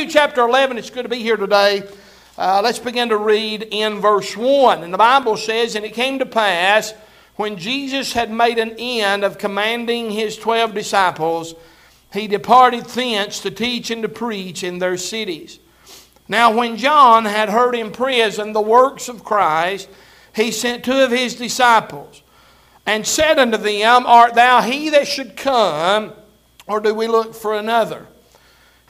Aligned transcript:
Matthew 0.00 0.14
chapter 0.14 0.40
11, 0.40 0.78
it's 0.78 0.88
good 0.88 1.02
to 1.02 1.10
be 1.10 1.18
here 1.18 1.36
today. 1.36 1.82
Uh, 2.38 2.62
let's 2.64 2.78
begin 2.78 3.10
to 3.10 3.18
read 3.18 3.68
in 3.70 4.00
verse 4.00 4.34
1. 4.34 4.82
And 4.82 4.94
the 4.94 4.96
Bible 4.96 5.36
says, 5.36 5.74
And 5.74 5.84
it 5.84 5.92
came 5.92 6.18
to 6.20 6.24
pass, 6.24 6.94
when 7.36 7.58
Jesus 7.58 8.14
had 8.14 8.30
made 8.30 8.56
an 8.56 8.76
end 8.78 9.24
of 9.24 9.36
commanding 9.36 10.10
his 10.10 10.38
twelve 10.38 10.72
disciples, 10.72 11.54
he 12.14 12.28
departed 12.28 12.86
thence 12.86 13.40
to 13.40 13.50
teach 13.50 13.90
and 13.90 14.00
to 14.00 14.08
preach 14.08 14.64
in 14.64 14.78
their 14.78 14.96
cities. 14.96 15.58
Now, 16.28 16.50
when 16.50 16.78
John 16.78 17.26
had 17.26 17.50
heard 17.50 17.74
in 17.74 17.92
prison 17.92 18.54
the 18.54 18.62
works 18.62 19.06
of 19.10 19.22
Christ, 19.22 19.86
he 20.34 20.50
sent 20.50 20.82
two 20.82 20.98
of 20.98 21.10
his 21.10 21.34
disciples 21.34 22.22
and 22.86 23.06
said 23.06 23.38
unto 23.38 23.58
them, 23.58 24.06
Art 24.06 24.34
thou 24.34 24.62
he 24.62 24.88
that 24.88 25.06
should 25.06 25.36
come, 25.36 26.14
or 26.66 26.80
do 26.80 26.94
we 26.94 27.06
look 27.06 27.34
for 27.34 27.52
another? 27.52 28.06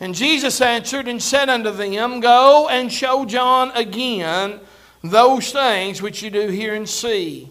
And 0.01 0.15
Jesus 0.15 0.61
answered 0.63 1.07
and 1.07 1.23
said 1.23 1.51
unto 1.51 1.71
them, 1.71 2.21
Go 2.21 2.69
and 2.69 2.91
show 2.91 3.27
John 3.27 3.71
again 3.73 4.61
those 5.05 5.53
things 5.53 6.01
which 6.01 6.23
you 6.23 6.31
do 6.31 6.49
hear 6.49 6.75
and 6.75 6.89
see. 6.89 7.51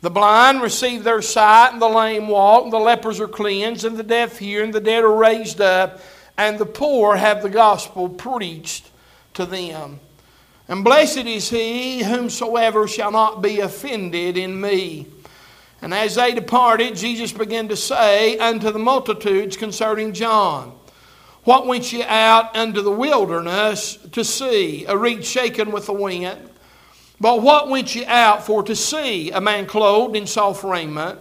The 0.00 0.10
blind 0.10 0.60
receive 0.60 1.04
their 1.04 1.22
sight, 1.22 1.72
and 1.72 1.80
the 1.80 1.88
lame 1.88 2.28
walk, 2.28 2.64
and 2.64 2.72
the 2.72 2.78
lepers 2.78 3.20
are 3.20 3.28
cleansed, 3.28 3.84
and 3.84 3.96
the 3.96 4.02
deaf 4.02 4.38
hear, 4.38 4.62
and 4.62 4.72
the 4.72 4.80
dead 4.80 5.04
are 5.04 5.14
raised 5.14 5.60
up, 5.60 6.00
and 6.36 6.58
the 6.58 6.66
poor 6.66 7.16
have 7.16 7.42
the 7.42 7.48
gospel 7.48 8.08
preached 8.08 8.90
to 9.34 9.46
them. 9.46 10.00
And 10.68 10.84
blessed 10.84 11.18
is 11.18 11.50
he 11.50 12.02
whomsoever 12.02 12.88
shall 12.88 13.12
not 13.12 13.42
be 13.42 13.60
offended 13.60 14.36
in 14.36 14.60
me. 14.60 15.06
And 15.82 15.92
as 15.92 16.14
they 16.14 16.32
departed, 16.32 16.96
Jesus 16.96 17.32
began 17.32 17.68
to 17.68 17.76
say 17.76 18.38
unto 18.38 18.70
the 18.70 18.78
multitudes 18.78 19.56
concerning 19.56 20.14
John, 20.14 20.73
What 21.44 21.66
went 21.66 21.92
ye 21.92 22.02
out 22.02 22.56
unto 22.56 22.80
the 22.80 22.90
wilderness 22.90 23.96
to 24.12 24.24
see? 24.24 24.86
A 24.86 24.96
reed 24.96 25.24
shaken 25.24 25.72
with 25.72 25.86
the 25.86 25.92
wind. 25.92 26.50
But 27.20 27.42
what 27.42 27.68
went 27.68 27.94
ye 27.94 28.04
out 28.06 28.44
for 28.44 28.62
to 28.62 28.74
see? 28.74 29.30
A 29.30 29.40
man 29.40 29.66
clothed 29.66 30.16
in 30.16 30.26
soft 30.26 30.64
raiment. 30.64 31.18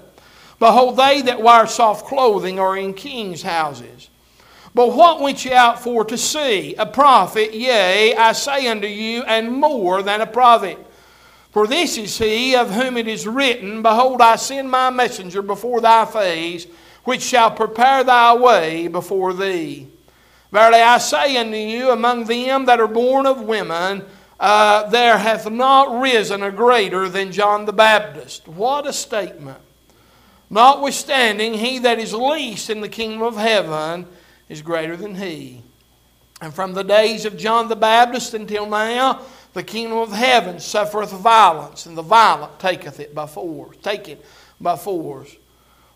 Behold, 0.59 0.95
they 0.95 1.21
that 1.23 1.41
wear 1.41 1.67
soft 1.67 2.05
clothing 2.07 2.57
are 2.57 2.77
in 2.77 2.93
kings' 2.93 3.41
houses. 3.41 4.09
But 4.73 4.95
what 4.95 5.19
went 5.19 5.43
ye 5.43 5.51
out 5.51 5.81
for 5.81 6.05
to 6.05 6.17
see? 6.17 6.73
A 6.75 6.85
prophet, 6.85 7.53
yea, 7.53 8.15
I 8.15 8.31
say 8.31 8.67
unto 8.67 8.87
you, 8.87 9.23
and 9.23 9.51
more 9.51 10.01
than 10.01 10.21
a 10.21 10.25
prophet. 10.25 10.77
For 11.51 11.67
this 11.67 11.97
is 11.97 12.17
he 12.17 12.55
of 12.55 12.71
whom 12.71 12.97
it 12.97 13.07
is 13.07 13.27
written, 13.27 13.83
Behold, 13.83 14.21
I 14.21 14.37
send 14.37 14.71
my 14.71 14.89
messenger 14.89 15.41
before 15.41 15.81
thy 15.81 16.05
face, 16.05 16.65
which 17.03 17.21
shall 17.21 17.51
prepare 17.51 18.03
thy 18.03 18.33
way 18.33 18.87
before 18.87 19.33
thee. 19.33 19.89
Verily 20.53 20.81
I 20.81 20.99
say 20.99 21.35
unto 21.37 21.57
you, 21.57 21.89
among 21.89 22.25
them 22.25 22.65
that 22.65 22.79
are 22.79 22.87
born 22.87 23.25
of 23.25 23.41
women, 23.41 24.05
uh, 24.39 24.87
there 24.87 25.17
hath 25.17 25.49
not 25.49 25.99
risen 25.99 26.43
a 26.43 26.51
greater 26.51 27.09
than 27.09 27.31
John 27.31 27.65
the 27.65 27.73
Baptist. 27.73 28.47
What 28.47 28.85
a 28.85 28.93
statement. 28.93 29.57
Notwithstanding, 30.51 31.55
he 31.55 31.79
that 31.79 31.97
is 31.97 32.13
least 32.13 32.69
in 32.69 32.81
the 32.81 32.87
kingdom 32.87 33.23
of 33.23 33.35
heaven 33.35 34.05
is 34.47 34.61
greater 34.61 34.95
than 34.95 35.15
he. 35.15 35.63
And 36.39 36.53
from 36.53 36.73
the 36.73 36.83
days 36.83 37.25
of 37.25 37.35
John 37.35 37.67
the 37.67 37.75
Baptist 37.75 38.35
until 38.35 38.67
now, 38.67 39.21
the 39.53 39.63
kingdom 39.63 39.97
of 39.97 40.11
heaven 40.11 40.59
suffereth 40.59 41.13
violence, 41.13 41.87
and 41.87 41.97
the 41.97 42.03
violent 42.03 42.59
taketh 42.59 42.99
it 42.99 43.15
by 43.15 43.25
force. 43.25 43.75
Take 43.81 44.07
it 44.07 44.23
by 44.61 44.75
force. 44.75 45.35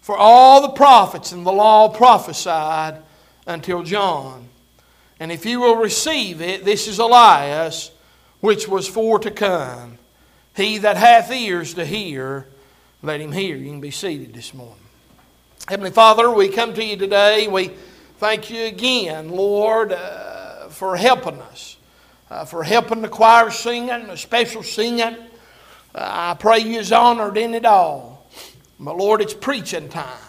For 0.01 0.17
all 0.17 0.63
the 0.63 0.69
prophets 0.69 1.31
and 1.31 1.45
the 1.45 1.51
law 1.51 1.89
prophesied 1.89 3.03
until 3.45 3.83
John. 3.83 4.46
And 5.19 5.31
if 5.31 5.45
you 5.45 5.59
will 5.59 5.77
receive 5.77 6.41
it, 6.41 6.63
this 6.63 6.87
is 6.87 6.99
Elias, 6.99 7.91
which 8.39 8.67
was 8.67 8.87
for 8.87 9.17
to 9.19 9.31
come. 9.31 9.97
He 10.55 10.77
that 10.79 10.97
hath 10.97 11.31
ears 11.31 11.73
to 11.75 11.85
hear, 11.85 12.47
let 13.01 13.19
him 13.19 13.31
hear. 13.31 13.55
You 13.55 13.69
can 13.69 13.81
be 13.81 13.91
seated 13.91 14.33
this 14.33 14.53
morning. 14.53 14.75
Heavenly 15.67 15.91
Father, 15.91 16.31
we 16.31 16.49
come 16.49 16.73
to 16.73 16.83
you 16.83 16.97
today. 16.97 17.47
We 17.47 17.71
thank 18.17 18.49
you 18.49 18.65
again, 18.65 19.29
Lord, 19.29 19.91
uh, 19.91 20.69
for 20.69 20.95
helping 20.95 21.41
us, 21.41 21.77
uh, 22.29 22.45
for 22.45 22.63
helping 22.63 23.01
the 23.01 23.09
choir 23.09 23.51
singing, 23.51 24.07
the 24.07 24.17
special 24.17 24.63
singing. 24.63 25.17
Uh, 25.93 26.33
I 26.33 26.35
pray 26.39 26.59
you 26.59 26.79
is 26.79 26.91
honored 26.91 27.37
in 27.37 27.53
it 27.53 27.65
all. 27.65 28.27
But 28.79 28.97
Lord, 28.97 29.21
it's 29.21 29.33
preaching 29.33 29.89
time. 29.89 30.26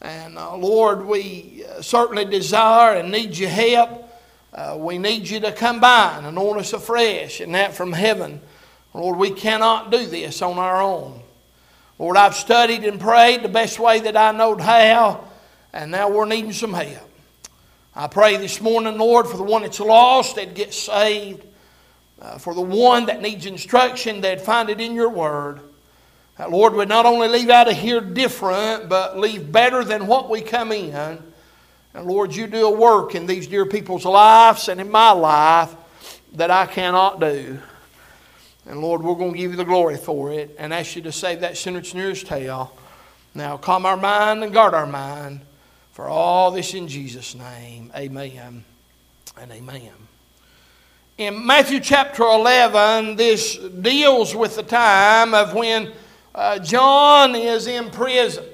And 0.00 0.38
uh, 0.38 0.56
Lord, 0.56 1.04
we 1.04 1.64
uh, 1.68 1.82
certainly 1.82 2.24
desire 2.24 2.96
and 2.96 3.10
need 3.10 3.36
your 3.36 3.50
help. 3.50 4.04
Uh, 4.52 4.76
we 4.78 4.98
need 4.98 5.28
you 5.28 5.40
to 5.40 5.52
come 5.52 5.80
by 5.80 6.16
and 6.16 6.26
anoint 6.26 6.60
us 6.60 6.72
afresh, 6.72 7.40
and 7.40 7.54
that 7.54 7.74
from 7.74 7.92
heaven. 7.92 8.40
Lord, 8.94 9.18
we 9.18 9.30
cannot 9.30 9.90
do 9.90 10.06
this 10.06 10.40
on 10.42 10.58
our 10.58 10.80
own. 10.80 11.20
Lord, 11.98 12.16
I've 12.16 12.34
studied 12.34 12.84
and 12.84 13.00
prayed 13.00 13.42
the 13.42 13.48
best 13.48 13.78
way 13.78 14.00
that 14.00 14.16
I 14.16 14.32
know 14.32 14.56
how 14.56 15.28
and 15.72 15.90
now 15.90 16.08
we're 16.08 16.24
needing 16.24 16.52
some 16.52 16.72
help. 16.72 17.08
I 17.94 18.06
pray 18.06 18.36
this 18.36 18.60
morning, 18.60 18.96
Lord, 18.96 19.26
for 19.26 19.36
the 19.36 19.42
one 19.42 19.62
that's 19.62 19.80
lost, 19.80 20.36
they'd 20.36 20.54
get 20.54 20.72
saved. 20.72 21.44
Uh, 22.20 22.38
for 22.38 22.54
the 22.54 22.60
one 22.60 23.06
that 23.06 23.22
needs 23.22 23.46
instruction, 23.46 24.20
that'd 24.20 24.40
find 24.40 24.70
it 24.70 24.80
in 24.80 24.94
your 24.94 25.08
word. 25.08 25.60
Lord, 26.46 26.74
we 26.74 26.84
not 26.84 27.04
only 27.04 27.26
leave 27.26 27.50
out 27.50 27.68
of 27.68 27.76
here 27.76 28.00
different, 28.00 28.88
but 28.88 29.18
leave 29.18 29.50
better 29.50 29.82
than 29.82 30.06
what 30.06 30.30
we 30.30 30.40
come 30.40 30.70
in. 30.70 30.94
And 31.94 32.06
Lord, 32.06 32.34
you 32.34 32.46
do 32.46 32.66
a 32.66 32.70
work 32.70 33.16
in 33.16 33.26
these 33.26 33.48
dear 33.48 33.66
people's 33.66 34.04
lives 34.04 34.68
and 34.68 34.80
in 34.80 34.90
my 34.90 35.10
life 35.10 35.74
that 36.34 36.50
I 36.50 36.66
cannot 36.66 37.18
do. 37.18 37.58
And 38.66 38.80
Lord, 38.80 39.02
we're 39.02 39.14
going 39.14 39.32
to 39.32 39.38
give 39.38 39.50
you 39.50 39.56
the 39.56 39.64
glory 39.64 39.96
for 39.96 40.30
it 40.30 40.54
and 40.58 40.72
ask 40.72 40.94
you 40.94 41.02
to 41.02 41.12
save 41.12 41.40
that 41.40 41.56
sinner's 41.56 41.94
nearest 41.94 42.26
tail. 42.26 42.76
Now, 43.34 43.56
calm 43.56 43.86
our 43.86 43.96
mind 43.96 44.44
and 44.44 44.52
guard 44.52 44.74
our 44.74 44.86
mind. 44.86 45.40
For 45.92 46.06
all 46.06 46.52
this 46.52 46.74
in 46.74 46.86
Jesus' 46.86 47.34
name, 47.34 47.90
amen 47.96 48.64
and 49.36 49.50
amen. 49.50 49.90
In 51.16 51.44
Matthew 51.44 51.80
chapter 51.80 52.22
11, 52.22 53.16
this 53.16 53.56
deals 53.56 54.36
with 54.36 54.54
the 54.54 54.62
time 54.62 55.34
of 55.34 55.54
when 55.54 55.92
uh, 56.38 56.56
John 56.60 57.34
is 57.34 57.66
in 57.66 57.90
prison. 57.90 58.44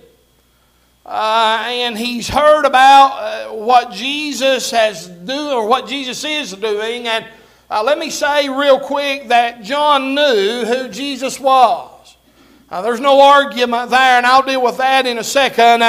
Uh, 1.04 1.64
and 1.66 1.98
he's 1.98 2.26
heard 2.26 2.64
about 2.64 3.10
uh, 3.10 3.52
what 3.52 3.92
Jesus 3.92 4.70
has 4.70 5.06
do 5.06 5.50
or 5.50 5.68
what 5.68 5.86
Jesus 5.86 6.24
is 6.24 6.54
doing. 6.54 7.06
And 7.06 7.26
uh, 7.70 7.82
let 7.82 7.98
me 7.98 8.08
say 8.08 8.48
real 8.48 8.80
quick 8.80 9.28
that 9.28 9.62
John 9.62 10.14
knew 10.14 10.64
who 10.64 10.88
Jesus 10.88 11.38
was. 11.38 12.16
there's 12.70 13.00
no 13.00 13.20
argument 13.20 13.90
there, 13.90 14.16
and 14.16 14.24
I'll 14.24 14.42
deal 14.42 14.62
with 14.62 14.78
that 14.78 15.06
in 15.06 15.18
a 15.18 15.24
second. 15.24 15.82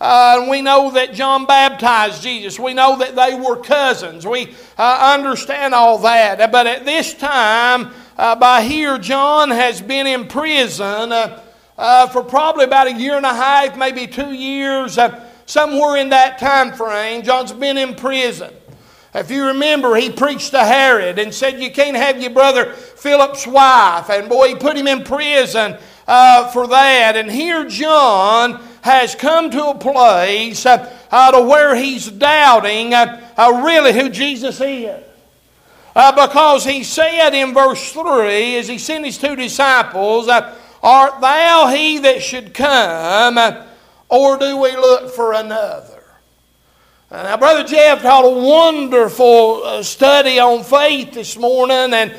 Uh, 0.00 0.46
we 0.50 0.62
know 0.62 0.90
that 0.90 1.14
John 1.14 1.46
baptized 1.46 2.24
Jesus. 2.24 2.58
We 2.58 2.74
know 2.74 2.98
that 2.98 3.14
they 3.14 3.38
were 3.38 3.62
cousins. 3.62 4.26
We 4.26 4.52
uh, 4.76 5.14
understand 5.16 5.74
all 5.74 5.98
that. 5.98 6.50
But 6.50 6.66
at 6.66 6.84
this 6.84 7.14
time, 7.14 7.92
by 8.16 8.62
here, 8.62 8.98
John 8.98 9.50
has 9.50 9.80
been 9.80 10.06
in 10.06 10.28
prison 10.28 11.12
uh, 11.12 11.42
uh, 11.76 12.06
for 12.08 12.22
probably 12.22 12.64
about 12.64 12.86
a 12.86 12.92
year 12.92 13.16
and 13.16 13.26
a 13.26 13.34
half, 13.34 13.76
maybe 13.76 14.06
two 14.06 14.32
years, 14.32 14.98
uh, 14.98 15.28
somewhere 15.46 15.96
in 15.96 16.10
that 16.10 16.38
time 16.38 16.72
frame. 16.72 17.22
John's 17.22 17.52
been 17.52 17.76
in 17.76 17.94
prison. 17.94 18.52
If 19.14 19.30
you 19.30 19.46
remember, 19.46 19.96
he 19.96 20.10
preached 20.10 20.50
to 20.50 20.64
Herod 20.64 21.18
and 21.18 21.32
said, 21.32 21.60
You 21.60 21.70
can't 21.70 21.96
have 21.96 22.20
your 22.20 22.30
brother 22.30 22.72
Philip's 22.72 23.46
wife. 23.46 24.10
And 24.10 24.28
boy, 24.28 24.48
he 24.48 24.54
put 24.54 24.76
him 24.76 24.86
in 24.86 25.04
prison 25.04 25.76
for 26.06 26.66
that. 26.68 27.14
And 27.16 27.30
here, 27.30 27.66
John 27.66 28.62
has 28.86 29.16
come 29.16 29.50
to 29.50 29.66
a 29.66 29.74
place 29.74 30.64
uh, 30.64 30.92
uh, 31.10 31.32
to 31.32 31.42
where 31.42 31.74
he's 31.74 32.08
doubting 32.08 32.94
uh, 32.94 33.20
uh 33.36 33.62
really 33.64 33.92
who 33.92 34.08
Jesus 34.08 34.60
is. 34.60 35.05
Uh, 35.96 36.26
because 36.26 36.62
he 36.62 36.84
said 36.84 37.30
in 37.30 37.54
verse 37.54 37.90
3, 37.90 38.58
as 38.58 38.68
he 38.68 38.76
sent 38.76 39.06
his 39.06 39.16
two 39.16 39.34
disciples, 39.34 40.28
uh, 40.28 40.54
Art 40.82 41.22
thou 41.22 41.68
he 41.74 41.98
that 42.00 42.22
should 42.22 42.52
come, 42.52 43.38
or 44.10 44.36
do 44.36 44.58
we 44.58 44.76
look 44.76 45.10
for 45.10 45.32
another? 45.32 46.04
Now, 47.10 47.38
Brother 47.38 47.64
Jeff 47.64 48.02
taught 48.02 48.26
a 48.26 48.28
wonderful 48.28 49.82
study 49.82 50.38
on 50.38 50.64
faith 50.64 51.14
this 51.14 51.38
morning, 51.38 51.94
and 51.94 52.14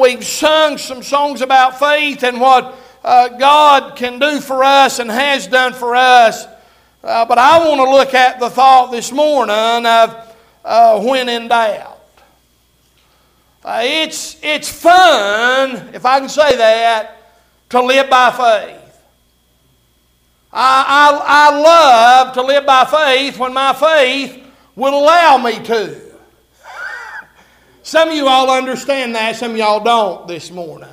we've 0.00 0.24
sung 0.24 0.78
some 0.78 1.02
songs 1.02 1.42
about 1.42 1.80
faith 1.80 2.22
and 2.22 2.40
what 2.40 2.78
uh, 3.02 3.28
God 3.30 3.96
can 3.96 4.20
do 4.20 4.40
for 4.40 4.62
us 4.62 5.00
and 5.00 5.10
has 5.10 5.48
done 5.48 5.72
for 5.72 5.96
us. 5.96 6.46
Uh, 7.02 7.24
but 7.24 7.38
I 7.38 7.58
want 7.66 7.80
to 7.80 7.90
look 7.90 8.14
at 8.14 8.38
the 8.38 8.50
thought 8.50 8.92
this 8.92 9.10
morning 9.10 9.84
of 9.84 10.36
uh, 10.64 11.00
when 11.02 11.28
in 11.28 11.48
doubt. 11.48 11.89
Uh, 13.62 13.82
it's, 13.84 14.38
it's 14.42 14.70
fun, 14.70 15.90
if 15.92 16.06
I 16.06 16.18
can 16.18 16.30
say 16.30 16.56
that, 16.56 17.34
to 17.68 17.82
live 17.82 18.08
by 18.08 18.30
faith. 18.30 18.98
I, 20.50 20.84
I, 20.88 21.50
I 21.50 21.60
love 21.60 22.34
to 22.34 22.42
live 22.42 22.64
by 22.64 22.84
faith 22.86 23.38
when 23.38 23.52
my 23.52 23.74
faith 23.74 24.42
will 24.74 24.98
allow 24.98 25.36
me 25.36 25.62
to. 25.64 26.00
Some 27.82 28.08
of 28.08 28.14
you 28.14 28.28
all 28.28 28.50
understand 28.50 29.14
that, 29.14 29.36
some 29.36 29.52
of 29.52 29.56
y'all 29.58 29.84
don't 29.84 30.26
this 30.26 30.50
morning. 30.50 30.88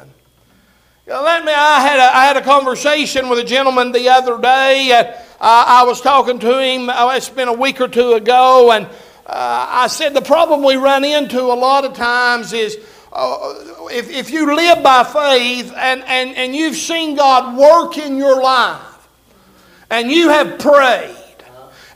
let 1.08 1.46
me, 1.46 1.54
I 1.54 1.80
had, 1.80 2.00
a, 2.00 2.18
I 2.18 2.26
had 2.26 2.38
a 2.38 2.42
conversation 2.42 3.30
with 3.30 3.40
a 3.40 3.44
gentleman 3.46 3.94
the 3.94 4.10
other 4.10 4.40
day. 4.40 4.92
Uh, 4.92 5.14
I 5.40 5.84
was 5.84 6.02
talking 6.02 6.38
to 6.40 6.62
him, 6.62 6.90
oh, 6.94 7.12
it's 7.12 7.30
been 7.30 7.48
a 7.48 7.54
week 7.54 7.80
or 7.80 7.88
two 7.88 8.14
ago, 8.14 8.72
and 8.72 8.88
uh, 9.28 9.68
I 9.70 9.88
said 9.88 10.14
the 10.14 10.22
problem 10.22 10.64
we 10.64 10.78
run 10.78 11.04
into 11.04 11.42
a 11.42 11.54
lot 11.54 11.84
of 11.84 11.94
times 11.94 12.54
is 12.54 12.78
uh, 13.12 13.56
if, 13.92 14.10
if 14.10 14.30
you 14.30 14.56
live 14.56 14.82
by 14.82 15.04
faith 15.04 15.74
and, 15.76 16.02
and, 16.04 16.34
and 16.38 16.56
you've 16.56 16.78
seen 16.78 17.18
God 17.18 17.58
work 17.58 17.98
in 17.98 18.16
your 18.16 18.42
life, 18.42 19.10
and 19.90 20.10
you 20.10 20.30
have 20.30 20.60
prayed, 20.60 21.16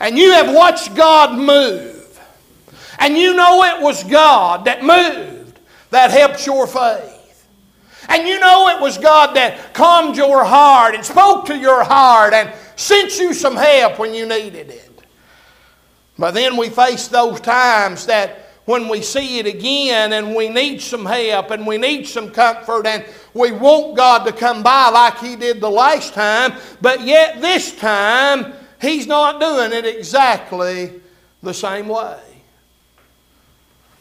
and 0.01 0.17
you 0.17 0.33
have 0.33 0.53
watched 0.53 0.93
God 0.93 1.37
move, 1.37 2.19
and 2.99 3.17
you 3.17 3.33
know 3.33 3.63
it 3.63 3.81
was 3.81 4.03
God 4.03 4.65
that 4.65 4.83
moved 4.83 5.57
that 5.89 6.11
helped 6.11 6.45
your 6.45 6.67
faith, 6.67 7.47
and 8.09 8.27
you 8.27 8.41
know 8.41 8.67
it 8.75 8.81
was 8.81 8.97
God 8.97 9.37
that 9.37 9.73
calmed 9.73 10.17
your 10.17 10.43
heart 10.43 10.95
and 10.95 11.05
spoke 11.05 11.45
to 11.45 11.57
your 11.57 11.81
heart 11.85 12.33
and 12.33 12.53
sent 12.75 13.17
you 13.19 13.33
some 13.33 13.55
help 13.55 13.99
when 13.99 14.13
you 14.13 14.25
needed 14.25 14.69
it. 14.69 14.90
But 16.21 16.35
then 16.35 16.55
we 16.55 16.69
face 16.69 17.07
those 17.07 17.41
times 17.41 18.05
that 18.05 18.51
when 18.65 18.87
we 18.89 19.01
see 19.01 19.39
it 19.39 19.47
again 19.47 20.13
and 20.13 20.35
we 20.35 20.49
need 20.49 20.79
some 20.79 21.03
help 21.03 21.49
and 21.49 21.65
we 21.65 21.79
need 21.79 22.05
some 22.05 22.29
comfort 22.29 22.85
and 22.85 23.03
we 23.33 23.51
want 23.51 23.97
God 23.97 24.25
to 24.25 24.31
come 24.31 24.61
by 24.61 24.89
like 24.89 25.17
He 25.17 25.35
did 25.35 25.59
the 25.59 25.69
last 25.71 26.13
time, 26.13 26.53
but 26.79 27.01
yet 27.01 27.41
this 27.41 27.75
time 27.75 28.53
He's 28.79 29.07
not 29.07 29.39
doing 29.39 29.73
it 29.73 29.83
exactly 29.87 31.01
the 31.41 31.55
same 31.55 31.87
way. 31.87 32.19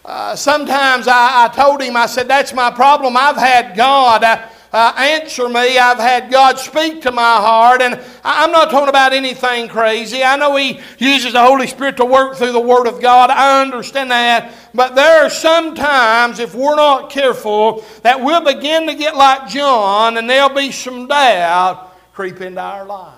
Uh, 0.04 0.36
sometimes 0.36 1.08
I, 1.08 1.46
I, 1.46 1.48
told 1.48 1.80
him, 1.80 1.96
I 1.96 2.04
said, 2.04 2.28
That's 2.28 2.52
my 2.52 2.70
problem. 2.70 3.16
I've 3.16 3.38
had 3.38 3.74
God. 3.74 4.24
Uh, 4.24 4.46
uh, 4.72 4.92
answer 4.96 5.48
me. 5.48 5.78
I've 5.78 5.98
had 5.98 6.30
God 6.30 6.58
speak 6.58 7.02
to 7.02 7.12
my 7.12 7.36
heart, 7.36 7.82
and 7.82 8.00
I'm 8.22 8.52
not 8.52 8.70
talking 8.70 8.88
about 8.88 9.12
anything 9.12 9.68
crazy. 9.68 10.22
I 10.22 10.36
know 10.36 10.54
He 10.56 10.80
uses 10.98 11.32
the 11.32 11.42
Holy 11.42 11.66
Spirit 11.66 11.96
to 11.96 12.04
work 12.04 12.36
through 12.36 12.52
the 12.52 12.60
Word 12.60 12.86
of 12.86 13.00
God. 13.00 13.30
I 13.30 13.62
understand 13.62 14.10
that. 14.10 14.52
But 14.72 14.94
there 14.94 15.24
are 15.24 15.30
some 15.30 15.74
times, 15.74 16.38
if 16.38 16.54
we're 16.54 16.76
not 16.76 17.10
careful, 17.10 17.84
that 18.02 18.20
we'll 18.20 18.44
begin 18.44 18.86
to 18.86 18.94
get 18.94 19.16
like 19.16 19.48
John, 19.48 20.16
and 20.16 20.30
there'll 20.30 20.50
be 20.50 20.70
some 20.70 21.08
doubt 21.08 21.88
creep 22.12 22.40
into 22.40 22.60
our 22.60 22.84
life. 22.84 23.14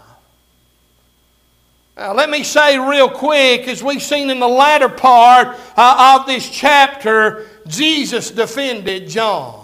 Now, 1.97 2.15
let 2.15 2.31
me 2.31 2.43
say 2.43 2.79
real 2.79 3.11
quick, 3.11 3.69
as 3.69 3.83
we've 3.83 4.03
seen 4.03 4.31
in 4.31 4.41
the 4.41 4.49
latter 4.49 4.89
part 4.89 5.59
uh, 5.77 6.19
of 6.19 6.27
this 6.27 6.49
chapter, 6.49 7.47
Jesus 7.67 8.31
defended 8.31 9.09
John. 9.09 9.62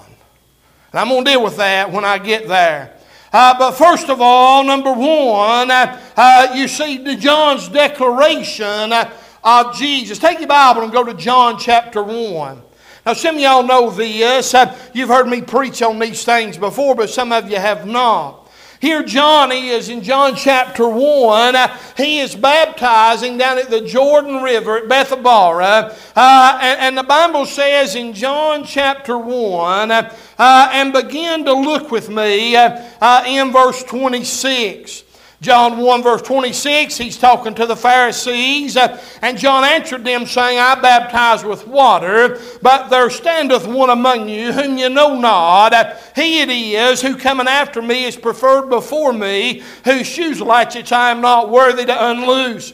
And 0.92 1.00
I'm 1.00 1.08
going 1.08 1.24
to 1.24 1.30
deal 1.30 1.42
with 1.42 1.56
that 1.58 1.90
when 1.92 2.04
I 2.04 2.18
get 2.18 2.48
there. 2.48 2.94
Uh, 3.32 3.58
but 3.58 3.72
first 3.72 4.08
of 4.08 4.20
all, 4.20 4.64
number 4.64 4.92
one, 4.92 5.70
uh, 5.70 6.00
uh, 6.16 6.52
you 6.54 6.66
see 6.66 7.16
John's 7.16 7.68
declaration 7.68 8.92
uh, 8.92 9.10
of 9.44 9.76
Jesus. 9.76 10.18
Take 10.18 10.38
your 10.38 10.48
Bible 10.48 10.82
and 10.82 10.92
go 10.92 11.04
to 11.04 11.14
John 11.14 11.58
chapter 11.58 12.02
1. 12.02 12.62
Now, 13.04 13.12
some 13.12 13.36
of 13.36 13.40
y'all 13.40 13.62
know 13.62 13.90
this. 13.90 14.54
Uh, 14.54 14.76
you've 14.94 15.08
heard 15.08 15.28
me 15.28 15.42
preach 15.42 15.82
on 15.82 15.98
these 15.98 16.24
things 16.24 16.56
before, 16.56 16.94
but 16.94 17.10
some 17.10 17.32
of 17.32 17.50
you 17.50 17.56
have 17.56 17.86
not. 17.86 18.37
Here, 18.80 19.02
John 19.02 19.50
is 19.50 19.88
in 19.88 20.02
John 20.02 20.36
chapter 20.36 20.88
1. 20.88 21.56
Uh, 21.56 21.76
he 21.96 22.20
is 22.20 22.36
baptizing 22.36 23.36
down 23.36 23.58
at 23.58 23.70
the 23.70 23.80
Jordan 23.80 24.40
River 24.40 24.76
at 24.76 24.84
Bethabara. 24.84 25.92
Uh, 26.14 26.58
and, 26.62 26.80
and, 26.80 26.98
the 26.98 27.02
Bible 27.02 27.44
says 27.44 27.96
in 27.96 28.12
John 28.12 28.64
chapter 28.64 29.18
1, 29.18 29.90
uh, 29.90 30.14
and 30.38 30.92
begin 30.92 31.44
to 31.46 31.54
look 31.54 31.90
with 31.90 32.08
me 32.08 32.54
uh, 32.54 32.80
uh, 33.00 33.24
in 33.26 33.50
verse 33.50 33.82
26. 33.82 35.02
John 35.40 35.78
1, 35.78 36.02
verse 36.02 36.22
26, 36.22 36.96
he's 36.96 37.16
talking 37.16 37.54
to 37.54 37.66
the 37.66 37.76
Pharisees. 37.76 38.76
Uh, 38.76 39.00
and 39.22 39.38
John 39.38 39.62
answered 39.62 40.04
them, 40.04 40.26
saying, 40.26 40.58
I 40.58 40.74
baptize 40.74 41.44
with 41.44 41.64
water, 41.68 42.40
but 42.60 42.88
there 42.88 43.08
standeth 43.08 43.64
one 43.64 43.90
among 43.90 44.28
you 44.28 44.52
whom 44.52 44.78
you 44.78 44.88
know 44.88 45.14
not. 45.14 45.72
He 46.16 46.40
it 46.40 46.50
is 46.50 47.00
who 47.00 47.16
coming 47.16 47.46
after 47.46 47.80
me 47.80 48.04
is 48.04 48.16
preferred 48.16 48.68
before 48.68 49.12
me, 49.12 49.62
whose 49.84 50.08
shoes 50.08 50.40
latchets 50.40 50.90
I 50.90 51.12
am 51.12 51.20
not 51.20 51.50
worthy 51.50 51.84
to 51.84 52.10
unloose. 52.10 52.72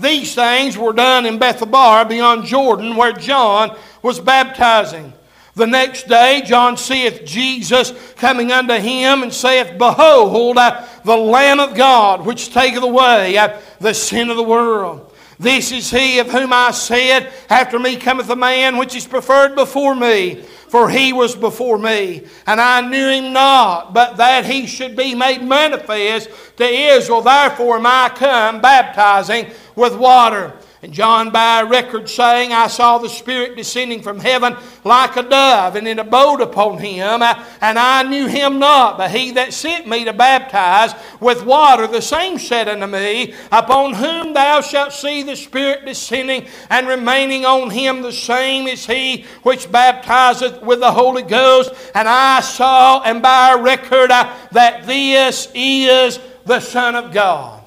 These 0.00 0.34
things 0.34 0.76
were 0.76 0.92
done 0.92 1.24
in 1.24 1.38
Bethabara 1.38 2.08
beyond 2.08 2.46
Jordan, 2.46 2.96
where 2.96 3.12
John 3.12 3.76
was 4.02 4.18
baptizing. 4.18 5.12
The 5.54 5.66
next 5.66 6.08
day, 6.08 6.42
John 6.44 6.76
seeth 6.76 7.24
Jesus 7.24 7.92
coming 8.16 8.52
unto 8.52 8.74
him 8.74 9.22
and 9.22 9.32
saith, 9.32 9.76
Behold, 9.78 10.56
the 10.56 11.16
Lamb 11.16 11.60
of 11.60 11.74
God, 11.74 12.24
which 12.24 12.52
taketh 12.52 12.82
away 12.82 13.36
uh, 13.36 13.58
the 13.80 13.92
sin 13.92 14.30
of 14.30 14.36
the 14.36 14.42
world. 14.42 15.12
This 15.40 15.72
is 15.72 15.90
he 15.90 16.18
of 16.18 16.30
whom 16.30 16.52
I 16.52 16.70
said, 16.70 17.32
After 17.48 17.78
me 17.78 17.96
cometh 17.96 18.28
a 18.28 18.36
man 18.36 18.76
which 18.76 18.94
is 18.94 19.06
preferred 19.06 19.54
before 19.54 19.94
me, 19.94 20.42
for 20.68 20.88
he 20.90 21.12
was 21.14 21.34
before 21.34 21.78
me. 21.78 22.26
And 22.46 22.60
I 22.60 22.82
knew 22.82 23.08
him 23.08 23.32
not, 23.32 23.94
but 23.94 24.18
that 24.18 24.44
he 24.44 24.66
should 24.66 24.94
be 24.94 25.14
made 25.14 25.42
manifest 25.42 26.28
to 26.58 26.64
Israel. 26.64 27.22
Therefore 27.22 27.78
am 27.78 27.86
I 27.86 28.12
come 28.14 28.60
baptizing 28.60 29.50
with 29.74 29.96
water. 29.96 30.52
And 30.82 30.94
John 30.94 31.30
by 31.30 31.60
a 31.60 31.66
record 31.66 32.08
saying, 32.08 32.54
I 32.54 32.66
saw 32.68 32.96
the 32.96 33.10
Spirit 33.10 33.54
descending 33.54 34.00
from 34.00 34.18
heaven 34.18 34.56
like 34.82 35.14
a 35.16 35.22
dove, 35.22 35.76
and 35.76 35.86
it 35.86 35.98
abode 35.98 36.40
upon 36.40 36.78
him. 36.78 37.22
And 37.60 37.78
I 37.78 38.02
knew 38.02 38.26
him 38.26 38.58
not, 38.58 38.96
but 38.96 39.10
he 39.10 39.32
that 39.32 39.52
sent 39.52 39.86
me 39.86 40.06
to 40.06 40.14
baptize 40.14 40.94
with 41.20 41.44
water, 41.44 41.86
the 41.86 42.00
same 42.00 42.38
said 42.38 42.66
unto 42.66 42.86
me, 42.86 43.34
Upon 43.52 43.92
whom 43.92 44.32
thou 44.32 44.62
shalt 44.62 44.94
see 44.94 45.22
the 45.22 45.36
Spirit 45.36 45.84
descending 45.84 46.46
and 46.70 46.88
remaining 46.88 47.44
on 47.44 47.68
him, 47.68 48.00
the 48.00 48.10
same 48.10 48.66
is 48.66 48.86
he 48.86 49.26
which 49.42 49.70
baptizeth 49.70 50.62
with 50.62 50.80
the 50.80 50.92
Holy 50.92 51.22
Ghost. 51.22 51.74
And 51.94 52.08
I 52.08 52.40
saw 52.40 53.02
and 53.02 53.20
by 53.20 53.52
a 53.52 53.62
record 53.62 54.10
uh, 54.10 54.34
that 54.52 54.86
this 54.86 55.52
is 55.54 56.18
the 56.46 56.60
Son 56.60 56.94
of 56.94 57.12
God. 57.12 57.59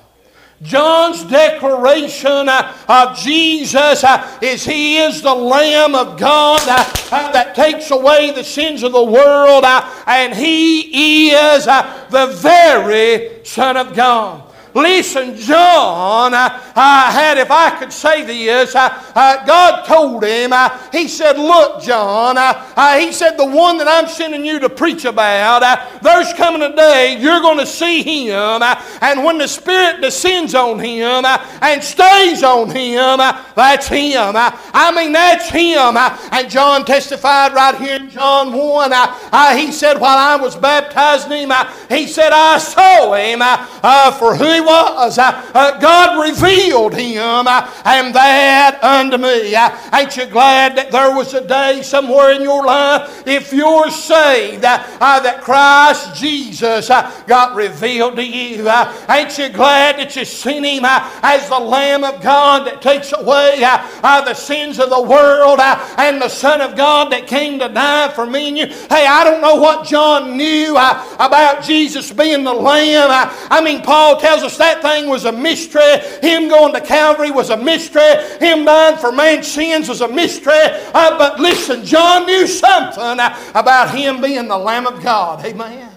John's 0.63 1.23
declaration 1.25 2.47
uh, 2.49 2.73
of 2.87 3.17
Jesus 3.17 4.03
uh, 4.03 4.39
is 4.41 4.63
He 4.63 4.97
is 4.97 5.21
the 5.21 5.33
Lamb 5.33 5.93
of 5.93 6.17
God 6.17 6.61
uh, 6.63 7.31
that 7.31 7.53
takes 7.53 7.91
away 7.91 8.31
the 8.31 8.43
sins 8.43 8.81
of 8.81 8.93
the 8.93 9.03
world, 9.03 9.65
and 10.07 10.33
He 10.33 11.31
is 11.31 11.65
the 11.65 12.37
very 12.41 13.43
Son 13.43 13.77
of 13.77 13.93
God. 13.93 14.52
Listen, 14.73 15.35
John 15.37 16.33
uh, 16.33 16.59
uh, 16.75 17.11
had, 17.11 17.37
if 17.37 17.51
I 17.51 17.77
could 17.77 17.93
say 17.93 18.25
this, 18.25 18.73
uh, 18.73 18.89
uh 19.13 19.45
God 19.45 19.85
told 19.85 20.23
him, 20.23 20.51
uh, 20.51 20.77
He 20.91 21.07
said, 21.07 21.37
Look, 21.37 21.83
John, 21.83 22.37
uh, 22.37 22.73
uh, 22.75 22.97
He 22.97 23.11
said, 23.11 23.37
the 23.37 23.45
one 23.45 23.77
that 23.77 23.87
I'm 23.87 24.07
sending 24.07 24.43
you 24.43 24.59
to 24.59 24.69
preach 24.69 25.05
about, 25.05 25.61
there's 26.01 26.33
coming 26.33 26.63
a 26.63 26.75
day 26.75 27.17
you're 27.19 27.41
going 27.41 27.59
to 27.59 27.65
see 27.65 28.01
him, 28.01 28.61
and 29.01 29.23
when 29.23 29.37
the 29.37 29.47
Spirit 29.47 30.01
descends 30.01 30.55
on 30.55 30.79
him 30.79 31.23
and 31.61 31.83
stays 31.83 32.43
on 32.43 32.69
him, 32.69 33.17
that's 33.55 33.87
him. 33.87 34.33
I 34.35 34.91
mean, 34.95 35.13
that's 35.13 35.49
him. 35.49 35.97
and 35.97 36.49
John 36.49 36.85
testified 36.85 37.53
right 37.53 37.75
here 37.75 37.97
in 37.97 38.09
John 38.09 38.53
1. 38.53 38.91
he 39.57 39.71
said, 39.71 39.99
While 39.99 40.17
I 40.17 40.35
was 40.35 40.55
baptizing 40.55 41.49
him, 41.49 41.51
he 41.89 42.07
said, 42.07 42.31
I 42.33 42.57
saw 42.57 43.13
him 43.13 43.39
for 44.17 44.35
who 44.35 44.51
he 44.51 44.62
was. 44.63 45.17
Uh, 45.17 45.51
uh, 45.53 45.79
God 45.79 46.21
revealed 46.29 46.93
him, 46.93 47.47
uh, 47.47 47.69
and 47.85 48.13
that 48.15 48.79
unto 48.81 49.17
me. 49.17 49.55
Uh, 49.55 49.69
ain't 49.93 50.15
you 50.17 50.25
glad 50.25 50.75
that 50.77 50.91
there 50.91 51.15
was 51.15 51.33
a 51.33 51.45
day 51.45 51.81
somewhere 51.81 52.31
in 52.31 52.41
your 52.41 52.65
life, 52.65 53.25
if 53.27 53.53
you're 53.53 53.89
saved, 53.89 54.65
uh, 54.65 54.83
uh, 54.99 55.19
that 55.19 55.41
Christ 55.41 56.15
Jesus 56.15 56.87
got 56.87 57.55
revealed 57.55 58.15
to 58.15 58.25
you? 58.25 58.69
Ain't 59.09 59.37
you 59.37 59.49
glad 59.49 59.97
that 59.97 60.15
you've 60.15 60.27
seen 60.27 60.63
him 60.63 60.83
as 60.85 61.49
the 61.49 61.59
Lamb 61.59 62.03
of 62.03 62.21
God 62.21 62.67
that 62.67 62.81
takes 62.81 63.13
away 63.13 63.59
the 63.59 64.33
sins 64.33 64.79
of 64.79 64.89
the 64.89 65.01
world 65.01 65.59
and 65.59 66.21
the 66.21 66.29
Son 66.29 66.61
of 66.61 66.75
God 66.75 67.11
that 67.11 67.27
came 67.27 67.59
to 67.59 67.69
die 67.69 68.09
for 68.09 68.25
me 68.25 68.49
and 68.49 68.57
you? 68.57 68.65
Hey, 68.67 69.05
I 69.05 69.23
don't 69.23 69.41
know 69.41 69.55
what 69.55 69.85
John 69.85 70.37
knew 70.37 70.75
about 70.75 71.63
Jesus 71.63 72.11
being 72.11 72.43
the 72.43 72.53
Lamb. 72.53 73.09
I 73.49 73.61
mean, 73.63 73.81
Paul 73.81 74.19
tells 74.19 74.43
us 74.43 74.52
that 74.57 74.81
thing 74.81 75.07
was 75.07 75.25
a 75.25 75.31
mystery. 75.31 75.99
Him 76.21 76.49
going 76.49 76.73
to 76.73 76.81
Calvary 76.81 77.31
was 77.31 77.49
a 77.49 77.57
mystery. 77.57 78.01
Him 78.39 78.65
dying 78.65 78.97
for 78.97 79.11
man's 79.11 79.47
sins 79.47 79.89
was 79.89 80.01
a 80.01 80.07
mystery. 80.07 80.53
Uh, 80.53 81.17
but 81.17 81.39
listen, 81.39 81.83
John 81.85 82.25
knew 82.25 82.47
something 82.47 83.19
about 83.53 83.95
him 83.95 84.21
being 84.21 84.47
the 84.47 84.57
Lamb 84.57 84.87
of 84.87 85.01
God. 85.01 85.45
Amen. 85.45 85.89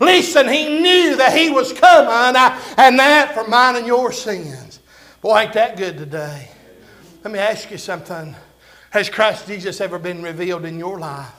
Listen, 0.00 0.48
he 0.48 0.80
knew 0.80 1.16
that 1.16 1.36
he 1.36 1.50
was 1.50 1.72
coming 1.72 2.36
uh, 2.36 2.58
and 2.78 2.98
that 2.98 3.34
for 3.34 3.46
mine 3.46 3.76
and 3.76 3.86
your 3.86 4.12
sins. 4.12 4.80
Boy, 5.20 5.40
ain't 5.40 5.52
that 5.52 5.76
good 5.76 5.98
today. 5.98 6.48
Let 7.22 7.32
me 7.32 7.38
ask 7.38 7.70
you 7.70 7.76
something. 7.76 8.34
Has 8.90 9.10
Christ 9.10 9.46
Jesus 9.46 9.80
ever 9.80 9.98
been 9.98 10.22
revealed 10.22 10.64
in 10.64 10.78
your 10.78 10.98
life? 10.98 11.30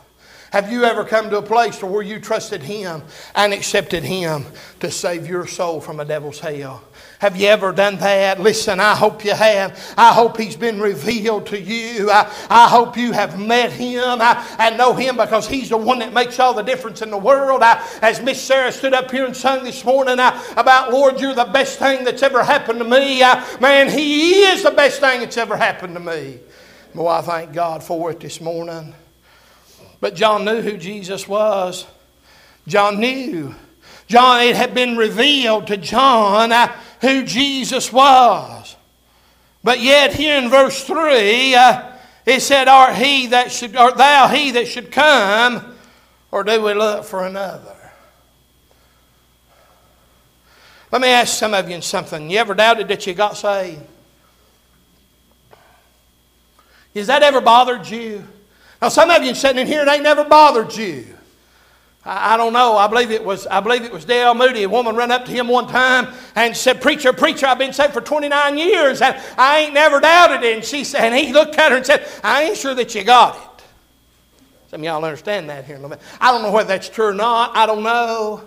Have 0.51 0.69
you 0.69 0.83
ever 0.83 1.05
come 1.05 1.29
to 1.29 1.37
a 1.37 1.41
place 1.41 1.81
where 1.81 2.01
you 2.01 2.19
trusted 2.19 2.61
Him 2.61 3.03
and 3.35 3.53
accepted 3.53 4.03
Him 4.03 4.45
to 4.81 4.91
save 4.91 5.25
your 5.25 5.47
soul 5.47 5.79
from 5.79 6.01
a 6.01 6.05
devil's 6.05 6.41
hell? 6.41 6.83
Have 7.19 7.37
you 7.37 7.47
ever 7.47 7.71
done 7.71 7.95
that? 7.97 8.41
Listen, 8.41 8.81
I 8.81 8.93
hope 8.93 9.23
you 9.23 9.33
have. 9.33 9.79
I 9.97 10.11
hope 10.11 10.35
He's 10.35 10.57
been 10.57 10.81
revealed 10.81 11.45
to 11.47 11.59
you. 11.59 12.11
I, 12.11 12.29
I 12.49 12.67
hope 12.67 12.97
you 12.97 13.13
have 13.13 13.39
met 13.39 13.71
Him 13.71 14.03
I, 14.03 14.45
and 14.59 14.77
know 14.77 14.93
Him 14.93 15.15
because 15.15 15.47
He's 15.47 15.69
the 15.69 15.77
one 15.77 15.99
that 15.99 16.11
makes 16.11 16.37
all 16.37 16.53
the 16.53 16.63
difference 16.63 17.01
in 17.01 17.11
the 17.11 17.17
world. 17.17 17.61
I, 17.63 17.81
as 18.01 18.21
Miss 18.21 18.41
Sarah 18.41 18.73
stood 18.73 18.93
up 18.93 19.09
here 19.09 19.25
and 19.25 19.37
sung 19.37 19.63
this 19.63 19.85
morning 19.85 20.15
about, 20.19 20.91
Lord, 20.91 21.21
you're 21.21 21.33
the 21.33 21.45
best 21.45 21.79
thing 21.79 22.03
that's 22.03 22.23
ever 22.23 22.43
happened 22.43 22.79
to 22.79 22.85
me. 22.85 23.21
man, 23.61 23.87
He 23.87 24.41
is 24.43 24.63
the 24.63 24.71
best 24.71 24.99
thing 24.99 25.21
that's 25.21 25.37
ever 25.37 25.55
happened 25.55 25.93
to 25.93 26.01
me. 26.01 26.39
Boy, 26.93 27.07
I 27.07 27.21
thank 27.21 27.53
God 27.53 27.81
for 27.81 28.11
it 28.11 28.19
this 28.19 28.41
morning. 28.41 28.93
But 30.01 30.15
John 30.15 30.43
knew 30.43 30.61
who 30.61 30.77
Jesus 30.77 31.27
was. 31.27 31.85
John 32.67 32.99
knew. 32.99 33.55
John, 34.07 34.41
it 34.41 34.55
had 34.55 34.73
been 34.73 34.97
revealed 34.97 35.67
to 35.67 35.77
John 35.77 36.51
uh, 36.51 36.67
who 36.99 37.23
Jesus 37.23 37.93
was. 37.93 38.75
But 39.63 39.79
yet, 39.79 40.13
here 40.13 40.37
in 40.37 40.49
verse 40.49 40.83
3, 40.83 41.55
uh, 41.55 41.91
it 42.25 42.41
said, 42.41 42.67
Art 42.67 42.95
he 42.95 43.27
that 43.27 43.51
should, 43.51 43.75
art 43.75 43.95
thou 43.95 44.27
he 44.27 44.51
that 44.51 44.67
should 44.67 44.91
come, 44.91 45.75
or 46.31 46.43
do 46.43 46.61
we 46.61 46.73
look 46.73 47.05
for 47.05 47.25
another? 47.25 47.77
Let 50.91 51.01
me 51.01 51.07
ask 51.07 51.37
some 51.37 51.53
of 51.53 51.69
you 51.69 51.79
something. 51.81 52.29
You 52.29 52.39
ever 52.39 52.53
doubted 52.53 52.87
that 52.89 53.07
you 53.07 53.13
got 53.13 53.37
saved? 53.37 53.81
Has 56.95 57.07
that 57.07 57.23
ever 57.23 57.39
bothered 57.39 57.87
you? 57.87 58.27
Now, 58.81 58.89
some 58.89 59.09
of 59.11 59.23
you 59.23 59.35
sitting 59.35 59.59
in 59.59 59.67
here, 59.67 59.83
it 59.83 59.87
ain't 59.87 60.03
never 60.03 60.23
bothered 60.23 60.75
you. 60.75 61.05
I, 62.03 62.33
I 62.33 62.37
don't 62.37 62.53
know. 62.53 62.77
I 62.77 62.87
believe 62.87 63.11
it 63.11 63.23
was. 63.23 63.45
I 63.47 63.59
believe 63.59 63.83
it 63.83 63.91
was 63.91 64.05
Dale 64.05 64.33
Moody. 64.33 64.63
A 64.63 64.69
woman 64.69 64.95
ran 64.95 65.11
up 65.11 65.25
to 65.25 65.31
him 65.31 65.47
one 65.47 65.67
time 65.67 66.13
and 66.35 66.57
said, 66.57 66.81
"Preacher, 66.81 67.13
preacher, 67.13 67.45
I've 67.45 67.59
been 67.59 67.73
saved 67.73 67.93
for 67.93 68.01
29 68.01 68.57
years, 68.57 69.01
and 69.01 69.21
I 69.37 69.59
ain't 69.59 69.73
never 69.73 69.99
doubted 69.99 70.43
it." 70.43 70.55
And 70.55 70.65
she 70.65 70.83
said, 70.83 71.13
and 71.13 71.15
he 71.15 71.31
looked 71.31 71.55
at 71.57 71.71
her 71.71 71.77
and 71.77 71.85
said, 71.85 72.07
"I 72.23 72.43
ain't 72.43 72.57
sure 72.57 72.73
that 72.73 72.95
you 72.95 73.03
got 73.03 73.35
it." 73.35 73.63
Some 74.71 74.81
of 74.81 74.85
y'all 74.85 75.03
understand 75.03 75.49
that 75.49 75.65
here 75.65 75.75
in 75.75 75.81
a 75.81 75.87
little 75.87 75.97
bit. 75.97 76.05
I 76.19 76.31
don't 76.31 76.41
know 76.41 76.51
whether 76.51 76.69
that's 76.69 76.89
true 76.89 77.07
or 77.07 77.13
not. 77.13 77.55
I 77.55 77.65
don't 77.65 77.83
know. 77.83 78.41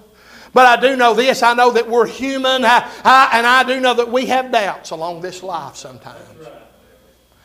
But 0.55 0.67
I 0.67 0.81
do 0.81 0.97
know 0.97 1.15
this. 1.15 1.43
I 1.43 1.53
know 1.53 1.73
that 1.73 1.89
we're 1.89 2.07
human, 2.07 2.65
I, 2.65 2.89
I, 3.05 3.31
and 3.33 3.47
I 3.47 3.65
do 3.65 3.81
know 3.81 3.95
that 3.95 4.11
we 4.11 4.27
have 4.27 4.53
doubts 4.53 4.91
along 4.91 5.21
this 5.21 5.43
life 5.43 5.75
sometimes. 5.75 6.17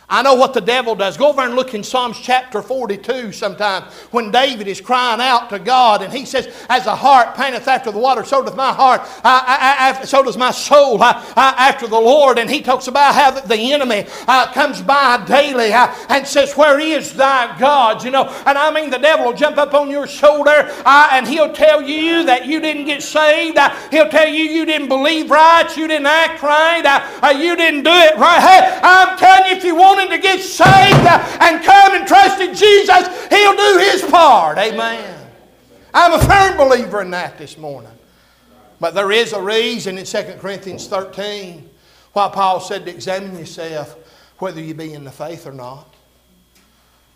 I 0.10 0.24
know 0.24 0.34
what 0.34 0.56
the 0.56 0.62
devil 0.62 0.96
does. 0.96 1.18
Go 1.18 1.30
over 1.30 1.42
and 1.42 1.56
look 1.56 1.76
in 1.76 1.84
Psalms 1.84 2.20
chapter 2.20 2.64
42 2.64 3.32
sometime 3.32 3.84
when 4.10 4.32
David 4.32 4.68
is 4.68 4.82
crying 4.82 5.22
out 5.22 5.52
to 5.52 5.60
God 5.60 6.02
and 6.02 6.12
he 6.12 6.26
says, 6.26 6.48
As 6.68 6.86
the 6.86 6.96
heart 6.96 7.36
panteth 7.36 7.68
after 7.68 7.92
the 7.92 8.00
water, 8.00 8.24
so 8.24 8.44
doth 8.44 8.56
my 8.56 8.74
heart, 8.74 9.02
uh, 9.02 9.20
uh, 9.24 9.76
uh, 10.02 10.06
so 10.06 10.24
does 10.24 10.36
my 10.36 10.50
soul 10.50 11.02
uh, 11.04 11.24
uh, 11.36 11.54
after 11.58 11.86
the 11.86 12.00
Lord. 12.00 12.40
And 12.40 12.50
he 12.50 12.62
talks 12.62 12.88
about 12.88 13.14
how 13.14 13.40
the 13.40 13.72
enemy 13.72 14.08
uh, 14.28 14.52
comes 14.52 14.82
by 14.82 15.24
daily 15.28 15.72
and 15.74 16.26
says, 16.26 16.58
Where 16.58 16.80
is 16.80 17.14
thy 17.14 17.56
God? 17.60 18.04
You 18.04 18.10
know, 18.10 18.26
and 18.48 18.58
I 18.58 18.72
mean, 18.74 18.90
the 18.90 18.98
devil 18.98 19.28
will 19.28 19.34
jump 19.34 19.58
up 19.58 19.76
on 19.76 19.92
your 19.92 20.08
shoulder 20.08 20.72
and 20.86 21.28
he'll 21.28 21.54
tell 21.54 21.84
you 21.84 22.24
that 22.26 22.48
you 22.48 22.60
didn't 22.60 22.86
get 22.86 23.04
saved. 23.04 23.60
he'll 23.92 24.10
tell 24.10 24.28
you 24.28 24.44
you 24.44 24.66
didn't 24.66 24.88
believe 24.88 25.30
right, 25.30 25.70
you 25.78 25.88
didn't 25.88 26.08
act 26.08 26.42
right, 26.42 27.36
you 27.36 27.56
didn't 27.56 27.84
do 27.84 27.92
it 27.92 28.18
right. 28.18 28.40
Hey, 28.40 28.80
I'm 28.82 29.16
telling 29.20 29.52
you, 29.52 29.58
if 29.58 29.64
you 29.64 29.76
want 29.76 29.99
wanting 30.00 30.18
to 30.18 30.22
get 30.22 30.42
saved 30.42 30.70
and 31.42 31.64
come 31.64 31.96
and 31.96 32.08
trust 32.08 32.42
in 32.42 32.56
Jesus, 32.56 33.08
He'll 33.30 33.56
do 33.56 33.80
His 33.80 34.02
part. 34.04 34.58
Amen. 34.58 35.28
I'm 35.94 36.14
a 36.14 36.24
firm 36.24 36.58
believer 36.58 37.02
in 37.02 37.12
that 37.12 37.38
this 37.38 37.58
morning. 37.58 37.92
But 38.80 38.94
there 38.94 39.12
is 39.12 39.34
a 39.34 39.42
reason 39.42 39.98
in 39.98 40.06
2 40.06 40.36
Corinthians 40.40 40.88
13 40.88 41.70
why 42.14 42.30
Paul 42.30 42.60
said 42.60 42.86
to 42.86 42.92
examine 42.92 43.38
yourself 43.38 43.96
whether 44.40 44.62
you 44.62 44.74
be 44.74 44.94
in 44.94 45.04
the 45.04 45.12
faith 45.12 45.46
or 45.46 45.52
not. 45.52 45.94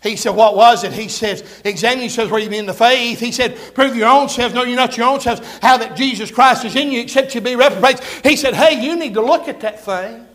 He 0.02 0.16
said, 0.16 0.30
What 0.30 0.54
was 0.54 0.84
it? 0.84 0.92
He 0.92 1.08
says, 1.08 1.62
Examine 1.64 2.00
yourselves 2.00 2.30
where 2.30 2.40
you 2.40 2.50
be 2.50 2.58
in 2.58 2.66
the 2.66 2.74
faith. 2.74 3.18
He 3.18 3.32
said, 3.32 3.56
Prove 3.74 3.96
your 3.96 4.08
own 4.08 4.28
selves. 4.28 4.54
No, 4.54 4.62
you're 4.62 4.76
not 4.76 4.98
your 4.98 5.08
own 5.08 5.20
selves. 5.20 5.40
How 5.62 5.78
that 5.78 5.96
Jesus 5.96 6.30
Christ 6.30 6.66
is 6.66 6.76
in 6.76 6.92
you, 6.92 7.00
except 7.00 7.34
you 7.34 7.40
be 7.40 7.56
reprobates. 7.56 8.18
He 8.18 8.36
said, 8.36 8.54
Hey, 8.54 8.84
you 8.84 8.96
need 8.96 9.14
to 9.14 9.22
look 9.22 9.48
at 9.48 9.60
that 9.60 9.80
thing. 9.82 10.26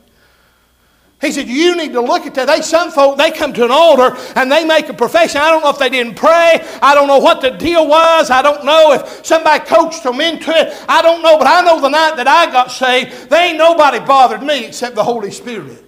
He 1.21 1.33
said, 1.33 1.47
You 1.47 1.75
need 1.75 1.91
to 1.93 2.01
look 2.01 2.25
at 2.25 2.33
that. 2.35 2.45
They, 2.45 2.61
some 2.61 2.91
folk, 2.91 3.17
they 3.17 3.31
come 3.31 3.51
to 3.53 3.65
an 3.65 3.71
altar 3.71 4.15
and 4.35 4.49
they 4.49 4.63
make 4.63 4.87
a 4.87 4.93
profession. 4.93 5.41
I 5.41 5.49
don't 5.49 5.61
know 5.61 5.69
if 5.69 5.77
they 5.77 5.89
didn't 5.89 6.15
pray. 6.15 6.65
I 6.81 6.95
don't 6.95 7.07
know 7.07 7.19
what 7.19 7.41
the 7.41 7.51
deal 7.51 7.87
was. 7.87 8.29
I 8.29 8.41
don't 8.41 8.63
know 8.63 8.93
if 8.93 9.25
somebody 9.25 9.65
coached 9.65 10.03
them 10.03 10.21
into 10.21 10.51
it. 10.51 10.85
I 10.87 11.01
don't 11.01 11.21
know, 11.21 11.37
but 11.37 11.47
I 11.47 11.61
know 11.61 11.81
the 11.81 11.89
night 11.89 12.15
that 12.15 12.27
I 12.27 12.49
got 12.51 12.71
saved, 12.71 13.29
they 13.29 13.49
ain't 13.49 13.57
nobody 13.57 13.99
bothered 13.99 14.43
me 14.43 14.65
except 14.65 14.95
the 14.95 15.03
Holy 15.03 15.31
Spirit. 15.31 15.85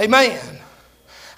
Amen. 0.00 0.57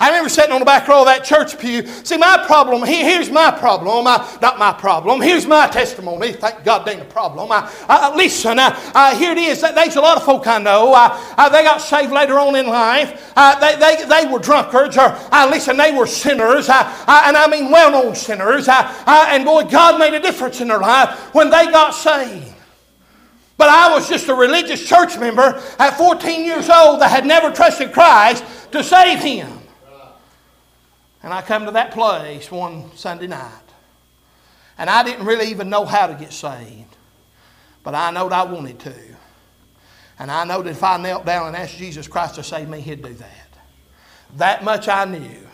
I 0.00 0.08
remember 0.08 0.30
sitting 0.30 0.52
on 0.52 0.60
the 0.60 0.64
back 0.64 0.88
row 0.88 1.00
of 1.00 1.06
that 1.06 1.24
church 1.24 1.58
pew. 1.58 1.86
See, 1.86 2.16
my 2.16 2.42
problem, 2.46 2.82
here's 2.84 3.30
my 3.30 3.50
problem. 3.50 4.06
Uh, 4.06 4.26
not 4.40 4.58
my 4.58 4.72
problem. 4.72 5.20
Here's 5.20 5.46
my 5.46 5.66
testimony. 5.66 6.32
Thank 6.32 6.64
God 6.64 6.88
ain't 6.88 7.02
a 7.02 7.04
problem. 7.04 7.52
I, 7.52 7.70
I, 7.86 8.16
listen, 8.16 8.58
uh, 8.58 9.14
here 9.14 9.32
it 9.32 9.38
is. 9.38 9.60
There's 9.60 9.96
a 9.96 10.00
lot 10.00 10.16
of 10.16 10.24
folk 10.24 10.46
I 10.46 10.58
know. 10.58 10.94
Uh, 10.94 11.48
they 11.50 11.62
got 11.62 11.82
saved 11.82 12.12
later 12.12 12.38
on 12.38 12.56
in 12.56 12.66
life. 12.66 13.30
Uh, 13.36 13.60
they, 13.60 13.76
they, 13.76 14.04
they 14.06 14.32
were 14.32 14.38
drunkards, 14.38 14.96
or 14.96 15.14
listen, 15.50 15.76
they 15.76 15.94
were 15.94 16.06
sinners, 16.06 16.70
and 16.70 17.36
I 17.36 17.46
mean 17.50 17.70
well 17.70 17.92
known 17.92 18.14
sinners. 18.14 18.68
and 18.70 19.44
boy, 19.44 19.64
God 19.64 19.98
made 19.98 20.14
a 20.14 20.20
difference 20.20 20.62
in 20.62 20.68
their 20.68 20.78
life 20.78 21.34
when 21.34 21.50
they 21.50 21.66
got 21.66 21.90
saved. 21.90 22.54
But 23.58 23.68
I 23.68 23.92
was 23.92 24.08
just 24.08 24.28
a 24.28 24.34
religious 24.34 24.88
church 24.88 25.18
member 25.18 25.62
at 25.78 25.90
14 25.98 26.46
years 26.46 26.70
old 26.70 27.02
that 27.02 27.10
had 27.10 27.26
never 27.26 27.50
trusted 27.50 27.92
Christ 27.92 28.42
to 28.72 28.82
save 28.82 29.18
him. 29.18 29.59
And 31.22 31.32
I 31.32 31.42
come 31.42 31.66
to 31.66 31.72
that 31.72 31.92
place 31.92 32.50
one 32.50 32.94
Sunday 32.96 33.26
night. 33.26 33.50
And 34.78 34.88
I 34.88 35.02
didn't 35.02 35.26
really 35.26 35.50
even 35.50 35.68
know 35.68 35.84
how 35.84 36.06
to 36.06 36.14
get 36.14 36.32
saved. 36.32 36.96
But 37.82 37.94
I 37.94 38.10
knowed 38.10 38.32
I 38.32 38.44
wanted 38.44 38.78
to. 38.80 38.94
And 40.18 40.30
I 40.30 40.44
know 40.44 40.62
that 40.62 40.70
if 40.70 40.82
I 40.82 40.96
knelt 40.98 41.24
down 41.24 41.48
and 41.48 41.56
asked 41.56 41.76
Jesus 41.76 42.06
Christ 42.06 42.34
to 42.36 42.42
save 42.42 42.68
me, 42.68 42.80
He'd 42.80 43.02
do 43.02 43.14
that. 43.14 43.48
That 44.36 44.64
much 44.64 44.88
I 44.88 45.04
knew. 45.04 45.46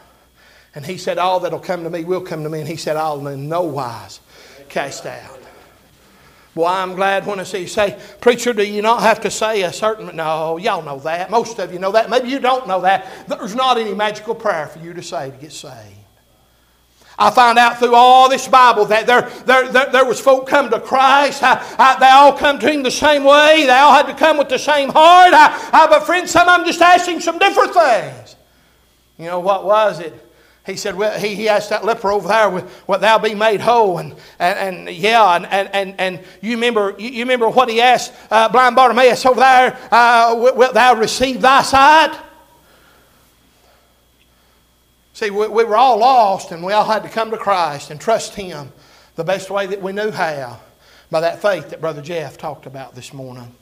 And 0.74 0.84
He 0.84 0.98
said, 0.98 1.18
All 1.18 1.40
that'll 1.40 1.60
come 1.60 1.84
to 1.84 1.90
me 1.90 2.04
will 2.04 2.20
come 2.20 2.42
to 2.42 2.48
me. 2.48 2.60
And 2.60 2.68
He 2.68 2.76
said, 2.76 2.96
I'll 2.96 3.26
in 3.28 3.48
no 3.48 3.62
wise 3.62 4.20
cast 4.68 5.06
out. 5.06 5.35
Boy, 6.56 6.68
I'm 6.68 6.94
glad 6.94 7.26
when 7.26 7.38
I 7.38 7.42
see 7.42 7.58
you 7.58 7.66
say, 7.66 8.00
Preacher, 8.22 8.54
do 8.54 8.66
you 8.66 8.80
not 8.80 9.02
have 9.02 9.20
to 9.20 9.30
say 9.30 9.60
a 9.64 9.70
certain. 9.70 10.16
No, 10.16 10.56
y'all 10.56 10.80
know 10.80 10.98
that. 11.00 11.30
Most 11.30 11.58
of 11.58 11.70
you 11.70 11.78
know 11.78 11.92
that. 11.92 12.08
Maybe 12.08 12.30
you 12.30 12.38
don't 12.38 12.66
know 12.66 12.80
that. 12.80 13.28
There's 13.28 13.54
not 13.54 13.76
any 13.76 13.92
magical 13.92 14.34
prayer 14.34 14.66
for 14.66 14.78
you 14.78 14.94
to 14.94 15.02
say 15.02 15.30
to 15.30 15.36
get 15.36 15.52
saved. 15.52 15.98
I 17.18 17.30
found 17.30 17.58
out 17.58 17.78
through 17.78 17.94
all 17.94 18.30
this 18.30 18.48
Bible 18.48 18.86
that 18.86 19.06
there, 19.06 19.28
there, 19.44 19.70
there, 19.70 19.92
there 19.92 20.04
was 20.06 20.18
folk 20.18 20.46
come 20.46 20.70
to 20.70 20.80
Christ. 20.80 21.42
I, 21.42 21.62
I, 21.78 21.98
they 22.00 22.08
all 22.08 22.32
come 22.32 22.58
to 22.60 22.72
Him 22.72 22.82
the 22.82 22.90
same 22.90 23.24
way. 23.24 23.64
They 23.66 23.76
all 23.76 23.92
had 23.92 24.06
to 24.06 24.14
come 24.14 24.38
with 24.38 24.48
the 24.48 24.58
same 24.58 24.88
heart. 24.88 25.34
I, 25.34 25.70
I, 25.74 25.86
but 25.88 26.06
friends, 26.06 26.30
some 26.30 26.48
of 26.48 26.56
them 26.56 26.66
just 26.66 26.80
asking 26.80 27.20
some 27.20 27.38
different 27.38 27.74
things. 27.74 28.36
You 29.18 29.26
know, 29.26 29.40
what 29.40 29.66
was 29.66 30.00
it? 30.00 30.25
He 30.66 30.74
said, 30.74 30.96
well, 30.96 31.16
he, 31.18 31.36
he 31.36 31.48
asked 31.48 31.70
that 31.70 31.84
leper 31.84 32.10
over 32.10 32.26
there, 32.26 32.50
"What 32.50 33.00
thou 33.00 33.18
be 33.18 33.36
made 33.36 33.60
whole?" 33.60 33.98
And, 33.98 34.16
and, 34.40 34.78
and 34.88 34.96
yeah, 34.96 35.36
and, 35.36 35.46
and, 35.46 35.70
and, 35.72 35.94
and 36.00 36.24
you 36.40 36.56
remember 36.56 36.96
you, 36.98 37.08
you 37.08 37.20
remember 37.20 37.48
what 37.48 37.68
he 37.68 37.80
asked 37.80 38.12
uh, 38.32 38.48
blind 38.48 38.74
Bartimaeus 38.74 39.24
over 39.24 39.38
there, 39.38 39.78
uh, 39.92 40.34
"Wilt 40.56 40.74
thou 40.74 40.96
receive 40.96 41.40
thy 41.40 41.62
sight?" 41.62 42.18
See, 45.12 45.30
we, 45.30 45.46
we 45.46 45.62
were 45.62 45.76
all 45.76 45.98
lost, 45.98 46.50
and 46.50 46.64
we 46.64 46.72
all 46.72 46.84
had 46.84 47.04
to 47.04 47.08
come 47.08 47.30
to 47.30 47.38
Christ 47.38 47.92
and 47.92 48.00
trust 48.00 48.34
Him 48.34 48.72
the 49.14 49.24
best 49.24 49.50
way 49.50 49.66
that 49.66 49.80
we 49.80 49.92
knew 49.92 50.10
how, 50.10 50.58
by 51.12 51.20
that 51.20 51.40
faith 51.40 51.70
that 51.70 51.80
Brother 51.80 52.02
Jeff 52.02 52.38
talked 52.38 52.66
about 52.66 52.96
this 52.96 53.14
morning. 53.14 53.54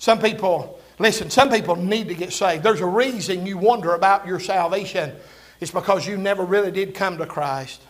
Some 0.00 0.18
people, 0.20 0.80
listen, 0.98 1.30
some 1.30 1.50
people 1.50 1.76
need 1.76 2.08
to 2.08 2.14
get 2.14 2.32
saved. 2.32 2.64
There's 2.64 2.80
a 2.80 2.86
reason 2.86 3.46
you 3.46 3.58
wonder 3.58 3.94
about 3.94 4.26
your 4.26 4.40
salvation 4.40 5.14
it's 5.60 5.70
because 5.70 6.06
you 6.06 6.16
never 6.16 6.44
really 6.44 6.70
did 6.70 6.94
come 6.94 7.18
to 7.18 7.26
Christ, 7.26 7.80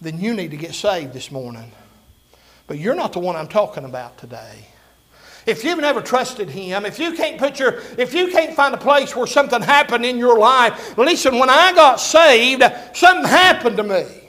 then 0.00 0.20
you 0.20 0.34
need 0.34 0.50
to 0.50 0.56
get 0.56 0.74
saved 0.74 1.12
this 1.12 1.30
morning. 1.30 1.70
But 2.66 2.78
you're 2.78 2.94
not 2.94 3.12
the 3.12 3.20
one 3.20 3.36
I'm 3.36 3.48
talking 3.48 3.84
about 3.84 4.18
today. 4.18 4.66
If 5.46 5.62
you've 5.62 5.78
never 5.78 6.02
trusted 6.02 6.50
Him, 6.50 6.84
if 6.84 6.98
you 6.98 7.12
can't 7.12 7.38
put 7.38 7.60
your, 7.60 7.80
if 7.96 8.12
you 8.12 8.28
can't 8.32 8.54
find 8.54 8.74
a 8.74 8.78
place 8.78 9.14
where 9.14 9.28
something 9.28 9.62
happened 9.62 10.04
in 10.04 10.18
your 10.18 10.38
life, 10.38 10.98
listen, 10.98 11.38
when 11.38 11.48
I 11.48 11.72
got 11.72 12.00
saved, 12.00 12.64
something 12.94 13.30
happened 13.30 13.76
to 13.76 13.84
me. 13.84 14.25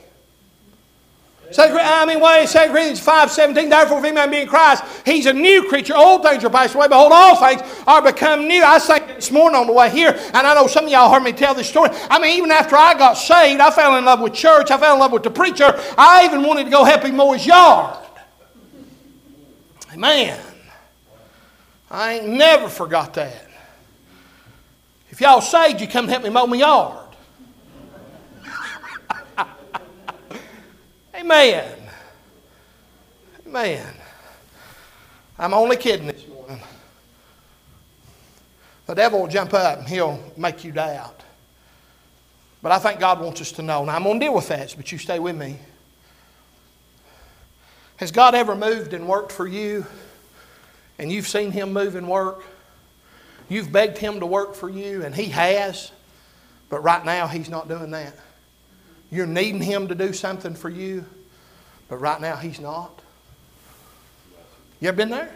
I 1.56 2.04
mean, 2.04 2.22
is 2.42 2.52
2 2.52 2.58
Corinthians 2.58 3.00
5 3.00 3.30
17? 3.30 3.70
Therefore, 3.70 3.98
if 3.98 4.04
any 4.04 4.14
man 4.14 4.30
be 4.30 4.40
in 4.42 4.48
Christ, 4.48 4.84
he's 5.06 5.24
a 5.26 5.32
new 5.32 5.66
creature. 5.68 5.96
Old 5.96 6.22
things 6.22 6.44
are 6.44 6.50
passed 6.50 6.74
away. 6.74 6.88
Behold, 6.88 7.10
all 7.12 7.36
things 7.36 7.62
are 7.86 8.02
become 8.02 8.46
new. 8.46 8.62
I 8.62 8.78
say 8.78 8.98
this 9.14 9.30
morning 9.30 9.58
on 9.58 9.66
the 9.66 9.72
way 9.72 9.88
here, 9.88 10.10
and 10.10 10.46
I 10.46 10.54
know 10.54 10.66
some 10.66 10.84
of 10.84 10.90
y'all 10.90 11.10
heard 11.10 11.22
me 11.22 11.32
tell 11.32 11.54
this 11.54 11.68
story. 11.68 11.90
I 12.10 12.18
mean, 12.18 12.36
even 12.36 12.50
after 12.50 12.76
I 12.76 12.92
got 12.94 13.14
saved, 13.14 13.60
I 13.60 13.70
fell 13.70 13.96
in 13.96 14.04
love 14.04 14.20
with 14.20 14.34
church, 14.34 14.70
I 14.70 14.78
fell 14.78 14.94
in 14.94 15.00
love 15.00 15.12
with 15.12 15.22
the 15.22 15.30
preacher. 15.30 15.72
I 15.96 16.26
even 16.26 16.42
wanted 16.42 16.64
to 16.64 16.70
go 16.70 16.84
help 16.84 17.02
him 17.02 17.16
mow 17.16 17.32
his 17.32 17.46
yard. 17.46 17.96
Amen. 19.94 20.38
I 21.90 22.14
ain't 22.14 22.28
never 22.28 22.68
forgot 22.68 23.14
that. 23.14 23.46
If 25.08 25.22
y'all 25.22 25.40
saved, 25.40 25.80
you 25.80 25.88
come 25.88 26.08
help 26.08 26.22
me 26.22 26.28
mow 26.28 26.46
my 26.46 26.56
yard. 26.56 27.07
Amen. 31.18 31.76
Amen. 33.44 33.94
I'm 35.36 35.52
only 35.52 35.76
kidding 35.76 36.06
this 36.06 36.24
morning. 36.28 36.60
The 38.86 38.94
devil 38.94 39.22
will 39.22 39.28
jump 39.28 39.52
up 39.52 39.80
and 39.80 39.88
he'll 39.88 40.22
make 40.36 40.62
you 40.62 40.70
doubt. 40.70 41.24
But 42.62 42.70
I 42.70 42.78
think 42.78 43.00
God 43.00 43.20
wants 43.20 43.40
us 43.40 43.50
to 43.52 43.62
know. 43.62 43.84
Now, 43.84 43.96
I'm 43.96 44.04
going 44.04 44.20
to 44.20 44.26
deal 44.26 44.34
with 44.34 44.46
that, 44.48 44.74
but 44.76 44.92
you 44.92 44.98
stay 44.98 45.18
with 45.18 45.36
me. 45.36 45.58
Has 47.96 48.12
God 48.12 48.36
ever 48.36 48.54
moved 48.54 48.92
and 48.92 49.08
worked 49.08 49.32
for 49.32 49.48
you 49.48 49.86
and 51.00 51.10
you've 51.10 51.26
seen 51.26 51.50
Him 51.50 51.72
move 51.72 51.96
and 51.96 52.08
work? 52.08 52.44
You've 53.48 53.72
begged 53.72 53.98
Him 53.98 54.20
to 54.20 54.26
work 54.26 54.54
for 54.54 54.68
you 54.68 55.04
and 55.04 55.12
He 55.12 55.24
has, 55.26 55.90
but 56.68 56.84
right 56.84 57.04
now 57.04 57.26
He's 57.26 57.48
not 57.48 57.66
doing 57.66 57.90
that. 57.90 58.14
You're 59.10 59.26
needing 59.26 59.62
Him 59.62 59.88
to 59.88 59.94
do 59.94 60.12
something 60.12 60.54
for 60.54 60.68
you, 60.68 61.04
but 61.88 61.96
right 61.96 62.20
now 62.20 62.36
He's 62.36 62.60
not. 62.60 63.02
You 64.80 64.88
ever 64.88 64.96
been 64.96 65.10
there? 65.10 65.32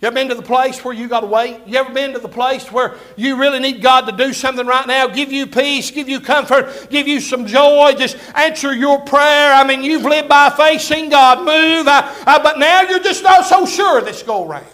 You 0.00 0.06
ever 0.06 0.14
been 0.14 0.28
to 0.28 0.36
the 0.36 0.42
place 0.42 0.84
where 0.84 0.94
you 0.94 1.08
got 1.08 1.20
to 1.20 1.26
wait? 1.26 1.60
You 1.66 1.76
ever 1.78 1.92
been 1.92 2.12
to 2.12 2.20
the 2.20 2.28
place 2.28 2.70
where 2.70 2.94
you 3.16 3.36
really 3.36 3.58
need 3.58 3.82
God 3.82 4.02
to 4.02 4.12
do 4.12 4.32
something 4.32 4.64
right 4.64 4.86
now? 4.86 5.08
Give 5.08 5.32
you 5.32 5.44
peace, 5.48 5.90
give 5.90 6.08
you 6.08 6.20
comfort, 6.20 6.88
give 6.88 7.08
you 7.08 7.20
some 7.20 7.46
joy, 7.46 7.94
just 7.98 8.16
answer 8.36 8.72
your 8.72 9.00
prayer. 9.00 9.52
I 9.52 9.64
mean, 9.64 9.82
you've 9.82 10.04
lived 10.04 10.28
by 10.28 10.50
faith, 10.50 10.88
God 11.10 11.38
move, 11.38 11.88
uh, 11.88 12.14
uh, 12.26 12.40
but 12.40 12.60
now 12.60 12.82
you're 12.82 13.02
just 13.02 13.24
not 13.24 13.44
so 13.44 13.66
sure 13.66 14.00
this 14.00 14.22
go 14.22 14.48
around. 14.48 14.66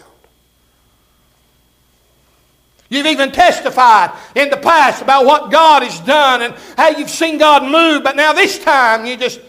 You've 2.95 3.07
even 3.07 3.31
testified 3.31 4.11
in 4.35 4.49
the 4.49 4.57
past 4.57 5.01
about 5.01 5.25
what 5.25 5.51
God 5.51 5.83
has 5.83 5.99
done 5.99 6.41
and 6.41 6.55
how 6.77 6.89
you've 6.89 7.09
seen 7.09 7.37
God 7.37 7.69
move, 7.69 8.03
but 8.03 8.15
now 8.15 8.31
this 8.31 8.57
time 8.57 9.05
you 9.05 9.17
just 9.17 9.41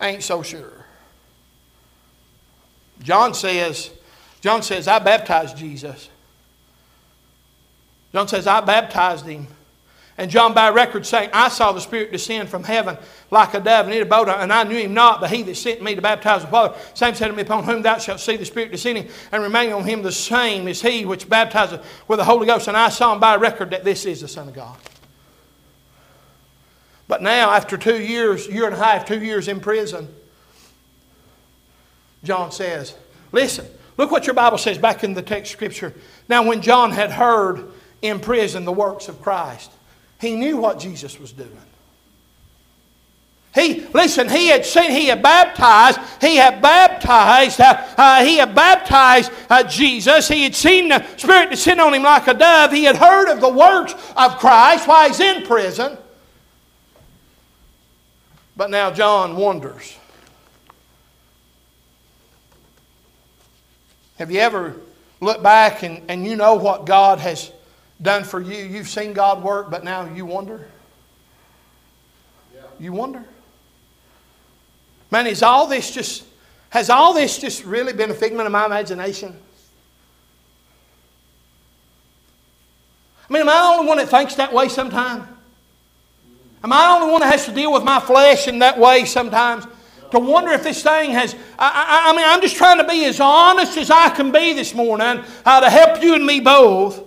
ain't 0.00 0.22
so 0.22 0.42
sure. 0.42 0.72
John 3.02 3.34
says, 3.34 3.90
John 4.40 4.62
says, 4.62 4.88
I 4.88 4.98
baptized 4.98 5.56
Jesus. 5.56 6.08
John 8.12 8.26
says, 8.28 8.46
I 8.46 8.60
baptized 8.62 9.26
him. 9.26 9.46
And 10.18 10.30
John 10.30 10.54
by 10.54 10.70
record 10.70 11.04
saying, 11.04 11.30
I 11.34 11.48
saw 11.48 11.72
the 11.72 11.80
Spirit 11.80 12.10
descend 12.10 12.48
from 12.48 12.64
heaven 12.64 12.96
like 13.30 13.52
a 13.52 13.60
dove, 13.60 13.84
and 13.84 13.94
it 13.94 14.00
abode, 14.00 14.28
and 14.28 14.50
I 14.50 14.64
knew 14.64 14.78
him 14.78 14.94
not, 14.94 15.20
but 15.20 15.30
he 15.30 15.42
that 15.42 15.56
sent 15.56 15.82
me 15.82 15.94
to 15.94 16.00
baptize 16.00 16.42
with 16.42 16.52
water. 16.52 16.74
Same 16.94 17.14
said 17.14 17.28
to 17.28 17.34
me, 17.34 17.42
Upon 17.42 17.64
whom 17.64 17.82
thou 17.82 17.98
shalt 17.98 18.20
see 18.20 18.36
the 18.36 18.46
Spirit 18.46 18.72
descending, 18.72 19.08
and 19.30 19.42
remain 19.42 19.72
on 19.72 19.84
him 19.84 20.02
the 20.02 20.12
same 20.12 20.68
is 20.68 20.80
he 20.80 21.04
which 21.04 21.28
baptizeth 21.28 21.84
with 22.08 22.18
the 22.18 22.24
Holy 22.24 22.46
Ghost. 22.46 22.66
And 22.66 22.76
I 22.76 22.88
saw 22.88 23.12
him 23.12 23.20
by 23.20 23.36
record 23.36 23.70
that 23.70 23.84
this 23.84 24.06
is 24.06 24.22
the 24.22 24.28
Son 24.28 24.48
of 24.48 24.54
God. 24.54 24.76
But 27.08 27.22
now, 27.22 27.50
after 27.50 27.76
two 27.76 28.02
years, 28.02 28.48
year 28.48 28.64
and 28.64 28.74
a 28.74 28.78
half, 28.78 29.04
two 29.04 29.22
years 29.22 29.48
in 29.48 29.60
prison, 29.60 30.08
John 32.24 32.50
says, 32.50 32.96
Listen, 33.32 33.66
look 33.98 34.10
what 34.10 34.26
your 34.26 34.34
Bible 34.34 34.58
says 34.58 34.78
back 34.78 35.04
in 35.04 35.12
the 35.12 35.22
text 35.22 35.52
scripture. 35.52 35.92
Now, 36.26 36.42
when 36.42 36.62
John 36.62 36.90
had 36.90 37.10
heard 37.10 37.70
in 38.00 38.18
prison 38.18 38.64
the 38.64 38.72
works 38.72 39.08
of 39.08 39.20
Christ, 39.20 39.70
he 40.20 40.34
knew 40.34 40.56
what 40.56 40.78
Jesus 40.78 41.18
was 41.18 41.32
doing. 41.32 41.50
He 43.56 43.86
listen. 43.94 44.28
He 44.28 44.48
had 44.48 44.66
seen. 44.66 44.90
He 44.90 45.06
had 45.06 45.22
baptized. 45.22 45.98
He 46.20 46.36
had 46.36 46.60
baptized. 46.60 47.58
Uh, 47.58 47.82
uh, 47.96 48.22
he 48.22 48.36
had 48.36 48.54
baptized 48.54 49.32
uh, 49.48 49.62
Jesus. 49.62 50.28
He 50.28 50.42
had 50.42 50.54
seen 50.54 50.90
the 50.90 51.02
Spirit 51.16 51.50
descend 51.50 51.80
on 51.80 51.94
him 51.94 52.02
like 52.02 52.28
a 52.28 52.34
dove. 52.34 52.70
He 52.70 52.84
had 52.84 52.96
heard 52.96 53.32
of 53.32 53.40
the 53.40 53.48
works 53.48 53.94
of 54.14 54.36
Christ 54.36 54.86
while 54.86 55.08
he's 55.08 55.20
in 55.20 55.46
prison. 55.46 55.96
But 58.58 58.68
now 58.68 58.90
John 58.90 59.36
wonders. 59.36 59.96
Have 64.18 64.30
you 64.30 64.40
ever 64.40 64.76
looked 65.20 65.42
back 65.42 65.82
and, 65.82 66.02
and 66.08 66.26
you 66.26 66.36
know 66.36 66.54
what 66.54 66.84
God 66.84 67.20
has 67.20 67.50
done 68.00 68.24
for 68.24 68.40
you? 68.40 68.64
You've 68.64 68.88
seen 68.88 69.12
God 69.12 69.42
work, 69.42 69.70
but 69.70 69.84
now 69.84 70.04
you 70.12 70.26
wonder? 70.26 70.66
Yeah. 72.54 72.62
You 72.78 72.92
wonder? 72.92 73.24
Man, 75.10 75.26
is 75.26 75.42
all 75.42 75.66
this 75.66 75.90
just, 75.90 76.24
has 76.70 76.90
all 76.90 77.14
this 77.14 77.38
just 77.38 77.64
really 77.64 77.92
been 77.92 78.10
a 78.10 78.14
figment 78.14 78.46
of 78.46 78.52
my 78.52 78.66
imagination? 78.66 79.34
I 83.28 83.32
mean, 83.32 83.42
am 83.42 83.48
I 83.48 83.52
the 83.52 83.78
only 83.78 83.88
one 83.88 83.98
that 83.98 84.08
thinks 84.08 84.34
that 84.36 84.52
way 84.52 84.68
sometimes? 84.68 85.24
Am 86.62 86.72
I 86.72 86.86
the 86.86 87.02
only 87.02 87.12
one 87.12 87.20
that 87.20 87.32
has 87.32 87.44
to 87.46 87.52
deal 87.52 87.72
with 87.72 87.82
my 87.82 88.00
flesh 88.00 88.48
in 88.48 88.58
that 88.60 88.78
way 88.78 89.04
sometimes? 89.04 89.66
to 90.10 90.20
wonder 90.20 90.52
if 90.52 90.62
this 90.62 90.82
thing 90.82 91.10
has. 91.10 91.34
I, 91.58 92.06
I, 92.06 92.10
I, 92.10 92.16
mean, 92.16 92.24
I'm 92.26 92.40
just 92.40 92.56
trying 92.56 92.78
to 92.78 92.86
be 92.86 93.04
as 93.06 93.20
honest 93.20 93.76
as 93.76 93.90
I 93.90 94.10
can 94.10 94.30
be 94.30 94.52
this 94.52 94.74
morning 94.74 95.24
how 95.44 95.60
to 95.60 95.70
help 95.70 96.02
you 96.02 96.14
and 96.14 96.24
me 96.24 96.40
both. 96.40 97.05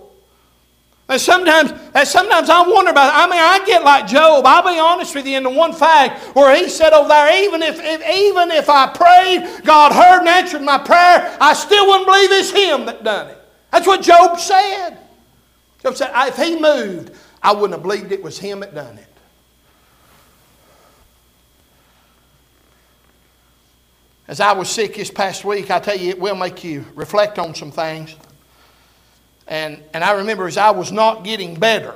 And 1.10 1.20
sometimes, 1.20 1.72
and 1.92 2.06
sometimes 2.06 2.48
I 2.48 2.62
wonder 2.62 2.92
about. 2.92 3.08
It. 3.08 3.16
I 3.16 3.26
mean, 3.28 3.40
I 3.40 3.66
get 3.66 3.82
like 3.82 4.06
Job. 4.06 4.46
I'll 4.46 4.62
be 4.62 4.78
honest 4.78 5.12
with 5.12 5.26
you 5.26 5.36
in 5.36 5.42
the 5.42 5.50
one 5.50 5.72
fact 5.72 6.36
where 6.36 6.56
he 6.56 6.68
said 6.68 6.92
over 6.92 7.08
there, 7.08 7.44
even 7.44 7.62
if, 7.62 7.80
if 7.80 8.00
even 8.00 8.52
if 8.52 8.70
I 8.70 8.86
prayed, 8.86 9.64
God 9.64 9.90
heard 9.90 10.20
and 10.20 10.28
answered 10.28 10.62
my 10.62 10.78
prayer, 10.78 11.36
I 11.40 11.52
still 11.54 11.84
wouldn't 11.88 12.06
believe 12.06 12.30
it's 12.30 12.52
Him 12.52 12.86
that 12.86 13.02
done 13.02 13.28
it. 13.28 13.38
That's 13.72 13.88
what 13.88 14.02
Job 14.02 14.38
said. 14.38 14.98
Job 15.82 15.96
said, 15.96 16.12
if 16.28 16.36
He 16.36 16.60
moved, 16.60 17.10
I 17.42 17.54
wouldn't 17.54 17.72
have 17.72 17.82
believed 17.82 18.12
it 18.12 18.22
was 18.22 18.38
Him 18.38 18.60
that 18.60 18.72
done 18.72 18.96
it. 18.96 19.06
As 24.28 24.38
I 24.38 24.52
was 24.52 24.70
sick 24.70 24.94
this 24.94 25.10
past 25.10 25.44
week, 25.44 25.72
I 25.72 25.80
tell 25.80 25.96
you, 25.96 26.10
it 26.10 26.20
will 26.20 26.36
make 26.36 26.62
you 26.62 26.86
reflect 26.94 27.40
on 27.40 27.52
some 27.52 27.72
things. 27.72 28.14
And, 29.50 29.82
and 29.92 30.04
I 30.04 30.12
remember 30.12 30.46
as 30.46 30.56
I 30.56 30.70
was 30.70 30.92
not 30.92 31.24
getting 31.24 31.56
better, 31.56 31.94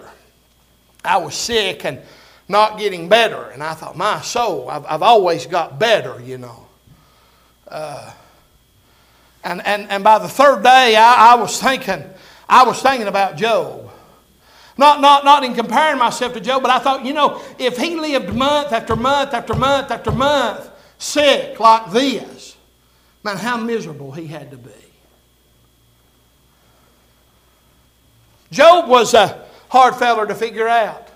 I 1.05 1.19
was 1.19 1.37
sick 1.37 1.85
and 1.85 2.01
not 2.49 2.79
getting 2.79 3.09
better. 3.09 3.45
And 3.51 3.63
I 3.63 3.75
thought, 3.75 3.97
my 3.97 4.21
soul, 4.21 4.69
I've, 4.69 4.85
I've 4.87 5.03
always 5.03 5.47
got 5.47 5.79
better, 5.79 6.21
you 6.21 6.37
know. 6.37 6.67
Uh, 7.69 8.13
and, 9.45 9.65
and, 9.65 9.89
and 9.89 10.03
by 10.03 10.19
the 10.19 10.29
third 10.29 10.65
day, 10.65 10.97
I, 10.97 11.33
I 11.33 11.35
was 11.37 11.63
thinking, 11.63 12.03
I 12.49 12.65
was 12.65 12.83
thinking 12.83 13.07
about 13.07 13.37
Job. 13.37 13.89
Not, 14.77 15.01
not, 15.01 15.25
not 15.25 15.45
in 15.45 15.55
comparing 15.55 15.99
myself 15.99 16.33
to 16.33 16.41
Job, 16.41 16.61
but 16.61 16.73
I 16.73 16.81
thought, 16.81 17.05
you 17.05 17.13
know, 17.13 17.41
if 17.59 17.77
he 17.77 17.95
lived 17.95 18.35
month 18.35 18.73
after 18.73 18.97
month 18.97 19.33
after 19.33 19.55
month 19.55 19.93
after 19.93 20.11
month, 20.11 20.69
sick 20.99 21.61
like 21.61 21.93
this, 21.93 22.57
man, 23.23 23.37
how 23.37 23.57
miserable 23.57 24.11
he 24.11 24.27
had 24.27 24.51
to 24.51 24.57
be. 24.57 24.84
Job 28.55 28.89
was 28.89 29.15
a 29.15 29.45
hard 29.69 29.97
feller 29.97 30.27
to 30.27 30.35
figure 30.35 30.69
out. 30.69 31.09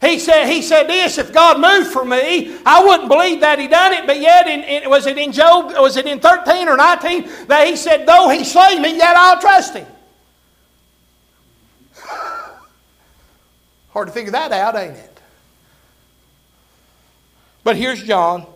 He 0.00 0.18
said, 0.18 0.46
he 0.46 0.62
said 0.62 0.88
this, 0.88 1.18
if 1.18 1.32
God 1.32 1.60
moved 1.60 1.92
for 1.92 2.04
me, 2.04 2.56
I 2.64 2.84
wouldn't 2.84 3.08
believe 3.08 3.40
that 3.40 3.58
he 3.58 3.68
done 3.68 3.92
it, 3.92 4.06
but 4.06 4.20
yet, 4.20 4.46
in, 4.46 4.62
in, 4.62 4.90
was 4.90 5.06
it 5.06 5.18
in 5.18 5.32
Job, 5.32 5.72
was 5.78 5.96
it 5.96 6.06
in 6.06 6.20
13 6.20 6.68
or 6.68 6.76
19, 6.76 7.28
that 7.48 7.66
he 7.66 7.76
said, 7.76 8.06
though 8.06 8.28
he 8.28 8.44
slay 8.44 8.78
me, 8.78 8.96
yet 8.96 9.16
I'll 9.16 9.40
trust 9.40 9.74
him. 9.74 9.86
Hard 13.90 14.08
to 14.08 14.12
figure 14.12 14.32
that 14.32 14.52
out, 14.52 14.76
ain't 14.76 14.96
it? 14.96 15.20
But 17.64 17.76
here's 17.76 18.02
John. 18.02 18.46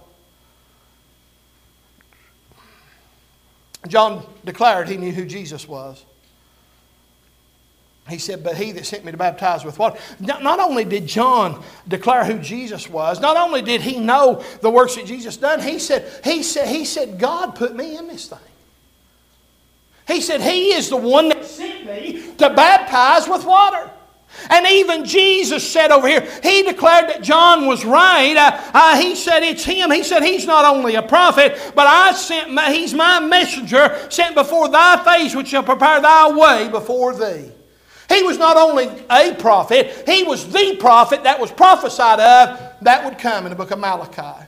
John 3.88 4.26
declared 4.44 4.88
he 4.88 4.98
knew 4.98 5.12
who 5.12 5.24
Jesus 5.24 5.66
was. 5.66 6.04
He 8.10 8.18
said, 8.18 8.44
But 8.44 8.56
he 8.56 8.72
that 8.72 8.84
sent 8.84 9.04
me 9.04 9.12
to 9.12 9.18
baptize 9.18 9.64
with 9.64 9.78
water. 9.78 9.98
Not 10.18 10.60
only 10.60 10.84
did 10.84 11.06
John 11.06 11.62
declare 11.88 12.24
who 12.24 12.38
Jesus 12.38 12.90
was, 12.90 13.20
not 13.20 13.36
only 13.36 13.62
did 13.62 13.80
he 13.80 13.98
know 13.98 14.44
the 14.60 14.70
works 14.70 14.96
that 14.96 15.06
Jesus 15.06 15.36
done, 15.36 15.60
he 15.60 15.78
said, 15.78 16.06
he 16.24 16.42
said, 16.42 16.68
he 16.68 16.84
said, 16.84 17.18
God 17.18 17.54
put 17.54 17.74
me 17.74 17.96
in 17.96 18.08
this 18.08 18.28
thing. 18.28 18.38
He 20.06 20.20
said, 20.20 20.40
He 20.40 20.72
is 20.72 20.88
the 20.88 20.96
one 20.96 21.28
that 21.28 21.44
sent 21.44 21.86
me 21.86 22.34
to 22.38 22.50
baptize 22.50 23.28
with 23.28 23.44
water. 23.44 23.90
And 24.48 24.66
even 24.66 25.04
Jesus 25.04 25.68
said 25.68 25.90
over 25.90 26.06
here, 26.06 26.26
he 26.42 26.62
declared 26.62 27.08
that 27.08 27.22
John 27.22 27.66
was 27.66 27.84
right. 27.84 28.36
Uh, 28.36 28.70
uh, 28.72 29.00
he 29.00 29.14
said, 29.14 29.42
It's 29.42 29.64
him. 29.64 29.90
He 29.90 30.02
said, 30.02 30.22
He's 30.22 30.46
not 30.46 30.64
only 30.64 30.94
a 30.96 31.02
prophet, 31.02 31.72
but 31.74 31.86
I 31.86 32.12
sent 32.12 32.50
my, 32.50 32.72
he's 32.72 32.94
my 32.94 33.20
messenger 33.20 33.98
sent 34.08 34.34
before 34.34 34.68
thy 34.68 35.02
face, 35.04 35.34
which 35.34 35.48
shall 35.48 35.62
prepare 35.62 36.00
thy 36.00 36.30
way 36.30 36.68
before 36.68 37.14
thee. 37.14 37.50
He 38.10 38.24
was 38.24 38.38
not 38.38 38.56
only 38.56 38.88
a 39.08 39.34
prophet, 39.36 40.02
he 40.04 40.24
was 40.24 40.52
the 40.52 40.76
prophet 40.80 41.22
that 41.22 41.38
was 41.38 41.52
prophesied 41.52 42.18
of 42.18 42.60
that 42.82 43.04
would 43.04 43.18
come 43.18 43.46
in 43.46 43.50
the 43.50 43.56
book 43.56 43.70
of 43.70 43.78
Malachi. 43.78 44.46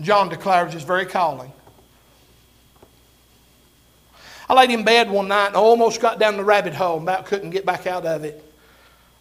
John 0.00 0.28
declares 0.28 0.74
his 0.74 0.82
very 0.82 1.06
calling. 1.06 1.50
I 4.50 4.54
laid 4.54 4.70
in 4.70 4.84
bed 4.84 5.10
one 5.10 5.28
night 5.28 5.48
and 5.48 5.56
I 5.56 5.60
almost 5.60 5.98
got 5.98 6.18
down 6.18 6.36
the 6.36 6.44
rabbit 6.44 6.74
hole 6.74 6.98
and 6.98 7.08
about 7.08 7.24
couldn't 7.24 7.50
get 7.50 7.64
back 7.64 7.86
out 7.86 8.04
of 8.04 8.24
it. 8.24 8.44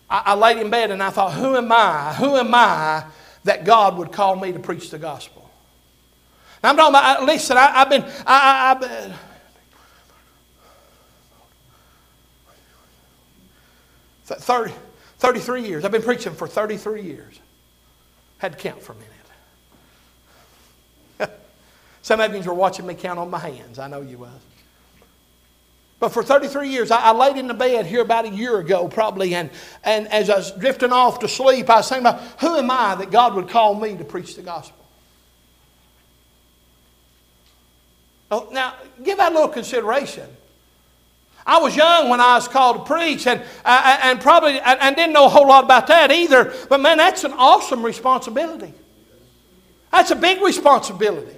I, 0.10 0.24
I 0.26 0.34
laid 0.36 0.58
in 0.58 0.70
bed 0.70 0.92
and 0.92 1.02
I 1.02 1.10
thought, 1.10 1.32
who 1.32 1.56
am 1.56 1.72
I? 1.72 2.14
Who 2.16 2.36
am 2.36 2.54
I 2.54 3.06
that 3.46 3.64
God 3.64 3.98
would 3.98 4.12
call 4.12 4.36
me 4.36 4.52
to 4.52 4.60
preach 4.60 4.90
the 4.90 5.00
gospel? 5.00 5.50
Now, 6.62 6.72
I'm 6.72 6.76
talking 6.76 6.92
about, 6.92 7.22
uh, 7.22 7.26
listen, 7.26 7.56
I, 7.56 7.72
have 7.72 7.90
been, 7.90 8.04
I, 8.28 8.72
I've 8.72 8.82
been, 8.82 9.14
30, 14.26 14.74
33 15.18 15.68
years. 15.68 15.86
I've 15.86 15.92
been 15.92 16.02
preaching 16.02 16.34
for 16.34 16.48
33 16.48 17.02
years. 17.02 17.40
Had 18.38 18.54
to 18.54 18.58
count 18.58 18.82
for 18.82 18.94
a 18.94 18.96
minute. 21.20 21.40
Some 22.02 22.20
of 22.20 22.34
you 22.34 22.42
were 22.42 22.54
watching 22.54 22.86
me 22.88 22.94
count 22.94 23.20
on 23.20 23.30
my 23.30 23.40
hands. 23.40 23.80
I 23.80 23.88
know 23.88 24.02
you 24.02 24.18
was. 24.18 24.40
But 26.00 26.10
for 26.10 26.22
33 26.22 26.68
years, 26.68 26.92
I, 26.92 27.00
I, 27.00 27.12
laid 27.14 27.38
in 27.38 27.48
the 27.48 27.54
bed 27.54 27.86
here 27.86 28.02
about 28.02 28.26
a 28.26 28.30
year 28.30 28.60
ago, 28.60 28.90
probably, 28.90 29.36
and, 29.36 29.50
and 29.86 30.06
as 30.10 30.30
I 30.30 30.36
was 30.36 30.52
drifting 30.52 30.92
off 30.92 31.20
to 31.20 31.30
sleep, 31.30 31.70
I 31.70 31.78
was 31.78 31.88
thinking 31.88 32.06
about 32.06 32.22
who 32.42 32.58
am 32.58 32.70
I 32.70 32.96
that 32.96 33.10
God 33.10 33.36
would 33.36 33.48
call 33.48 33.74
me 33.74 33.96
to 33.96 34.04
preach 34.04 34.36
the 34.36 34.42
gospel? 34.42 34.86
Oh, 38.30 38.50
now, 38.52 38.74
give 39.02 39.18
that 39.18 39.32
a 39.32 39.34
little 39.34 39.48
consideration. 39.48 40.28
I 41.46 41.60
was 41.60 41.76
young 41.76 42.10
when 42.10 42.22
I 42.22 42.36
was 42.36 42.48
called 42.48 42.78
to 42.78 42.84
preach, 42.94 43.28
and, 43.28 43.42
uh, 43.66 44.00
and 44.04 44.22
probably 44.22 44.60
and, 44.60 44.80
and 44.80 44.96
didn't 44.96 45.14
know 45.14 45.26
a 45.26 45.30
whole 45.30 45.48
lot 45.48 45.64
about 45.64 45.88
that 45.88 46.12
either. 46.12 46.54
But 46.70 46.80
man, 46.80 46.98
that's 46.98 47.24
an 47.24 47.34
awesome 47.34 47.84
responsibility. 47.84 48.74
That's 49.92 50.12
a 50.12 50.16
big 50.16 50.42
responsibility. 50.42 51.38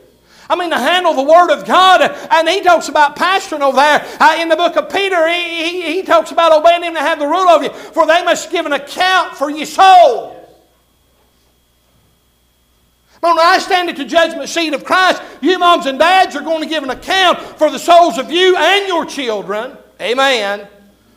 I 0.49 0.55
mean, 0.55 0.69
to 0.69 0.77
handle 0.77 1.13
the 1.13 1.23
Word 1.23 1.51
of 1.51 1.65
God. 1.65 2.01
And 2.31 2.47
he 2.47 2.61
talks 2.61 2.87
about 2.87 3.15
pastoring 3.15 3.61
over 3.61 3.77
there. 3.77 4.05
Uh, 4.19 4.37
in 4.39 4.49
the 4.49 4.55
book 4.55 4.75
of 4.75 4.89
Peter, 4.89 5.27
he, 5.27 5.63
he, 5.63 5.93
he, 5.95 6.03
talks 6.03 6.31
about 6.31 6.53
obeying 6.53 6.83
Him 6.83 6.93
to 6.93 6.99
have 6.99 7.19
the 7.19 7.25
rule 7.25 7.49
of 7.49 7.63
you, 7.63 7.69
for 7.69 8.05
they 8.05 8.23
must 8.23 8.51
give 8.51 8.65
an 8.65 8.73
account 8.73 9.35
for 9.35 9.49
your 9.49 9.65
soul. 9.65 10.33
When 13.21 13.39
I 13.39 13.57
stand 13.57 13.89
at 13.89 13.95
the 13.95 14.05
judgment 14.05 14.47
seat 14.49 14.75
of 14.75 14.85
Christ, 14.85 15.19
you 15.41 15.57
moms 15.57 15.87
and 15.87 15.97
dads 15.97 16.35
are 16.35 16.41
going 16.41 16.61
to 16.61 16.69
give 16.69 16.83
an 16.83 16.91
account 16.91 17.39
for 17.39 17.71
the 17.71 17.79
souls 17.79 18.19
of 18.19 18.31
you 18.31 18.55
and 18.55 18.87
your 18.87 19.03
children. 19.03 19.75
Amen. 20.01 20.67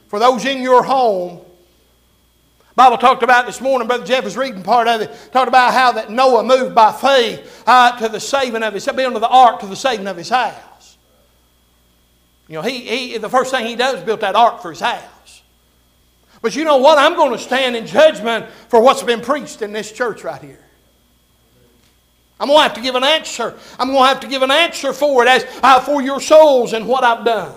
For 0.09 0.19
those 0.19 0.45
in 0.45 0.63
your 0.63 0.83
home. 0.83 1.41
Bible 2.79 2.97
talked 2.97 3.25
about 3.25 3.45
this 3.45 3.61
morning, 3.61 3.89
Brother 3.89 4.07
Jeff 4.07 4.23
was 4.23 4.37
reading 4.37 4.63
part 4.63 4.87
of 4.87 5.01
it, 5.01 5.11
talked 5.33 5.49
about 5.49 5.73
how 5.73 5.91
that 5.93 6.13
Noah 6.13 6.45
moved 6.45 6.77
by 6.77 6.93
faith 6.93 7.65
uh, 7.67 7.99
to 7.99 8.09
the 8.09 8.21
saving 8.21 8.63
of 8.63 8.73
his, 8.73 8.87
building 8.87 9.21
the 9.21 9.29
ark 9.29 9.59
to 9.61 9.67
the 9.67 9.75
saving 9.75 10.07
of 10.07 10.17
his 10.17 10.29
house. 10.29 10.97
You 12.47 12.55
know, 12.55 12.63
he, 12.63 12.79
he, 13.09 13.19
the 13.19 13.29
first 13.29 13.51
thing 13.51 13.67
he 13.67 13.75
does 13.75 13.99
is 13.99 14.05
built 14.05 14.21
that 14.21 14.37
ark 14.37 14.63
for 14.63 14.71
his 14.71 14.79
house. 14.79 15.43
But 16.41 16.55
you 16.55 16.63
know 16.63 16.77
what? 16.77 16.99
I'm 16.99 17.17
going 17.17 17.33
to 17.33 17.39
stand 17.39 17.75
in 17.75 17.85
judgment 17.85 18.47
for 18.69 18.81
what's 18.81 19.03
been 19.03 19.23
preached 19.23 19.61
in 19.61 19.73
this 19.73 19.91
church 19.91 20.23
right 20.23 20.41
here. 20.41 20.65
I'm 22.39 22.47
going 22.47 22.59
to 22.59 22.63
have 22.63 22.75
to 22.75 22.81
give 22.81 22.95
an 22.95 23.03
answer. 23.03 23.59
I'm 23.77 23.89
going 23.89 24.03
to 24.03 24.07
have 24.07 24.21
to 24.21 24.29
give 24.29 24.43
an 24.43 24.53
answer 24.53 24.93
for 24.93 25.25
it 25.25 25.29
as 25.29 25.45
uh, 25.65 25.81
for 25.81 26.01
your 26.01 26.21
souls 26.21 26.73
and 26.73 26.87
what 26.87 27.03
I've 27.03 27.25
done. 27.25 27.57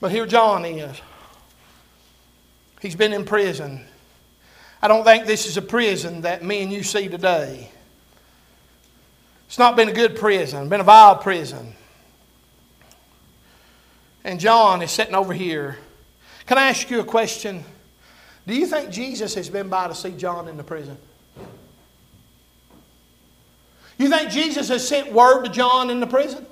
But 0.00 0.10
here 0.10 0.26
John 0.26 0.64
is. 0.64 1.00
He's 2.80 2.96
been 2.96 3.12
in 3.12 3.24
prison. 3.24 3.84
I 4.82 4.88
don't 4.88 5.04
think 5.04 5.26
this 5.26 5.46
is 5.46 5.56
a 5.56 5.62
prison 5.62 6.22
that 6.22 6.44
me 6.44 6.62
and 6.62 6.72
you 6.72 6.82
see 6.82 7.08
today. 7.08 7.70
It's 9.46 9.58
not 9.58 9.76
been 9.76 9.88
a 9.88 9.92
good 9.92 10.16
prison, 10.16 10.68
been 10.68 10.80
a 10.80 10.84
vile 10.84 11.16
prison. 11.16 11.74
And 14.24 14.40
John 14.40 14.82
is 14.82 14.90
sitting 14.90 15.14
over 15.14 15.32
here. 15.32 15.78
Can 16.46 16.58
I 16.58 16.68
ask 16.68 16.90
you 16.90 17.00
a 17.00 17.04
question? 17.04 17.64
Do 18.46 18.54
you 18.54 18.66
think 18.66 18.90
Jesus 18.90 19.34
has 19.34 19.48
been 19.48 19.68
by 19.68 19.88
to 19.88 19.94
see 19.94 20.10
John 20.10 20.48
in 20.48 20.56
the 20.56 20.64
prison? 20.64 20.98
You 23.98 24.10
think 24.10 24.30
Jesus 24.30 24.68
has 24.68 24.86
sent 24.86 25.12
word 25.12 25.44
to 25.44 25.50
John 25.50 25.90
in 25.90 26.00
the 26.00 26.06
prison? 26.06 26.44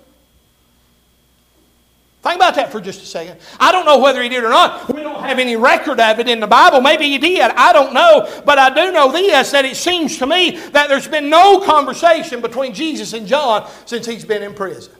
Think 2.24 2.36
about 2.36 2.54
that 2.54 2.72
for 2.72 2.80
just 2.80 3.02
a 3.02 3.04
second. 3.04 3.38
I 3.60 3.70
don't 3.70 3.84
know 3.84 3.98
whether 3.98 4.22
he 4.22 4.30
did 4.30 4.42
or 4.44 4.48
not. 4.48 4.90
We 4.94 5.02
don't 5.02 5.22
have 5.22 5.38
any 5.38 5.56
record 5.56 6.00
of 6.00 6.18
it 6.18 6.26
in 6.26 6.40
the 6.40 6.46
Bible. 6.46 6.80
Maybe 6.80 7.04
he 7.04 7.18
did. 7.18 7.42
I 7.42 7.70
don't 7.74 7.92
know. 7.92 8.42
But 8.46 8.58
I 8.58 8.70
do 8.70 8.90
know 8.92 9.12
this 9.12 9.50
that 9.50 9.66
it 9.66 9.76
seems 9.76 10.16
to 10.20 10.26
me 10.26 10.56
that 10.70 10.88
there's 10.88 11.06
been 11.06 11.28
no 11.28 11.60
conversation 11.60 12.40
between 12.40 12.72
Jesus 12.72 13.12
and 13.12 13.26
John 13.26 13.70
since 13.84 14.06
he's 14.06 14.24
been 14.24 14.42
in 14.42 14.54
prison. 14.54 14.94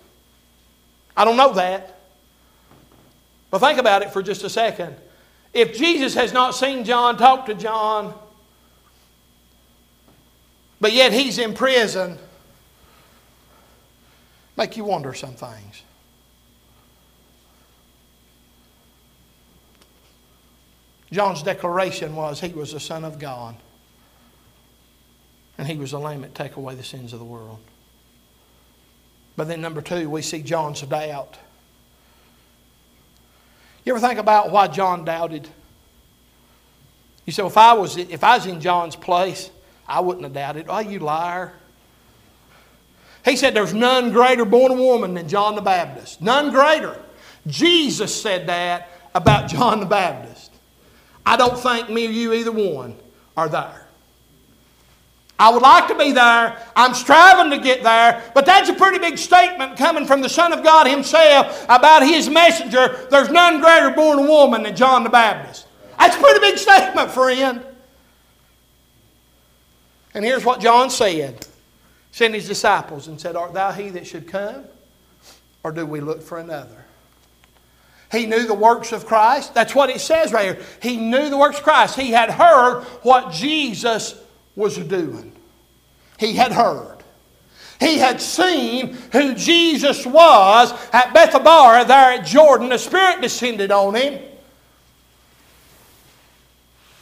I 1.17 1.25
don't 1.25 1.39
know 1.39 1.55
that. 1.55 1.99
But 3.51 3.61
think 3.61 3.79
about 3.79 4.03
it 4.03 4.13
for 4.13 4.23
just 4.23 4.45
a 4.45 4.51
second. 4.51 4.95
If 5.55 5.79
Jesus 5.79 6.13
has 6.13 6.35
not 6.35 6.55
seen 6.55 6.85
John, 6.85 7.17
talk 7.17 7.47
to 7.47 7.55
John, 7.55 8.13
but 10.79 10.93
yet 10.93 11.15
he's 11.15 11.39
in 11.39 11.55
prison, 11.55 12.19
make 14.59 14.77
you 14.77 14.85
wonder 14.85 15.15
some 15.15 15.33
things. 15.33 15.85
John's 21.15 21.45
declaration 21.45 22.17
was 22.17 22.41
he 22.41 22.49
was 22.49 22.73
the 22.73 22.81
Son 22.81 23.05
of 23.05 23.21
God. 23.21 23.55
And 25.57 25.69
he 25.69 25.77
was 25.77 25.93
the 25.93 26.01
Lamb 26.01 26.23
that 26.23 26.35
take 26.35 26.57
away 26.57 26.75
the 26.75 26.83
sins 26.83 27.13
of 27.13 27.21
the 27.21 27.25
world. 27.25 27.61
But 29.37 29.47
then, 29.47 29.61
number 29.61 29.81
two, 29.81 30.11
we 30.11 30.23
see 30.23 30.43
John's 30.43 30.83
doubt. 30.83 31.39
You 33.85 33.95
ever 33.95 34.05
think 34.05 34.19
about 34.19 34.51
why 34.51 34.67
John 34.67 35.05
doubted? 35.05 35.49
You 37.27 37.33
say, 37.33 37.47
if 37.47 37.57
I 37.57 37.75
was 37.75 37.97
if 37.97 38.25
I 38.25 38.37
was 38.37 38.47
in 38.47 38.61
John's 38.61 38.97
place, 38.97 39.51
I 39.87 40.01
wouldn't 40.01 40.25
have 40.25 40.33
doubted. 40.33 40.67
Oh, 40.69 40.81
you 40.81 40.99
liar. 40.99 41.53
He 43.25 43.37
said, 43.37 43.55
There's 43.55 43.73
none 43.73 44.11
greater 44.11 44.45
born 44.45 44.73
a 44.73 44.75
woman 44.75 45.15
than 45.15 45.29
John 45.29 45.55
the 45.55 45.63
Baptist. 45.63 46.21
None 46.21 46.51
greater. 46.51 47.01
Jesus 47.47 48.21
said 48.21 48.49
that 48.49 48.89
about 49.15 49.49
John 49.49 49.79
the 49.79 49.87
Baptist. 49.87 50.34
I 51.27 51.37
don't 51.37 51.59
think 51.59 51.91
me 51.91 52.07
or 52.07 52.11
you, 52.11 52.33
either 52.33 52.53
one, 52.53 52.97
are 53.37 53.49
there. 53.49 53.85
I 55.39 55.51
would 55.51 55.63
like 55.63 55.89
to 55.89 55.97
be 55.97 56.13
there. 56.13 56.57
I'm 56.77 56.95
striving 56.95 57.51
to 57.51 57.59
get 57.59 57.83
there. 57.83 58.23
But 58.35 58.47
that's 58.47 58.69
a 58.69 58.75
pretty 58.75 58.99
big 58.99 59.19
statement 59.19 59.77
coming 59.77 60.07
from 60.07 60.21
the 60.21 60.29
Son 60.29 60.53
of 60.53 60.63
God 60.63 60.87
Himself 60.87 61.65
about 61.65 62.03
His 62.03 62.29
messenger. 62.29 63.07
There's 63.11 63.31
none 63.31 63.61
greater 63.61 63.91
born 63.91 64.21
a 64.21 64.23
woman 64.23 64.63
than 64.63 64.77
John 64.77 65.03
the 65.03 65.11
Baptist. 65.11 65.67
That's 65.99 66.17
a 66.17 66.21
pretty 66.21 66.41
big 66.41 66.59
statement, 66.59 67.11
friend. 67.11 67.65
And 70.15 70.25
here's 70.25 70.45
what 70.45 70.61
John 70.61 70.91
said 70.91 71.47
sent 72.13 72.33
his 72.35 72.47
disciples 72.47 73.09
and 73.09 73.21
said, 73.21 73.35
Art 73.35 73.55
thou 73.55 73.73
he 73.73 73.91
that 73.91 74.07
should 74.07 74.29
come? 74.29 74.65
Or 75.65 75.73
do 75.73 75.85
we 75.85 76.01
look 76.01 76.23
for 76.23 76.39
another? 76.39 76.84
He 78.15 78.27
knew 78.27 78.47
the 78.47 78.55
works 78.55 78.93
of 78.93 79.07
Christ. 79.07 79.55
That's 79.55 79.75
what 79.75 79.91
it 79.91 80.01
says 80.01 80.33
right 80.33 80.57
here. 80.57 80.65
He 80.81 80.97
knew 80.97 81.31
the 81.31 81.37
works 81.37 81.59
of 81.59 81.65
Christ. 81.65 81.97
He 81.99 82.11
had 82.13 82.31
heard 82.31 82.85
what 83.03 83.33
Jesus 83.33 84.15
was 84.57 84.79
doing. 84.79 85.33
He 86.19 86.35
had 86.35 86.53
heard. 86.53 86.99
He 87.81 87.99
had 87.99 88.21
seen 88.21 88.95
who 89.13 89.35
Jesus 89.35 90.07
was 90.07 90.73
at 90.93 91.13
Bethabara 91.15 91.87
there 91.87 92.13
at 92.13 92.27
Jordan. 92.27 92.69
The 92.69 92.79
Spirit 92.79 93.21
descended 93.21 93.71
on 93.71 93.95
him. 93.95 94.23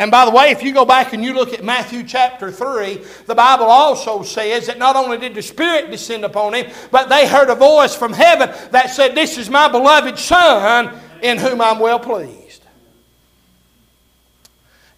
And 0.02 0.10
by 0.10 0.24
the 0.24 0.32
way, 0.32 0.50
if 0.50 0.64
you 0.64 0.74
go 0.74 0.84
back 0.84 1.12
and 1.12 1.22
you 1.22 1.32
look 1.32 1.52
at 1.52 1.62
Matthew 1.62 2.02
chapter 2.02 2.50
3, 2.50 3.04
the 3.26 3.36
Bible 3.36 3.66
also 3.66 4.24
says 4.24 4.66
that 4.66 4.76
not 4.76 4.96
only 4.96 5.16
did 5.16 5.32
the 5.32 5.42
Spirit 5.42 5.92
descend 5.92 6.24
upon 6.24 6.54
him, 6.54 6.72
but 6.90 7.08
they 7.08 7.28
heard 7.28 7.48
a 7.48 7.54
voice 7.54 7.94
from 7.94 8.12
heaven 8.12 8.50
that 8.72 8.90
said, 8.90 9.14
This 9.14 9.38
is 9.38 9.48
my 9.48 9.68
beloved 9.68 10.18
Son 10.18 10.92
in 11.22 11.38
whom 11.38 11.60
I'm 11.60 11.78
well 11.78 12.00
pleased. 12.00 12.64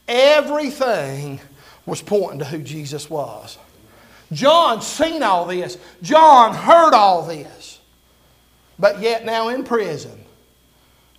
Everything 0.09 1.39
was 1.85 2.01
pointing 2.01 2.39
to 2.39 2.47
who 2.47 2.63
Jesus 2.63 3.11
was. 3.11 3.59
John 4.33 4.81
seen 4.81 5.23
all 5.23 5.45
this. 5.45 5.77
John 6.01 6.55
heard 6.55 6.95
all 6.95 7.27
this. 7.27 7.79
But 8.79 9.01
yet 9.03 9.27
now 9.27 9.51
in 9.51 9.65
prison, 9.65 10.25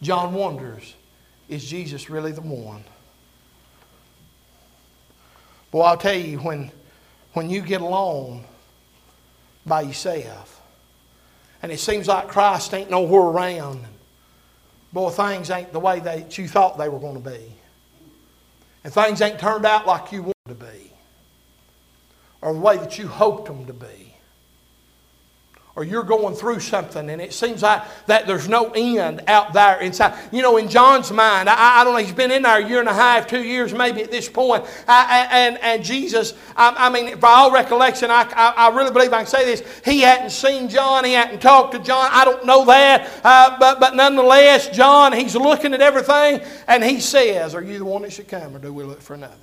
John 0.02 0.34
wonders, 0.34 0.96
is 1.48 1.64
Jesus 1.64 2.10
really 2.10 2.32
the 2.32 2.42
one? 2.42 2.84
Well, 5.76 5.84
I'll 5.84 5.98
tell 5.98 6.16
you, 6.16 6.38
when, 6.38 6.72
when 7.34 7.50
you 7.50 7.62
get 7.62 7.82
alone 7.82 8.46
by 9.66 9.82
yourself, 9.82 10.62
and 11.62 11.70
it 11.70 11.82
seems 11.82 12.08
like 12.08 12.30
Christ 12.30 12.74
ain't 12.74 12.90
nowhere 12.90 13.24
around, 13.24 13.84
boy, 14.94 15.10
things 15.10 15.50
ain't 15.50 15.74
the 15.74 15.82
way 15.82 16.00
that 16.00 16.38
you 16.38 16.48
thought 16.48 16.78
they 16.78 16.88
were 16.88 17.00
going 17.00 17.22
to 17.22 17.30
be. 17.30 17.52
And 18.86 18.94
things 18.94 19.20
ain't 19.20 19.38
turned 19.38 19.66
out 19.66 19.86
like 19.86 20.14
you 20.14 20.22
wanted 20.22 20.48
to 20.48 20.66
be. 20.66 20.94
Or 22.42 22.54
the 22.54 22.60
way 22.62 22.78
that 22.78 22.98
you 22.98 23.10
hoped 23.10 23.48
them 23.48 23.66
to 23.66 23.74
be 23.74 24.05
or 25.78 25.84
you're 25.84 26.04
going 26.04 26.34
through 26.34 26.62
something 26.62 27.10
and 27.10 27.22
it 27.22 27.34
seems 27.34 27.62
like 27.62 27.84
that 28.06 28.26
there's 28.28 28.48
no 28.48 28.72
end 28.76 29.22
out 29.28 29.52
there 29.52 29.82
inside. 29.82 30.18
You 30.32 30.42
know, 30.42 30.56
in 30.56 30.70
John's 30.70 31.12
mind, 31.12 31.50
I, 31.50 31.82
I 31.82 31.84
don't 31.84 31.94
know, 31.94 32.00
he's 32.00 32.14
been 32.14 32.32
in 32.32 32.44
there 32.44 32.60
a 32.60 32.68
year 32.68 32.80
and 32.80 32.88
a 32.88 32.94
half, 32.94 33.28
two 33.28 33.44
years 33.44 33.74
maybe 33.74 34.02
at 34.02 34.10
this 34.10 34.30
point. 34.30 34.64
I, 34.88 35.28
and, 35.30 35.58
and 35.62 35.84
Jesus, 35.84 36.34
I, 36.56 36.74
I, 36.78 36.90
mean, 36.90 37.20
by 37.20 37.30
all 37.30 37.52
recollection, 37.52 38.10
I, 38.10 38.24
I, 38.34 38.70
really 38.74 38.92
believe 38.92 39.12
I 39.12 39.18
can 39.18 39.28
say 39.28 39.44
this. 39.44 39.82
He 39.84 40.00
hadn't 40.00 40.30
seen 40.30 40.70
John, 40.70 41.04
he 41.04 41.12
hadn't 41.12 41.42
talked 41.42 41.74
to 41.74 41.80
John. 41.80 42.10
I 42.10 42.24
don't 42.24 42.46
know 42.46 42.64
that. 42.66 43.10
Uh, 43.22 43.58
but, 43.60 43.82
but 43.82 43.96
nonetheless, 43.96 44.70
John, 44.70 45.12
he's 45.12 45.36
looking 45.36 45.74
at 45.74 45.82
everything 45.82 46.42
and 46.70 46.86
he 46.86 47.02
says, 47.02 47.54
Are 47.54 47.62
you 47.62 47.80
the 47.80 47.86
one 47.86 48.04
that 48.04 48.14
should 48.14 48.30
come 48.30 48.56
or 48.56 48.60
do 48.60 48.74
we 48.74 48.86
look 48.86 49.02
for 49.02 49.14
another? 49.14 49.36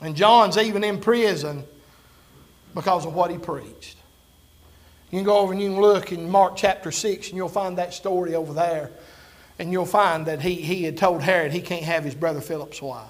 And 0.00 0.14
John's 0.14 0.56
even 0.56 0.84
in 0.84 1.00
prison 1.00 1.64
because 2.74 3.06
of 3.06 3.14
what 3.14 3.30
he 3.30 3.38
preached. 3.38 3.96
You 5.10 5.18
can 5.18 5.24
go 5.24 5.38
over 5.38 5.52
and 5.52 5.60
you 5.60 5.70
can 5.70 5.80
look 5.80 6.12
in 6.12 6.30
Mark 6.30 6.56
chapter 6.56 6.92
6 6.92 7.28
and 7.28 7.36
you'll 7.36 7.48
find 7.48 7.78
that 7.78 7.92
story 7.92 8.34
over 8.34 8.52
there. 8.52 8.90
And 9.58 9.72
you'll 9.72 9.86
find 9.86 10.24
that 10.26 10.40
he, 10.40 10.54
he 10.54 10.84
had 10.84 10.96
told 10.96 11.20
Herod 11.20 11.52
he 11.52 11.60
can't 11.60 11.84
have 11.84 12.04
his 12.04 12.14
brother 12.14 12.40
Philip's 12.40 12.80
wife. 12.80 13.08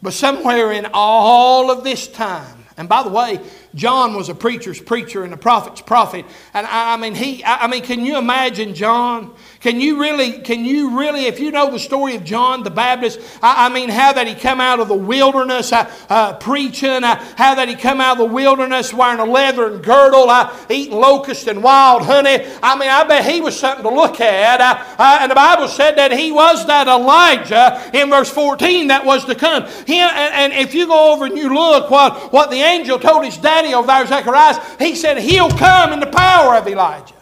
But 0.00 0.12
somewhere 0.12 0.70
in 0.70 0.86
all 0.92 1.70
of 1.70 1.82
this 1.82 2.06
time, 2.06 2.64
and 2.76 2.88
by 2.88 3.02
the 3.02 3.08
way, 3.08 3.40
John 3.74 4.14
was 4.14 4.28
a 4.28 4.34
preacher's 4.34 4.80
preacher 4.80 5.24
and 5.24 5.34
a 5.34 5.36
prophet's 5.36 5.80
prophet. 5.80 6.24
And 6.52 6.66
I, 6.66 6.94
I 6.94 6.96
mean, 6.96 7.14
he, 7.14 7.42
I, 7.42 7.64
I 7.64 7.66
mean, 7.66 7.82
can 7.82 8.04
you 8.04 8.16
imagine 8.16 8.74
John? 8.74 9.34
Can 9.60 9.80
you 9.80 10.00
really, 10.00 10.40
can 10.40 10.64
you 10.64 10.98
really, 10.98 11.26
if 11.26 11.40
you 11.40 11.50
know 11.50 11.70
the 11.70 11.78
story 11.78 12.14
of 12.14 12.22
John 12.24 12.62
the 12.62 12.70
Baptist, 12.70 13.18
I, 13.42 13.66
I 13.66 13.68
mean, 13.74 13.88
how 13.88 14.12
that 14.12 14.26
he 14.26 14.34
come 14.34 14.60
out 14.60 14.78
of 14.78 14.88
the 14.88 14.94
wilderness 14.94 15.72
uh, 15.72 15.90
uh, 16.08 16.34
preaching, 16.34 17.02
uh, 17.02 17.16
how 17.36 17.56
that 17.56 17.68
he 17.68 17.74
come 17.74 18.00
out 18.00 18.20
of 18.20 18.28
the 18.28 18.32
wilderness 18.32 18.94
wearing 18.94 19.20
a 19.20 19.24
leathern 19.24 19.82
girdle, 19.82 20.30
uh, 20.30 20.54
eating 20.70 20.96
locust 20.96 21.48
and 21.48 21.62
wild 21.62 22.02
honey. 22.02 22.46
I 22.62 22.78
mean, 22.78 22.90
I 22.90 23.04
bet 23.04 23.24
he 23.24 23.40
was 23.40 23.58
something 23.58 23.84
to 23.84 23.90
look 23.90 24.20
at. 24.20 24.60
Uh, 24.60 24.84
uh, 24.98 25.18
and 25.22 25.30
the 25.30 25.34
Bible 25.34 25.66
said 25.66 25.96
that 25.96 26.12
he 26.12 26.30
was 26.30 26.66
that 26.66 26.86
Elijah 26.86 27.90
in 27.92 28.10
verse 28.10 28.30
14 28.30 28.88
that 28.88 29.04
was 29.04 29.24
to 29.24 29.34
come. 29.34 29.66
He, 29.86 29.98
and, 29.98 30.34
and 30.34 30.52
if 30.52 30.74
you 30.74 30.86
go 30.86 31.12
over 31.12 31.24
and 31.24 31.36
you 31.36 31.52
look 31.52 31.90
what, 31.90 32.32
what 32.32 32.50
the 32.50 32.58
angel 32.58 32.98
told 32.98 33.24
his 33.24 33.36
daddy 33.38 33.63
over 33.72 33.86
there, 33.86 34.06
Zacharias, 34.06 34.58
he 34.78 34.94
said 34.94 35.18
he'll 35.18 35.50
come 35.50 35.92
in 35.92 36.00
the 36.00 36.06
power 36.06 36.56
of 36.56 36.66
Elijah. 36.66 37.14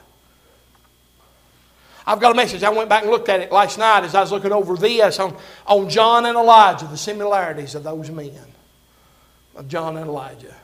I've 2.06 2.20
got 2.20 2.32
a 2.32 2.34
message. 2.34 2.62
I 2.64 2.70
went 2.70 2.88
back 2.88 3.02
and 3.02 3.10
looked 3.12 3.28
at 3.28 3.40
it 3.40 3.52
last 3.52 3.78
night 3.78 4.04
as 4.04 4.14
I 4.14 4.20
was 4.20 4.32
looking 4.32 4.52
over 4.52 4.76
this 4.76 5.20
on, 5.20 5.36
on 5.66 5.88
John 5.88 6.26
and 6.26 6.36
Elijah, 6.36 6.86
the 6.86 6.96
similarities 6.96 7.74
of 7.74 7.84
those 7.84 8.10
men, 8.10 8.32
of 9.54 9.68
John 9.68 9.96
and 9.96 10.06
Elijah. 10.06 10.54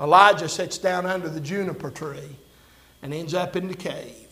Elijah 0.00 0.48
sits 0.48 0.78
down 0.78 1.06
under 1.06 1.28
the 1.28 1.40
juniper 1.40 1.90
tree 1.90 2.36
and 3.02 3.12
ends 3.12 3.34
up 3.34 3.56
in 3.56 3.66
the 3.66 3.74
cave. 3.74 4.28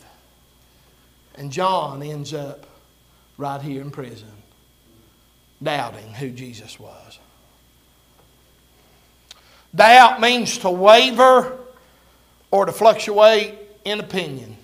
And 1.35 1.51
John 1.51 2.01
ends 2.01 2.33
up 2.33 2.65
right 3.37 3.61
here 3.61 3.81
in 3.81 3.91
prison, 3.91 4.31
doubting 5.61 6.13
who 6.13 6.29
Jesus 6.29 6.79
was. 6.79 7.19
Doubt 9.77 10.19
means 10.19 10.57
to 10.59 10.71
waver 10.71 11.59
or 12.49 12.65
to 12.65 12.71
fluctuate 12.71 13.53
in 13.85 13.99
opinion. 13.99 14.57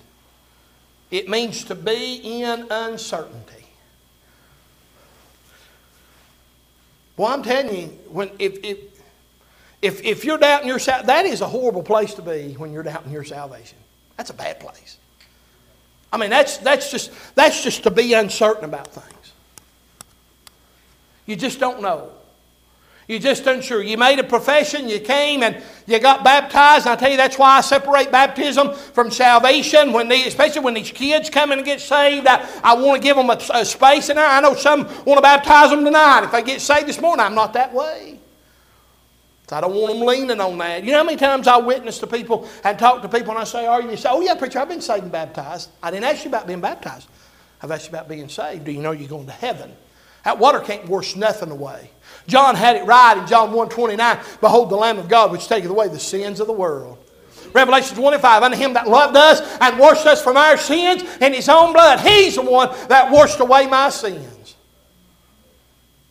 It 1.11 1.29
means 1.29 1.65
to 1.65 1.75
be 1.75 2.41
in 2.41 2.65
uncertainty. 2.71 3.67
Well, 7.15 7.31
I'm 7.31 7.43
telling 7.43 7.75
you, 7.75 7.87
when, 8.09 8.31
if, 8.39 8.57
if, 8.63 8.79
if, 9.83 10.03
if 10.03 10.25
you're 10.25 10.39
doubting 10.39 10.67
your 10.67 10.79
salvation, 10.79 11.05
that 11.05 11.25
is 11.27 11.41
a 11.41 11.47
horrible 11.47 11.83
place 11.83 12.15
to 12.15 12.23
be 12.23 12.53
when 12.53 12.73
you're 12.73 12.81
doubting 12.81 13.11
your 13.11 13.23
salvation. 13.23 13.77
That's 14.17 14.31
a 14.31 14.33
bad 14.33 14.59
place. 14.59 14.97
I 16.11 16.17
mean, 16.17 16.31
that's, 16.31 16.57
that's, 16.57 16.89
just, 16.89 17.11
that's 17.35 17.63
just 17.63 17.83
to 17.83 17.91
be 17.91 18.13
uncertain 18.13 18.65
about 18.65 18.87
things. 18.87 19.33
You 21.27 21.35
just 21.35 21.59
don't 21.59 21.83
know. 21.83 22.09
You're 23.07 23.19
just 23.19 23.45
unsure. 23.45 23.83
You 23.83 23.97
made 23.97 24.19
a 24.19 24.23
profession, 24.23 24.87
you 24.87 24.99
came 24.99 25.43
and 25.43 25.61
you 25.85 25.99
got 25.99 26.23
baptized. 26.23 26.87
I 26.87 26.95
tell 26.95 27.11
you, 27.11 27.17
that's 27.17 27.37
why 27.37 27.57
I 27.57 27.61
separate 27.61 28.11
baptism 28.11 28.73
from 28.73 29.11
salvation. 29.11 29.91
When 29.91 30.07
they, 30.07 30.25
especially 30.25 30.61
when 30.61 30.73
these 30.73 30.91
kids 30.91 31.29
come 31.29 31.51
in 31.51 31.59
and 31.59 31.65
get 31.65 31.81
saved, 31.81 32.27
I, 32.27 32.47
I 32.63 32.73
want 32.75 33.01
to 33.01 33.05
give 33.05 33.17
them 33.17 33.29
a, 33.29 33.39
a 33.53 33.65
space. 33.65 34.09
And 34.09 34.19
I, 34.19 34.37
I 34.37 34.41
know 34.41 34.55
some 34.55 34.83
want 35.03 35.17
to 35.17 35.21
baptize 35.21 35.69
them 35.69 35.83
tonight. 35.83 36.23
If 36.23 36.31
they 36.31 36.43
get 36.43 36.61
saved 36.61 36.87
this 36.87 37.01
morning, 37.01 37.25
I'm 37.25 37.35
not 37.35 37.53
that 37.53 37.73
way. 37.73 38.19
I 39.51 39.61
don't 39.61 39.75
want 39.75 39.93
them 39.93 40.07
leaning 40.07 40.39
on 40.39 40.57
that. 40.57 40.83
You 40.83 40.91
know 40.91 40.99
how 40.99 41.03
many 41.03 41.17
times 41.17 41.47
I 41.47 41.57
witness 41.57 41.99
to 41.99 42.07
people 42.07 42.47
and 42.63 42.79
talk 42.79 43.01
to 43.01 43.09
people 43.09 43.31
and 43.31 43.39
I 43.39 43.43
say, 43.43 43.65
Are 43.65 43.81
you 43.81 43.89
saved? 43.89 44.07
Oh, 44.09 44.21
yeah, 44.21 44.35
preacher, 44.35 44.59
I've 44.59 44.69
been 44.69 44.81
saved 44.81 45.03
and 45.03 45.11
baptized. 45.11 45.69
I 45.81 45.91
didn't 45.91 46.05
ask 46.05 46.23
you 46.23 46.29
about 46.29 46.47
being 46.47 46.61
baptized. 46.61 47.07
I've 47.61 47.69
asked 47.69 47.85
you 47.85 47.89
about 47.89 48.09
being 48.09 48.29
saved. 48.29 48.65
Do 48.65 48.71
you 48.71 48.81
know 48.81 48.91
you're 48.91 49.07
going 49.07 49.27
to 49.27 49.31
heaven? 49.31 49.73
That 50.25 50.39
water 50.39 50.59
can't 50.59 50.87
wash 50.87 51.15
nothing 51.15 51.51
away. 51.51 51.91
John 52.27 52.55
had 52.55 52.75
it 52.75 52.85
right 52.85 53.17
in 53.17 53.27
John 53.27 53.51
1.29. 53.51 54.39
Behold 54.39 54.69
the 54.69 54.75
Lamb 54.75 54.97
of 54.97 55.09
God 55.09 55.31
which 55.31 55.47
taketh 55.47 55.69
away 55.69 55.87
the 55.87 55.99
sins 55.99 56.39
of 56.39 56.47
the 56.47 56.53
world. 56.53 56.97
Revelation 57.53 57.95
25, 57.95 58.43
unto 58.43 58.57
him 58.57 58.73
that 58.73 58.87
loved 58.87 59.15
us 59.15 59.41
and 59.61 59.77
washed 59.77 60.05
us 60.05 60.23
from 60.23 60.37
our 60.37 60.57
sins 60.57 61.03
in 61.21 61.33
his 61.33 61.47
own 61.49 61.73
blood. 61.73 61.99
He's 61.99 62.35
the 62.35 62.41
one 62.41 62.69
that 62.87 63.11
washed 63.11 63.39
away 63.39 63.67
my 63.67 63.89
sins. 63.89 64.55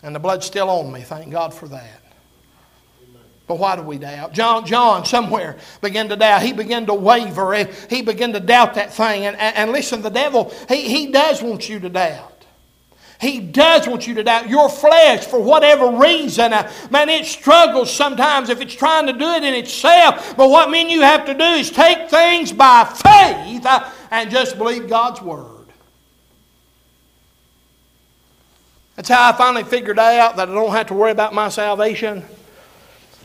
And 0.02 0.14
the 0.14 0.20
blood's 0.20 0.46
still 0.46 0.70
on 0.70 0.92
me. 0.92 1.02
Thank 1.02 1.30
God 1.30 1.52
for 1.52 1.68
that. 1.68 2.02
But 3.46 3.58
why 3.58 3.76
do 3.76 3.82
we 3.82 3.98
doubt? 3.98 4.32
John, 4.32 4.64
John 4.64 5.04
somewhere 5.04 5.58
began 5.80 6.08
to 6.08 6.16
doubt. 6.16 6.42
He 6.42 6.52
began 6.52 6.86
to 6.86 6.94
waver 6.94 7.68
he 7.90 8.02
began 8.02 8.32
to 8.32 8.40
doubt 8.40 8.74
that 8.74 8.94
thing. 8.94 9.26
And, 9.26 9.36
and, 9.36 9.56
and 9.56 9.72
listen, 9.72 10.00
the 10.00 10.10
devil, 10.10 10.52
he, 10.68 10.88
he 10.88 11.12
does 11.12 11.42
want 11.42 11.68
you 11.68 11.80
to 11.80 11.88
doubt. 11.88 12.31
He 13.22 13.38
does 13.38 13.86
want 13.86 14.08
you 14.08 14.14
to 14.14 14.24
doubt. 14.24 14.48
Your 14.48 14.68
flesh, 14.68 15.24
for 15.26 15.40
whatever 15.40 15.96
reason, 15.96 16.52
uh, 16.52 16.68
man, 16.90 17.08
it 17.08 17.24
struggles 17.24 17.94
sometimes 17.94 18.48
if 18.50 18.60
it's 18.60 18.74
trying 18.74 19.06
to 19.06 19.12
do 19.12 19.24
it 19.24 19.44
in 19.44 19.54
itself. 19.54 20.36
But 20.36 20.50
what 20.50 20.72
men 20.72 20.90
you 20.90 21.02
have 21.02 21.24
to 21.26 21.34
do 21.34 21.44
is 21.44 21.70
take 21.70 22.10
things 22.10 22.52
by 22.52 22.82
faith 22.82 23.64
uh, 23.64 23.88
and 24.10 24.28
just 24.28 24.58
believe 24.58 24.88
God's 24.88 25.22
word. 25.22 25.46
That's 28.96 29.08
how 29.08 29.30
I 29.30 29.32
finally 29.36 29.62
figured 29.62 30.00
out 30.00 30.34
that 30.34 30.48
I 30.48 30.52
don't 30.52 30.72
have 30.72 30.88
to 30.88 30.94
worry 30.94 31.12
about 31.12 31.32
my 31.32 31.48
salvation. 31.48 32.24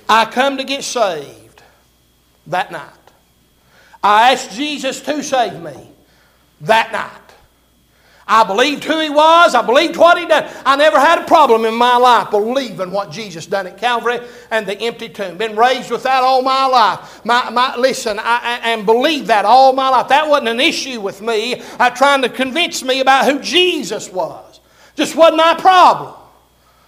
I 0.08 0.26
come 0.26 0.58
to 0.58 0.64
get 0.64 0.84
saved 0.84 1.64
that 2.46 2.72
night. 2.72 2.92
I 4.04 4.34
asked 4.34 4.52
Jesus 4.52 5.02
to 5.02 5.24
save 5.24 5.60
me 5.60 5.90
that 6.62 6.92
night. 6.92 7.27
I 8.28 8.44
believed 8.44 8.84
who 8.84 9.00
he 9.00 9.10
was. 9.10 9.56
I 9.56 9.62
believed 9.62 9.96
what 9.96 10.18
he 10.18 10.26
done. 10.26 10.52
I 10.66 10.76
never 10.76 11.00
had 11.00 11.20
a 11.20 11.26
problem 11.26 11.64
in 11.64 11.74
my 11.74 11.96
life 11.96 12.30
believing 12.30 12.92
what 12.92 13.10
Jesus 13.10 13.46
done 13.46 13.68
at 13.68 13.78
Calvary 13.78 14.20
and 14.52 14.68
the 14.68 14.78
empty 14.82 15.08
tomb. 15.08 15.38
Been 15.38 15.56
raised 15.56 15.90
with 15.90 16.04
that 16.04 16.24
all 16.24 16.42
my 16.42 16.66
life. 16.66 17.24
My, 17.24 17.50
my, 17.50 17.78
listen, 17.78 18.20
I, 18.20 18.60
and 18.64 18.86
believe 18.86 19.28
that 19.28 19.46
all 19.46 19.72
my 19.72 19.88
life. 19.88 20.10
That 20.10 20.28
wasn't 20.28 20.50
an 20.50 20.60
issue 20.60 21.00
with 21.00 21.22
me. 21.22 21.62
Uh, 21.80 21.90
trying 21.90 22.22
to 22.24 22.30
convince 22.30 22.84
me 22.84 23.00
about 23.00 23.32
who 23.32 23.40
Jesus 23.40 24.12
was. 24.12 24.60
Just 24.96 25.16
wasn't 25.16 25.38
my 25.38 25.56
problem. 25.56 26.14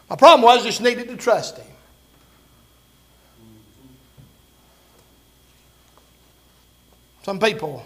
My 0.09 0.17
problem 0.17 0.41
was 0.41 0.61
I 0.61 0.65
just 0.65 0.81
needed 0.81 1.07
to 1.07 1.15
trust 1.15 1.57
him. 1.57 1.65
Some 7.23 7.39
people 7.39 7.85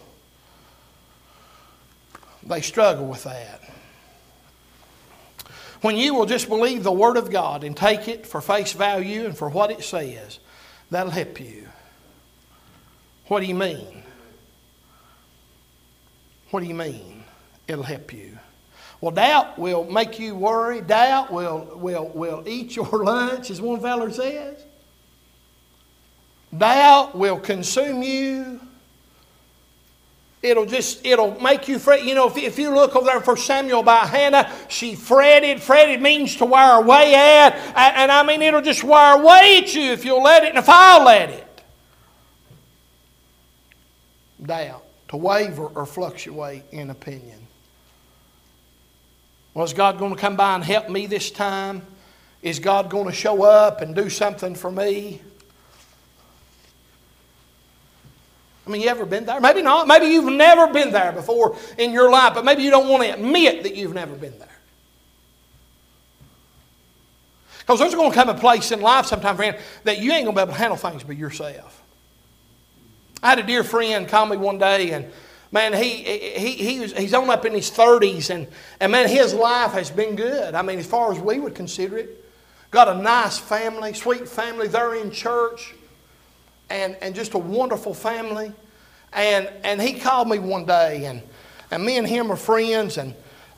they 2.47 2.61
struggle 2.61 3.05
with 3.05 3.23
that. 3.23 3.61
When 5.81 5.97
you 5.97 6.13
will 6.13 6.25
just 6.25 6.47
believe 6.47 6.83
the 6.83 6.91
Word 6.91 7.17
of 7.17 7.29
God 7.29 7.63
and 7.63 7.75
take 7.75 8.07
it 8.07 8.25
for 8.25 8.39
face 8.39 8.71
value 8.71 9.25
and 9.25 9.37
for 9.37 9.49
what 9.49 9.69
it 9.69 9.83
says, 9.83 10.39
that'll 10.89 11.11
help 11.11 11.39
you. 11.39 11.67
What 13.27 13.41
do 13.41 13.45
you 13.45 13.55
mean? 13.55 14.03
What 16.51 16.61
do 16.61 16.67
you 16.67 16.75
mean? 16.75 17.23
It'll 17.67 17.83
help 17.83 18.13
you. 18.13 18.37
Well, 19.01 19.11
doubt 19.11 19.59
will 19.59 19.83
make 19.83 20.19
you 20.19 20.35
worry. 20.35 20.79
Doubt 20.79 21.33
will, 21.33 21.71
will, 21.75 22.07
will 22.09 22.43
eat 22.47 22.77
your 22.77 22.87
lunch, 23.03 23.51
as 23.51 23.59
one 23.59 23.81
feller 23.81 24.11
says. 24.11 24.63
Doubt 26.57 27.17
will 27.17 27.39
consume 27.39 28.03
you. 28.03 28.61
It'll 30.43 30.65
just, 30.65 31.05
it'll 31.05 31.39
make 31.39 31.69
you 31.69 31.79
fret. 31.79 32.03
You 32.03 32.15
know, 32.15 32.27
if, 32.27 32.37
if 32.37 32.59
you 32.59 32.75
look 32.75 32.97
over 32.97 33.05
there 33.05 33.21
for 33.21 33.37
Samuel 33.37 33.81
by 33.81 34.05
Hannah, 34.05 34.51
she 34.67 34.93
fretted. 34.93 35.61
Fretted 35.61 36.01
means 36.01 36.35
to 36.35 36.45
wear 36.45 36.79
away 36.79 37.15
at. 37.15 37.55
And, 37.55 37.95
and 37.95 38.11
I 38.11 38.23
mean, 38.23 38.41
it'll 38.41 38.61
just 38.61 38.83
wear 38.83 39.19
away 39.19 39.61
at 39.63 39.73
you 39.73 39.93
if 39.93 40.03
you'll 40.03 40.21
let 40.21 40.43
it 40.43 40.49
and 40.49 40.57
if 40.57 40.67
I'll 40.67 41.05
let 41.05 41.29
it. 41.29 41.47
doubt, 44.45 44.83
to 45.07 45.15
waver 45.15 45.67
or 45.67 45.85
fluctuate 45.85 46.63
in 46.71 46.89
opinion. 46.89 47.39
Was 49.53 49.73
God 49.73 49.97
going 49.97 50.13
to 50.13 50.19
come 50.19 50.35
by 50.35 50.55
and 50.55 50.63
help 50.63 50.89
me 50.89 51.05
this 51.05 51.31
time? 51.31 51.83
Is 52.41 52.59
God 52.59 52.89
going 52.89 53.05
to 53.05 53.13
show 53.13 53.43
up 53.43 53.79
and 53.79 53.95
do 53.95 54.09
something 54.09 54.55
for 54.55 54.69
me? 54.69 55.21
I 58.65 58.69
mean, 58.69 58.81
you 58.81 58.87
ever 58.87 59.05
been 59.05 59.25
there? 59.25 59.41
Maybe 59.41 59.61
not. 59.61 59.87
Maybe 59.87 60.07
you've 60.07 60.31
never 60.31 60.71
been 60.71 60.91
there 60.91 61.11
before 61.11 61.57
in 61.77 61.91
your 61.91 62.09
life, 62.09 62.33
but 62.33 62.45
maybe 62.45 62.63
you 62.63 62.71
don't 62.71 62.87
want 62.87 63.03
to 63.03 63.13
admit 63.13 63.63
that 63.63 63.75
you've 63.75 63.93
never 63.93 64.15
been 64.15 64.37
there. 64.39 64.47
Because 67.59 67.79
there's 67.79 67.95
going 67.95 68.11
to 68.11 68.15
come 68.15 68.29
a 68.29 68.33
place 68.33 68.71
in 68.71 68.81
life 68.81 69.05
sometime, 69.05 69.35
friend, 69.35 69.57
that 69.83 69.99
you 69.99 70.11
ain't 70.11 70.25
going 70.25 70.35
to 70.35 70.39
be 70.39 70.43
able 70.43 70.53
to 70.53 70.57
handle 70.57 70.77
things 70.77 71.03
by 71.03 71.13
yourself. 71.13 71.81
I 73.21 73.29
had 73.29 73.39
a 73.39 73.43
dear 73.43 73.63
friend 73.63 74.07
call 74.07 74.25
me 74.25 74.35
one 74.35 74.57
day, 74.57 74.91
and 74.91 75.07
man, 75.51 75.73
he, 75.73 76.03
he, 76.03 76.51
he 76.51 76.79
was, 76.81 76.93
he's 76.93 77.13
on 77.13 77.29
up 77.29 77.45
in 77.45 77.53
his 77.53 77.71
30s, 77.71 78.29
and, 78.29 78.47
and 78.79 78.91
man, 78.91 79.07
his 79.07 79.33
life 79.33 79.71
has 79.71 79.89
been 79.89 80.15
good. 80.15 80.55
I 80.55 80.61
mean, 80.61 80.79
as 80.79 80.87
far 80.87 81.11
as 81.11 81.19
we 81.19 81.39
would 81.39 81.55
consider 81.55 81.97
it. 81.97 82.19
Got 82.71 82.89
a 82.89 82.95
nice 82.95 83.37
family, 83.37 83.93
sweet 83.93 84.27
family. 84.27 84.67
They're 84.67 84.95
in 84.95 85.11
church 85.11 85.75
and, 86.73 86.97
and 87.01 87.13
just 87.13 87.35
a 87.35 87.37
wonderful 87.37 87.93
family. 87.93 88.51
And, 89.13 89.47
and 89.63 89.79
he 89.79 89.93
called 89.99 90.27
me 90.27 90.39
one 90.39 90.65
day, 90.65 91.05
and, 91.05 91.21
and 91.69 91.85
me 91.85 91.97
and 91.97 92.07
him 92.07 92.31
are 92.31 92.35
friends, 92.35 92.97
and, 92.97 93.13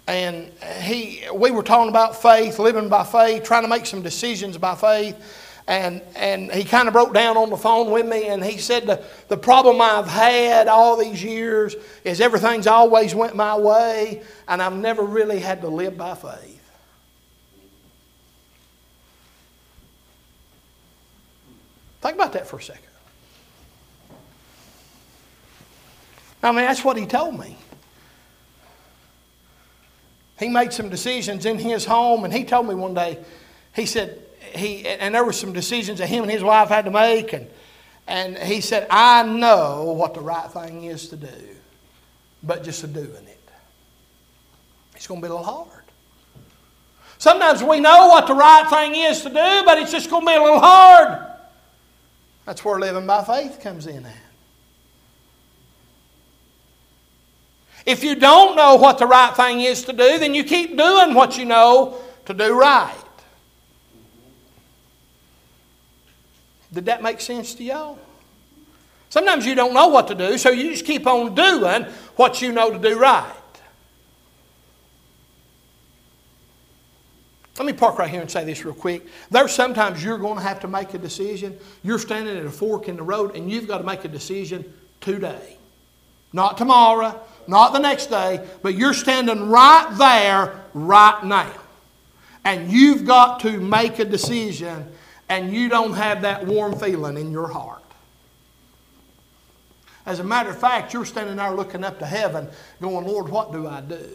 and 0.05 0.51
he, 0.81 1.23
we 1.33 1.49
were 1.49 1.63
talking 1.63 1.89
about 1.89 2.21
faith, 2.21 2.59
living 2.59 2.89
by 2.89 3.05
faith, 3.05 3.43
trying 3.43 3.63
to 3.63 3.69
make 3.69 3.85
some 3.85 4.01
decisions 4.01 4.57
by 4.57 4.75
faith. 4.75 5.15
And, 5.67 6.01
and 6.15 6.51
he 6.51 6.63
kind 6.65 6.87
of 6.87 6.93
broke 6.93 7.13
down 7.13 7.37
on 7.37 7.49
the 7.49 7.57
phone 7.57 7.89
with 7.89 8.05
me, 8.05 8.27
and 8.27 8.43
he 8.43 8.57
said, 8.57 8.85
the, 8.85 9.01
the 9.29 9.37
problem 9.37 9.79
I've 9.79 10.07
had 10.07 10.67
all 10.67 10.97
these 10.97 11.23
years 11.23 11.75
is 12.03 12.19
everything's 12.19 12.67
always 12.67 13.15
went 13.15 13.35
my 13.35 13.57
way, 13.57 14.23
and 14.49 14.61
I've 14.61 14.75
never 14.75 15.03
really 15.03 15.39
had 15.39 15.61
to 15.61 15.69
live 15.69 15.97
by 15.97 16.15
faith. 16.15 16.61
Think 22.01 22.15
about 22.15 22.33
that 22.33 22.45
for 22.45 22.57
a 22.57 22.61
second. 22.61 22.94
I 26.45 26.51
mean, 26.51 26.61
that's 26.65 26.83
what 26.83 26.95
he 26.95 27.05
told 27.07 27.39
me. 27.39 27.57
He 30.37 30.47
made 30.47 30.73
some 30.73 30.89
decisions 30.89 31.45
in 31.45 31.57
his 31.57 31.85
home, 31.85 32.23
and 32.23 32.33
he 32.33 32.43
told 32.43 32.67
me 32.67 32.75
one 32.75 32.93
day, 32.93 33.17
he 33.73 33.85
said, 33.85 34.21
he, 34.53 34.85
and 34.85 35.15
there 35.15 35.25
were 35.25 35.33
some 35.33 35.53
decisions 35.53 35.99
that 35.99 36.07
him 36.07 36.23
and 36.23 36.31
his 36.31 36.43
wife 36.43 36.69
had 36.69 36.85
to 36.85 36.91
make, 36.91 37.33
and, 37.33 37.47
and 38.07 38.37
he 38.37 38.61
said, 38.61 38.85
I 38.91 39.23
know 39.23 39.93
what 39.97 40.13
the 40.13 40.21
right 40.21 40.49
thing 40.51 40.83
is 40.83 41.09
to 41.09 41.15
do, 41.17 41.47
but 42.43 42.63
just 42.63 42.81
to 42.81 42.87
doing 42.87 43.07
it. 43.09 43.49
It's 44.95 45.07
going 45.07 45.21
to 45.21 45.27
be 45.27 45.31
a 45.31 45.35
little 45.35 45.45
hard. 45.45 45.83
Sometimes 47.17 47.63
we 47.63 47.79
know 47.79 48.07
what 48.09 48.27
the 48.27 48.35
right 48.35 48.67
thing 48.69 48.93
is 48.95 49.21
to 49.21 49.29
do, 49.29 49.63
but 49.65 49.77
it's 49.79 49.91
just 49.91 50.09
going 50.09 50.21
to 50.21 50.31
be 50.31 50.35
a 50.35 50.43
little 50.43 50.59
hard. 50.59 51.25
That's 52.45 52.63
where 52.63 52.79
living 52.79 53.07
by 53.07 53.23
faith 53.23 53.59
comes 53.61 53.87
in 53.87 54.05
at. 54.05 54.24
If 57.85 58.03
you 58.03 58.15
don't 58.15 58.55
know 58.55 58.75
what 58.75 58.97
the 58.97 59.05
right 59.05 59.35
thing 59.35 59.61
is 59.61 59.83
to 59.83 59.93
do, 59.93 60.17
then 60.17 60.33
you 60.33 60.43
keep 60.43 60.75
doing 60.75 61.13
what 61.13 61.37
you 61.37 61.45
know 61.45 61.97
to 62.25 62.33
do 62.33 62.59
right. 62.59 62.93
Did 66.73 66.85
that 66.85 67.03
make 67.03 67.21
sense 67.21 67.53
to 67.55 67.63
y'all? 67.63 67.99
Sometimes 69.09 69.45
you 69.45 69.55
don't 69.55 69.73
know 69.73 69.87
what 69.87 70.07
to 70.09 70.15
do, 70.15 70.37
so 70.37 70.49
you 70.49 70.71
just 70.71 70.85
keep 70.85 71.07
on 71.07 71.35
doing 71.35 71.83
what 72.15 72.41
you 72.41 72.51
know 72.51 72.71
to 72.71 72.79
do 72.79 72.99
right. 72.99 73.31
Let 77.57 77.65
me 77.65 77.71
park 77.71 77.97
right 77.97 78.09
here 78.09 78.19
and 78.19 78.29
say 78.29 78.43
this 78.43 78.65
real 78.65 78.73
quick. 78.73 79.07
There's 79.31 79.53
sometimes 79.53 80.03
you're 80.03 80.17
going 80.17 80.35
to 80.35 80.43
have 80.43 80.59
to 80.61 80.67
make 80.67 80.93
a 80.93 80.97
decision. 80.97 81.57
You're 81.83 81.99
standing 81.99 82.35
at 82.35 82.45
a 82.45 82.51
fork 82.51 82.89
in 82.89 82.97
the 82.97 83.03
road 83.03 83.35
and 83.35 83.49
you've 83.49 83.67
got 83.67 83.77
to 83.77 83.85
make 83.85 84.03
a 84.03 84.09
decision 84.09 84.73
today. 84.99 85.57
Not 86.33 86.57
tomorrow, 86.57 87.17
not 87.47 87.73
the 87.73 87.79
next 87.79 88.07
day, 88.07 88.45
but 88.61 88.75
you're 88.75 88.93
standing 88.93 89.49
right 89.49 89.93
there 89.97 90.61
right 90.73 91.23
now. 91.23 91.51
And 92.43 92.71
you've 92.71 93.05
got 93.05 93.39
to 93.41 93.59
make 93.59 93.99
a 93.99 94.05
decision 94.05 94.87
and 95.29 95.51
you 95.51 95.69
don't 95.69 95.93
have 95.93 96.21
that 96.21 96.45
warm 96.45 96.77
feeling 96.77 97.17
in 97.17 97.31
your 97.31 97.47
heart. 97.47 97.81
As 100.05 100.19
a 100.19 100.23
matter 100.23 100.51
of 100.51 100.59
fact, 100.59 100.93
you're 100.93 101.05
standing 101.05 101.37
there 101.37 101.51
looking 101.51 101.83
up 101.83 101.97
to 101.99 102.05
heaven 102.05 102.47
going, 102.79 103.07
Lord, 103.07 103.29
what 103.29 103.51
do 103.51 103.67
I 103.67 103.81
do? 103.81 104.07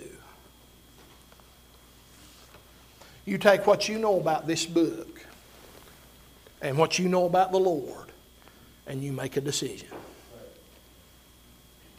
You 3.24 3.38
take 3.38 3.66
what 3.66 3.88
you 3.88 3.98
know 3.98 4.18
about 4.18 4.46
this 4.46 4.64
book 4.66 5.26
and 6.62 6.78
what 6.78 6.98
you 6.98 7.08
know 7.08 7.26
about 7.26 7.50
the 7.50 7.58
Lord 7.58 8.06
and 8.86 9.02
you 9.02 9.12
make 9.12 9.36
a 9.36 9.40
decision. 9.40 9.88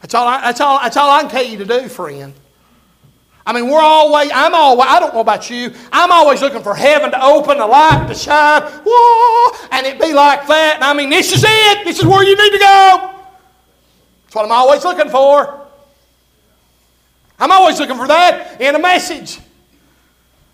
That's 0.02 0.14
all, 0.14 0.26
I, 0.26 0.40
that's, 0.40 0.60
all, 0.60 0.80
that's 0.80 0.96
all 0.96 1.10
I 1.10 1.22
can 1.22 1.30
tell 1.30 1.44
you 1.44 1.58
to 1.58 1.64
do, 1.64 1.88
friend. 1.88 2.34
I 3.46 3.52
mean, 3.52 3.68
we're 3.68 3.80
always, 3.80 4.30
I'm 4.34 4.54
always, 4.54 4.88
I 4.88 5.00
don't 5.00 5.14
know 5.14 5.20
about 5.20 5.48
you, 5.48 5.72
I'm 5.92 6.12
always 6.12 6.40
looking 6.42 6.62
for 6.62 6.74
heaven 6.74 7.10
to 7.12 7.24
open, 7.24 7.58
the 7.58 7.66
light 7.66 8.06
to 8.08 8.14
shine, 8.14 8.62
whoa, 8.84 9.68
and 9.70 9.86
it 9.86 10.00
be 10.00 10.12
like 10.12 10.46
that. 10.48 10.76
And 10.76 10.84
I 10.84 10.92
mean, 10.92 11.10
this 11.10 11.32
is 11.32 11.44
it. 11.46 11.84
This 11.84 11.98
is 11.98 12.04
where 12.04 12.22
you 12.24 12.36
need 12.36 12.50
to 12.50 12.58
go. 12.58 13.10
That's 14.24 14.34
what 14.34 14.44
I'm 14.44 14.52
always 14.52 14.84
looking 14.84 15.08
for. 15.08 15.66
I'm 17.38 17.50
always 17.50 17.80
looking 17.80 17.96
for 17.96 18.06
that 18.06 18.60
in 18.60 18.74
a 18.74 18.78
message. 18.78 19.40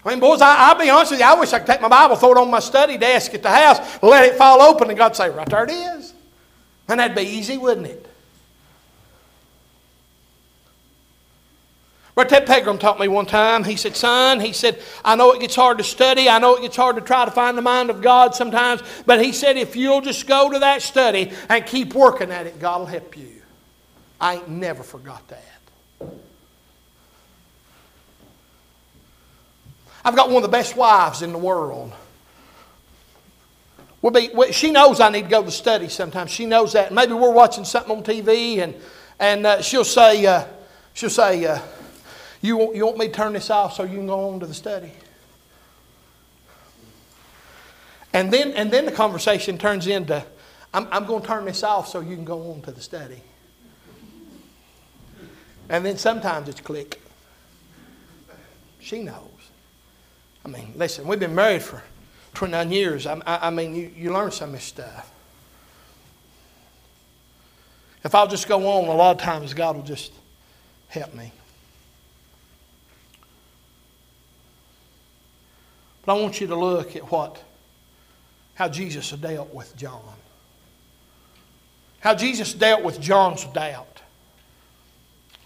I 0.05 0.11
mean, 0.11 0.21
boys, 0.21 0.41
I, 0.41 0.73
will 0.73 0.81
be 0.81 0.89
honest 0.89 1.11
with 1.11 1.21
you, 1.21 1.27
I 1.27 1.35
wish 1.35 1.53
I 1.53 1.59
could 1.59 1.67
take 1.67 1.83
my 1.83 1.89
Bible, 1.89 2.17
throw 2.17 2.33
it 2.33 2.39
on 2.39 2.51
my 2.51 2.61
study 2.61 2.97
desk 2.97 3.35
at 3.35 3.43
the 3.43 3.51
house, 3.51 4.03
let 4.03 4.25
it 4.25 4.37
fall 4.37 4.63
open, 4.63 4.89
and 4.89 4.97
God 4.97 5.15
say, 5.15 5.29
right 5.29 5.49
there 5.49 5.65
it 5.65 5.71
is. 5.71 6.15
And 6.89 7.01
that'd 7.01 7.17
be 7.17 7.23
easy, 7.23 7.59
wouldn't 7.59 7.87
it? 7.87 8.08
But 12.19 12.31
Ted 12.31 12.47
Pegram 12.47 12.79
taught 12.79 12.99
me 12.99 13.07
one 13.07 13.27
time. 13.27 13.63
He 13.63 13.77
said, 13.77 13.95
Son, 13.95 14.41
he 14.41 14.53
said, 14.53 14.83
I 15.05 15.15
know 15.15 15.31
it 15.35 15.41
gets 15.41 15.55
hard 15.55 15.79
to 15.79 15.85
study. 15.85 16.29
I 16.29 16.41
know 16.41 16.57
it 16.57 16.63
gets 16.63 16.75
hard 16.75 16.97
to 16.97 17.01
try 17.01 17.25
to 17.25 17.31
find 17.31 17.57
the 17.57 17.63
mind 17.63 17.91
of 17.91 18.03
God 18.03 18.35
sometimes. 18.35 18.83
But 19.07 19.25
he 19.25 19.31
said, 19.31 19.57
if 19.57 19.77
you'll 19.77 20.01
just 20.01 20.27
go 20.27 20.51
to 20.51 20.59
that 20.59 20.83
study 20.83 21.31
and 21.49 21.65
keep 21.65 21.95
working 21.95 22.33
at 22.33 22.47
it, 22.49 22.59
God 22.59 22.81
will 22.81 22.87
help 22.87 23.17
you. 23.17 23.41
I 24.21 24.35
ain't 24.35 24.49
never 24.49 24.83
forgot 24.83 25.23
that. 25.29 26.11
I've 30.05 30.17
got 30.17 30.27
one 30.27 30.39
of 30.39 30.43
the 30.43 30.49
best 30.49 30.75
wives 30.75 31.23
in 31.23 31.31
the 31.31 31.39
world. 31.39 31.93
We'll 34.03 34.11
be, 34.11 34.51
she 34.51 34.73
knows 34.73 34.99
I 34.99 35.11
need 35.11 35.23
to 35.23 35.29
go 35.29 35.45
to 35.45 35.53
study 35.53 35.89
sometimes. 35.89 36.33
She 36.33 36.47
knows 36.47 36.73
that. 36.73 36.93
Maybe 36.93 37.13
we're 37.13 37.31
watching 37.31 37.65
something 37.65 37.97
on 37.97 38.03
TV 38.03 38.59
and, 38.59 38.75
and 39.21 39.47
uh, 39.47 39.63
she'll 39.63 39.85
say, 39.85 40.27
uh, 40.27 40.47
she'll 40.95 41.11
say, 41.11 41.47
uh, 41.47 41.61
you 42.41 42.57
want, 42.57 42.77
you 42.77 42.87
want 42.87 42.99
me 42.99 43.09
to 43.09 43.13
turn 43.13 43.33
this 43.33 43.51
off 43.51 43.75
so 43.75 43.83
you 43.83 43.97
can 43.97 44.07
go 44.07 44.31
on 44.31 44.41
to 44.41 44.47
the 44.47 44.55
study? 44.55 44.93
And 48.13 48.33
then, 48.33 48.53
and 48.53 48.71
then 48.71 48.87
the 48.87 48.93
conversation 48.93 49.59
turns 49.59 49.87
into, 49.87 50.25
I'm, 50.73 50.89
I'm 50.91 51.07
going 51.07 51.23
to 51.23 51.29
turn 51.29 51.45
this 51.45 51.63
off 51.63 51.89
so 51.89 52.01
you 52.01 52.15
can 52.15 52.25
go 52.25 52.53
on 52.53 52.63
to 52.63 52.73
the 52.73 52.81
study. 52.81 53.21
And 55.69 55.85
then 55.85 55.99
sometimes 55.99 56.49
it's 56.49 56.61
click. 56.61 57.01
She 58.81 59.03
knows. 59.03 59.25
I 60.45 60.49
mean, 60.49 60.73
listen, 60.77 61.07
we've 61.07 61.21
been 61.21 61.35
married 61.35 61.63
for 61.63 61.83
29 62.35 62.73
years. 62.73 63.07
I, 63.07 63.21
I, 63.27 63.49
I 63.49 63.51
mean, 63.51 63.75
you, 63.75 63.91
you 63.95 64.13
learn 64.13 64.31
some 64.31 64.51
of 64.51 64.55
this 64.55 64.65
stuff. 64.65 65.13
If 68.05 68.15
I'll 68.15 68.29
just 68.29 68.49
go 68.49 68.67
on, 68.67 68.89
a 68.89 68.95
lot 68.95 69.17
of 69.17 69.23
times 69.23 69.53
God 69.53 69.77
will 69.77 69.83
just 69.83 70.13
help 70.89 71.13
me. 71.15 71.33
But 76.09 76.17
I 76.17 76.23
want 76.23 76.41
you 76.41 76.47
to 76.47 76.57
look 76.57 76.97
at 76.97 77.13
what, 77.13 77.39
how 78.55 78.67
Jesus 78.67 79.11
dealt 79.11 79.53
with 79.53 79.77
John. 79.77 80.01
How 82.01 82.15
Jesus 82.15 82.55
dealt 82.55 82.83
with 82.83 82.99
John's 82.99 83.45
doubt. 83.45 84.01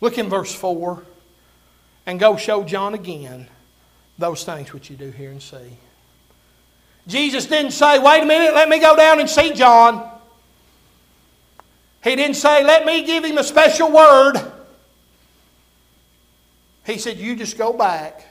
Look 0.01 0.19
in 0.19 0.29
verse 0.29 0.55
4 0.55 1.03
and 2.07 2.21
go 2.21 2.37
show 2.37 2.63
John 2.63 2.95
again 2.95 3.49
those 4.19 4.45
things 4.45 4.73
which 4.73 4.89
you 4.89 4.95
do 4.95 5.11
hear 5.11 5.33
and 5.33 5.43
see. 5.43 5.79
Jesus 7.09 7.47
didn't 7.47 7.73
say, 7.73 7.99
wait 7.99 8.23
a 8.23 8.27
minute, 8.27 8.55
let 8.55 8.69
me 8.69 8.79
go 8.79 8.95
down 8.95 9.19
and 9.19 9.29
see 9.29 9.55
John. 9.55 10.09
He 12.05 12.15
didn't 12.15 12.37
say, 12.37 12.63
let 12.63 12.87
me 12.87 13.03
give 13.05 13.25
him 13.25 13.37
a 13.37 13.43
special 13.43 13.91
word. 13.91 14.35
He 16.87 16.99
said, 16.99 17.17
you 17.17 17.35
just 17.35 17.59
go 17.59 17.73
back 17.73 18.25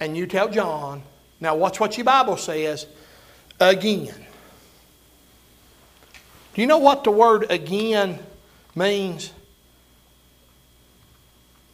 and 0.00 0.14
you 0.14 0.26
tell 0.26 0.50
John 0.50 1.02
now, 1.40 1.54
watch 1.54 1.78
what 1.80 1.96
your 1.96 2.04
Bible 2.04 2.36
says 2.36 2.86
again. 3.60 4.14
Do 6.54 6.60
you 6.60 6.66
know 6.66 6.78
what 6.78 7.04
the 7.04 7.10
word 7.10 7.50
again 7.50 8.18
means? 8.74 9.32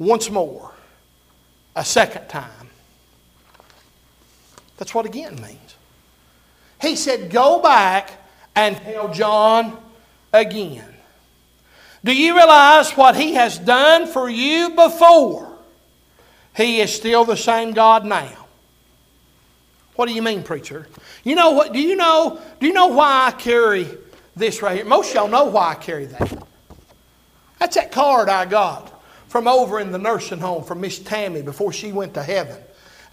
once 0.02 0.30
more, 0.30 0.72
a 1.76 1.84
second 1.84 2.28
time. 2.28 2.68
That's 4.76 4.94
what 4.94 5.06
again 5.06 5.36
means. 5.36 5.76
He 6.80 6.96
said, 6.96 7.30
Go 7.30 7.60
back 7.62 8.12
and 8.56 8.76
tell 8.78 9.12
John 9.12 9.78
again. 10.32 10.88
Do 12.04 12.14
you 12.14 12.34
realize 12.34 12.90
what 12.92 13.16
he 13.16 13.34
has 13.34 13.58
done 13.58 14.08
for 14.08 14.28
you 14.28 14.70
before? 14.70 15.48
He 16.56 16.80
is 16.80 16.92
still 16.92 17.24
the 17.24 17.36
same 17.36 17.72
God 17.72 18.04
now. 18.04 18.41
What 19.96 20.06
do 20.06 20.14
you 20.14 20.22
mean, 20.22 20.42
preacher? 20.42 20.86
You 21.22 21.34
know 21.34 21.50
what? 21.50 21.72
Do 21.72 21.80
you 21.80 21.96
know? 21.96 22.40
Do 22.60 22.66
you 22.66 22.72
know 22.72 22.88
why 22.88 23.26
I 23.26 23.30
carry 23.32 23.86
this 24.34 24.62
right 24.62 24.76
here? 24.76 24.84
Most 24.84 25.14
y'all 25.14 25.28
know 25.28 25.44
why 25.44 25.70
I 25.70 25.74
carry 25.74 26.06
that. 26.06 26.46
That's 27.58 27.76
that 27.76 27.92
card 27.92 28.28
I 28.28 28.46
got 28.46 29.02
from 29.28 29.46
over 29.46 29.80
in 29.80 29.92
the 29.92 29.98
nursing 29.98 30.40
home 30.40 30.64
from 30.64 30.80
Miss 30.80 30.98
Tammy 30.98 31.42
before 31.42 31.72
she 31.72 31.92
went 31.92 32.14
to 32.14 32.22
heaven. 32.22 32.56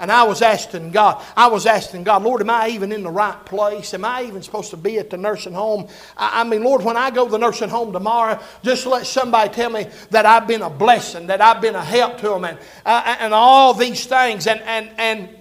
And 0.01 0.09
I 0.09 0.23
was 0.23 0.41
asking 0.41 0.91
God, 0.91 1.21
I 1.36 1.47
was 1.47 1.65
asking 1.65 2.05
God, 2.05 2.23
Lord, 2.23 2.39
am 2.39 2.49
I 2.49 2.69
even 2.69 2.93
in 2.93 3.03
the 3.03 3.11
right 3.11 3.45
place? 3.45 3.93
Am 3.93 4.05
I 4.05 4.23
even 4.23 4.41
supposed 4.41 4.69
to 4.71 4.77
be 4.77 4.97
at 4.97 5.09
the 5.09 5.17
nursing 5.17 5.51
home? 5.53 5.89
I, 6.15 6.41
I 6.41 6.43
mean, 6.45 6.63
Lord, 6.63 6.84
when 6.86 6.95
I 6.95 7.11
go 7.11 7.25
to 7.25 7.32
the 7.32 7.38
nursing 7.38 7.67
home 7.67 7.91
tomorrow, 7.91 8.41
just 8.63 8.86
let 8.86 9.05
somebody 9.05 9.53
tell 9.53 9.69
me 9.69 9.88
that 10.11 10.25
I've 10.25 10.47
been 10.47 10.61
a 10.61 10.69
blessing, 10.69 11.27
that 11.27 11.41
I've 11.41 11.61
been 11.61 11.75
a 11.75 11.84
help 11.84 12.17
to 12.19 12.30
them, 12.30 12.45
and, 12.45 12.57
uh, 12.86 13.17
and 13.19 13.34
all 13.34 13.73
these 13.73 14.05
things. 14.05 14.47
And, 14.47 14.61
and, 14.61 14.89
and, 14.97 15.39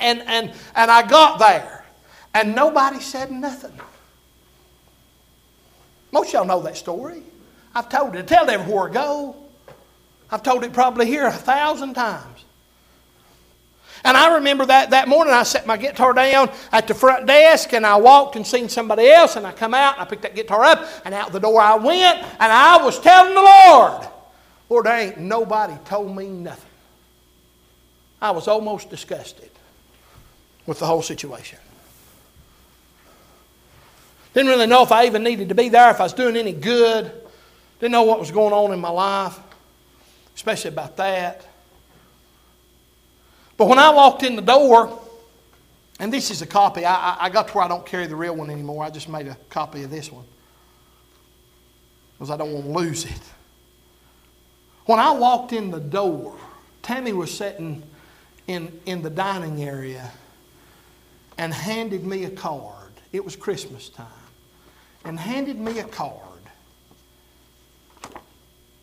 and, 0.00 0.22
and, 0.22 0.52
and 0.74 0.90
I 0.90 1.06
got 1.06 1.38
there, 1.38 1.84
and 2.34 2.54
nobody 2.54 3.00
said 3.00 3.30
nothing. 3.30 3.78
Most 6.12 6.32
y'all 6.32 6.44
know 6.44 6.62
that 6.62 6.76
story. 6.76 7.22
I've 7.74 7.88
told 7.88 8.16
it. 8.16 8.26
Tell 8.26 8.48
it 8.48 8.52
everywhere 8.52 8.88
I 8.88 8.92
go. 8.92 9.36
I've 10.30 10.42
told 10.42 10.64
it 10.64 10.72
probably 10.72 11.06
here 11.06 11.26
a 11.26 11.32
thousand 11.32 11.94
times. 11.94 12.44
And 14.04 14.16
I 14.16 14.34
remember 14.34 14.64
that, 14.66 14.90
that 14.90 15.08
morning 15.08 15.34
I 15.34 15.42
set 15.42 15.66
my 15.66 15.76
guitar 15.76 16.12
down 16.12 16.50
at 16.70 16.86
the 16.86 16.94
front 16.94 17.26
desk 17.26 17.72
and 17.72 17.84
I 17.84 17.96
walked 17.96 18.36
and 18.36 18.46
seen 18.46 18.68
somebody 18.68 19.10
else 19.10 19.36
and 19.36 19.46
I 19.46 19.52
come 19.52 19.74
out 19.74 19.94
and 19.94 20.02
I 20.02 20.04
picked 20.04 20.22
that 20.22 20.36
guitar 20.36 20.62
up 20.62 20.86
and 21.04 21.14
out 21.14 21.32
the 21.32 21.40
door 21.40 21.60
I 21.60 21.74
went 21.76 22.18
and 22.18 22.52
I 22.52 22.82
was 22.82 23.00
telling 23.00 23.34
the 23.34 23.40
Lord, 23.40 24.08
Lord, 24.70 24.86
there 24.86 24.98
ain't 24.98 25.18
nobody 25.18 25.74
told 25.84 26.14
me 26.14 26.28
nothing. 26.28 26.70
I 28.22 28.30
was 28.30 28.46
almost 28.46 28.88
disgusted 28.88 29.50
with 30.68 30.78
the 30.80 30.86
whole 30.86 31.00
situation. 31.00 31.58
Didn't 34.34 34.50
really 34.50 34.66
know 34.66 34.82
if 34.82 34.92
I 34.92 35.06
even 35.06 35.24
needed 35.24 35.48
to 35.48 35.54
be 35.54 35.70
there, 35.70 35.90
if 35.90 35.98
I 35.98 36.02
was 36.02 36.12
doing 36.12 36.36
any 36.36 36.52
good. 36.52 37.10
Didn't 37.80 37.92
know 37.92 38.02
what 38.02 38.20
was 38.20 38.30
going 38.30 38.52
on 38.52 38.74
in 38.74 38.78
my 38.78 38.90
life, 38.90 39.38
especially 40.36 40.68
about 40.68 40.98
that. 40.98 41.46
But 43.56 43.66
when 43.66 43.78
I 43.78 43.88
walked 43.88 44.22
in 44.22 44.36
the 44.36 44.42
door, 44.42 45.00
and 45.98 46.12
this 46.12 46.30
is 46.30 46.42
a 46.42 46.46
copy, 46.46 46.84
I, 46.84 47.16
I 47.18 47.30
got 47.30 47.48
to 47.48 47.54
where 47.54 47.64
I 47.64 47.68
don't 47.68 47.86
carry 47.86 48.06
the 48.06 48.14
real 48.14 48.36
one 48.36 48.50
anymore. 48.50 48.84
I 48.84 48.90
just 48.90 49.08
made 49.08 49.26
a 49.26 49.38
copy 49.48 49.84
of 49.84 49.90
this 49.90 50.12
one 50.12 50.26
because 52.12 52.30
I 52.30 52.36
don't 52.36 52.52
want 52.52 52.66
to 52.66 52.72
lose 52.72 53.06
it. 53.06 53.22
When 54.84 54.98
I 54.98 55.12
walked 55.12 55.54
in 55.54 55.70
the 55.70 55.80
door, 55.80 56.36
Tammy 56.82 57.14
was 57.14 57.34
sitting 57.34 57.82
in, 58.46 58.78
in 58.84 59.00
the 59.00 59.10
dining 59.10 59.64
area 59.64 60.12
and 61.38 61.54
handed 61.54 62.04
me 62.04 62.24
a 62.24 62.30
card. 62.30 62.92
It 63.12 63.24
was 63.24 63.36
Christmas 63.36 63.88
time. 63.88 64.06
And 65.04 65.18
handed 65.18 65.58
me 65.58 65.78
a 65.78 65.84
card. 65.84 66.22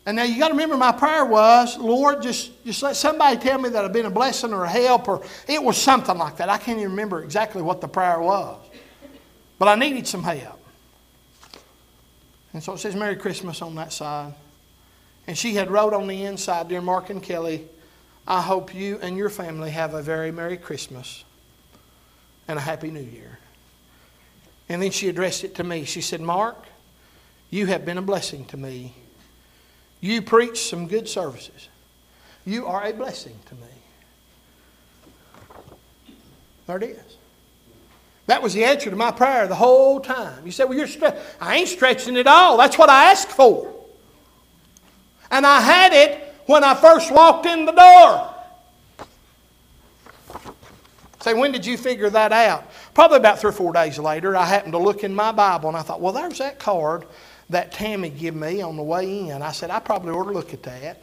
And 0.06 0.16
now 0.16 0.22
you 0.22 0.38
got 0.38 0.48
to 0.48 0.54
remember 0.54 0.76
my 0.76 0.92
prayer 0.92 1.24
was, 1.24 1.76
Lord, 1.76 2.22
just, 2.22 2.64
just 2.64 2.82
let 2.82 2.96
somebody 2.96 3.36
tell 3.36 3.58
me 3.58 3.68
that 3.68 3.84
I've 3.84 3.92
been 3.92 4.06
a 4.06 4.10
blessing 4.10 4.52
or 4.52 4.64
a 4.64 4.68
help, 4.68 5.08
or 5.08 5.22
it 5.48 5.62
was 5.62 5.76
something 5.76 6.16
like 6.16 6.36
that. 6.38 6.48
I 6.48 6.58
can't 6.58 6.78
even 6.78 6.90
remember 6.90 7.22
exactly 7.22 7.60
what 7.60 7.80
the 7.80 7.88
prayer 7.88 8.20
was. 8.20 8.58
But 9.58 9.68
I 9.68 9.74
needed 9.74 10.06
some 10.06 10.22
help. 10.22 10.60
And 12.52 12.62
so 12.62 12.72
it 12.72 12.78
says 12.78 12.94
Merry 12.94 13.16
Christmas 13.16 13.60
on 13.60 13.74
that 13.74 13.92
side. 13.92 14.32
And 15.26 15.36
she 15.36 15.54
had 15.54 15.70
wrote 15.70 15.92
on 15.92 16.06
the 16.06 16.24
inside, 16.24 16.68
Dear 16.68 16.80
Mark 16.80 17.10
and 17.10 17.22
Kelly, 17.22 17.66
I 18.28 18.40
hope 18.40 18.74
you 18.74 18.98
and 19.02 19.16
your 19.16 19.28
family 19.28 19.70
have 19.70 19.94
a 19.94 20.02
very 20.02 20.30
Merry 20.30 20.56
Christmas 20.56 21.24
and 22.48 22.58
a 22.58 22.62
Happy 22.62 22.90
New 22.90 23.00
Year. 23.00 23.38
And 24.68 24.82
then 24.82 24.90
she 24.90 25.08
addressed 25.08 25.44
it 25.44 25.54
to 25.56 25.64
me. 25.64 25.84
She 25.84 26.00
said, 26.00 26.20
Mark, 26.20 26.56
you 27.50 27.66
have 27.66 27.84
been 27.84 27.98
a 27.98 28.02
blessing 28.02 28.44
to 28.46 28.56
me 28.56 28.94
you 30.00 30.22
preach 30.22 30.68
some 30.68 30.86
good 30.86 31.08
services. 31.08 31.68
You 32.44 32.66
are 32.66 32.84
a 32.84 32.92
blessing 32.92 33.36
to 33.46 33.54
me. 33.54 33.60
There 36.66 36.76
it 36.76 36.82
is. 36.84 37.16
That 38.26 38.42
was 38.42 38.54
the 38.54 38.64
answer 38.64 38.90
to 38.90 38.96
my 38.96 39.12
prayer 39.12 39.46
the 39.46 39.54
whole 39.54 40.00
time. 40.00 40.44
You 40.44 40.52
said, 40.52 40.64
Well, 40.64 40.76
you're 40.76 40.86
stre- 40.86 41.18
I 41.40 41.56
ain't 41.56 41.68
stretching 41.68 42.16
it 42.16 42.26
all. 42.26 42.56
That's 42.56 42.76
what 42.76 42.90
I 42.90 43.10
asked 43.10 43.30
for. 43.30 43.72
And 45.30 45.46
I 45.46 45.60
had 45.60 45.92
it 45.92 46.34
when 46.46 46.64
I 46.64 46.74
first 46.74 47.10
walked 47.10 47.46
in 47.46 47.66
the 47.66 47.72
door. 47.72 48.34
Say, 51.26 51.34
when 51.34 51.50
did 51.50 51.66
you 51.66 51.76
figure 51.76 52.08
that 52.08 52.30
out? 52.30 52.70
Probably 52.94 53.16
about 53.16 53.40
three 53.40 53.48
or 53.48 53.52
four 53.52 53.72
days 53.72 53.98
later, 53.98 54.36
I 54.36 54.44
happened 54.44 54.74
to 54.74 54.78
look 54.78 55.02
in 55.02 55.12
my 55.12 55.32
Bible 55.32 55.68
and 55.68 55.76
I 55.76 55.82
thought, 55.82 56.00
well, 56.00 56.12
there's 56.12 56.38
that 56.38 56.60
card 56.60 57.04
that 57.50 57.72
Tammy 57.72 58.10
gave 58.10 58.36
me 58.36 58.62
on 58.62 58.76
the 58.76 58.84
way 58.84 59.28
in. 59.28 59.42
I 59.42 59.50
said, 59.50 59.70
I 59.70 59.80
probably 59.80 60.12
ought 60.12 60.26
to 60.26 60.30
look 60.30 60.54
at 60.54 60.62
that. 60.62 61.02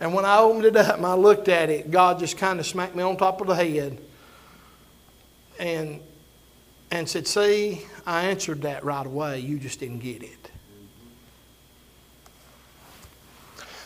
And 0.00 0.12
when 0.12 0.24
I 0.24 0.38
opened 0.38 0.64
it 0.64 0.74
up 0.74 0.96
and 0.96 1.06
I 1.06 1.14
looked 1.14 1.46
at 1.46 1.70
it, 1.70 1.92
God 1.92 2.18
just 2.18 2.38
kind 2.38 2.58
of 2.58 2.66
smacked 2.66 2.96
me 2.96 3.04
on 3.04 3.16
top 3.16 3.40
of 3.40 3.46
the 3.46 3.54
head 3.54 4.00
and, 5.60 6.00
and 6.90 7.08
said, 7.08 7.28
See, 7.28 7.86
I 8.04 8.24
answered 8.24 8.62
that 8.62 8.82
right 8.82 9.06
away. 9.06 9.38
You 9.38 9.60
just 9.60 9.78
didn't 9.78 10.00
get 10.00 10.24
it. 10.24 10.50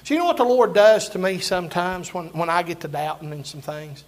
So, 0.05 0.15
you 0.15 0.21
know 0.21 0.25
what 0.25 0.39
the 0.39 0.45
Lord 0.45 0.73
does 0.73 1.11
to 1.11 1.19
me 1.19 1.39
sometimes 1.39 2.15
when, 2.15 2.29
when 2.29 2.49
I 2.49 2.63
get 2.63 2.81
to 2.81 2.89
doubting 2.89 3.31
in 3.31 3.45
some 3.45 3.61
things? 3.61 4.05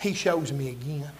He 0.00 0.14
shows 0.14 0.52
me 0.52 0.70
again. 0.70 1.10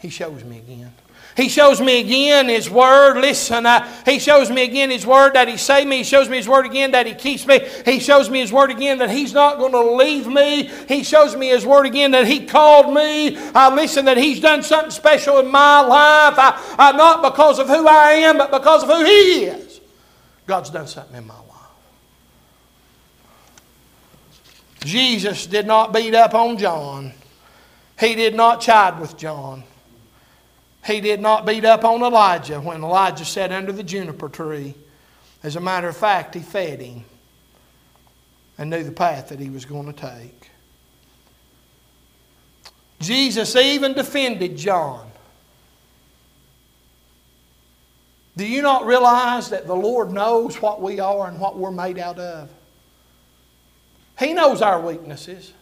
He 0.00 0.08
shows 0.08 0.42
me 0.44 0.58
again. 0.58 0.92
He 1.36 1.48
shows 1.48 1.80
me 1.80 2.00
again 2.00 2.48
His 2.48 2.68
Word. 2.68 3.18
Listen, 3.18 3.66
I, 3.66 3.86
He 4.04 4.18
shows 4.18 4.50
me 4.50 4.64
again 4.64 4.90
His 4.90 5.06
Word 5.06 5.34
that 5.34 5.46
He 5.48 5.56
saved 5.56 5.88
me. 5.88 5.98
He 5.98 6.04
shows 6.04 6.28
me 6.28 6.38
His 6.38 6.48
Word 6.48 6.66
again 6.66 6.90
that 6.92 7.06
He 7.06 7.14
keeps 7.14 7.46
me. 7.46 7.60
He 7.84 8.00
shows 8.00 8.28
me 8.28 8.40
His 8.40 8.52
Word 8.52 8.70
again 8.70 8.98
that 8.98 9.10
He's 9.10 9.32
not 9.32 9.58
going 9.58 9.72
to 9.72 9.92
leave 9.92 10.26
me. 10.26 10.70
He 10.88 11.04
shows 11.04 11.36
me 11.36 11.48
His 11.48 11.64
Word 11.64 11.86
again 11.86 12.10
that 12.12 12.26
He 12.26 12.46
called 12.46 12.92
me. 12.92 13.36
I 13.54 13.74
listen, 13.74 14.06
that 14.06 14.16
He's 14.16 14.40
done 14.40 14.62
something 14.62 14.90
special 14.90 15.38
in 15.38 15.50
my 15.50 15.80
life. 15.80 16.38
Uh, 16.38 16.58
uh, 16.78 16.92
not 16.92 17.22
because 17.22 17.58
of 17.58 17.68
who 17.68 17.86
I 17.86 18.12
am, 18.12 18.38
but 18.38 18.50
because 18.50 18.82
of 18.82 18.88
who 18.88 19.04
He 19.04 19.44
is. 19.44 19.80
God's 20.46 20.70
done 20.70 20.86
something 20.86 21.16
in 21.16 21.26
my 21.26 21.34
life. 21.34 21.49
Jesus 24.80 25.46
did 25.46 25.66
not 25.66 25.92
beat 25.92 26.14
up 26.14 26.34
on 26.34 26.56
John. 26.56 27.12
He 27.98 28.14
did 28.14 28.34
not 28.34 28.60
chide 28.60 28.98
with 28.98 29.16
John. 29.16 29.62
He 30.86 31.00
did 31.00 31.20
not 31.20 31.44
beat 31.44 31.64
up 31.64 31.84
on 31.84 32.02
Elijah 32.02 32.60
when 32.60 32.82
Elijah 32.82 33.24
sat 33.24 33.52
under 33.52 33.72
the 33.72 33.82
juniper 33.82 34.28
tree. 34.28 34.74
As 35.42 35.56
a 35.56 35.60
matter 35.60 35.88
of 35.88 35.96
fact, 35.96 36.34
he 36.34 36.40
fed 36.40 36.80
him 36.80 37.04
and 38.56 38.70
knew 38.70 38.82
the 38.82 38.92
path 38.92 39.28
that 39.28 39.38
he 39.38 39.50
was 39.50 39.64
going 39.64 39.86
to 39.86 39.92
take. 39.92 40.50
Jesus 43.00 43.56
even 43.56 43.94
defended 43.94 44.56
John. 44.56 45.10
Do 48.36 48.46
you 48.46 48.62
not 48.62 48.86
realize 48.86 49.50
that 49.50 49.66
the 49.66 49.74
Lord 49.74 50.12
knows 50.12 50.60
what 50.62 50.80
we 50.80 51.00
are 51.00 51.28
and 51.28 51.38
what 51.38 51.58
we're 51.58 51.70
made 51.70 51.98
out 51.98 52.18
of? 52.18 52.48
He 54.20 54.34
knows 54.34 54.60
our 54.60 54.78
weaknesses. 54.78 55.52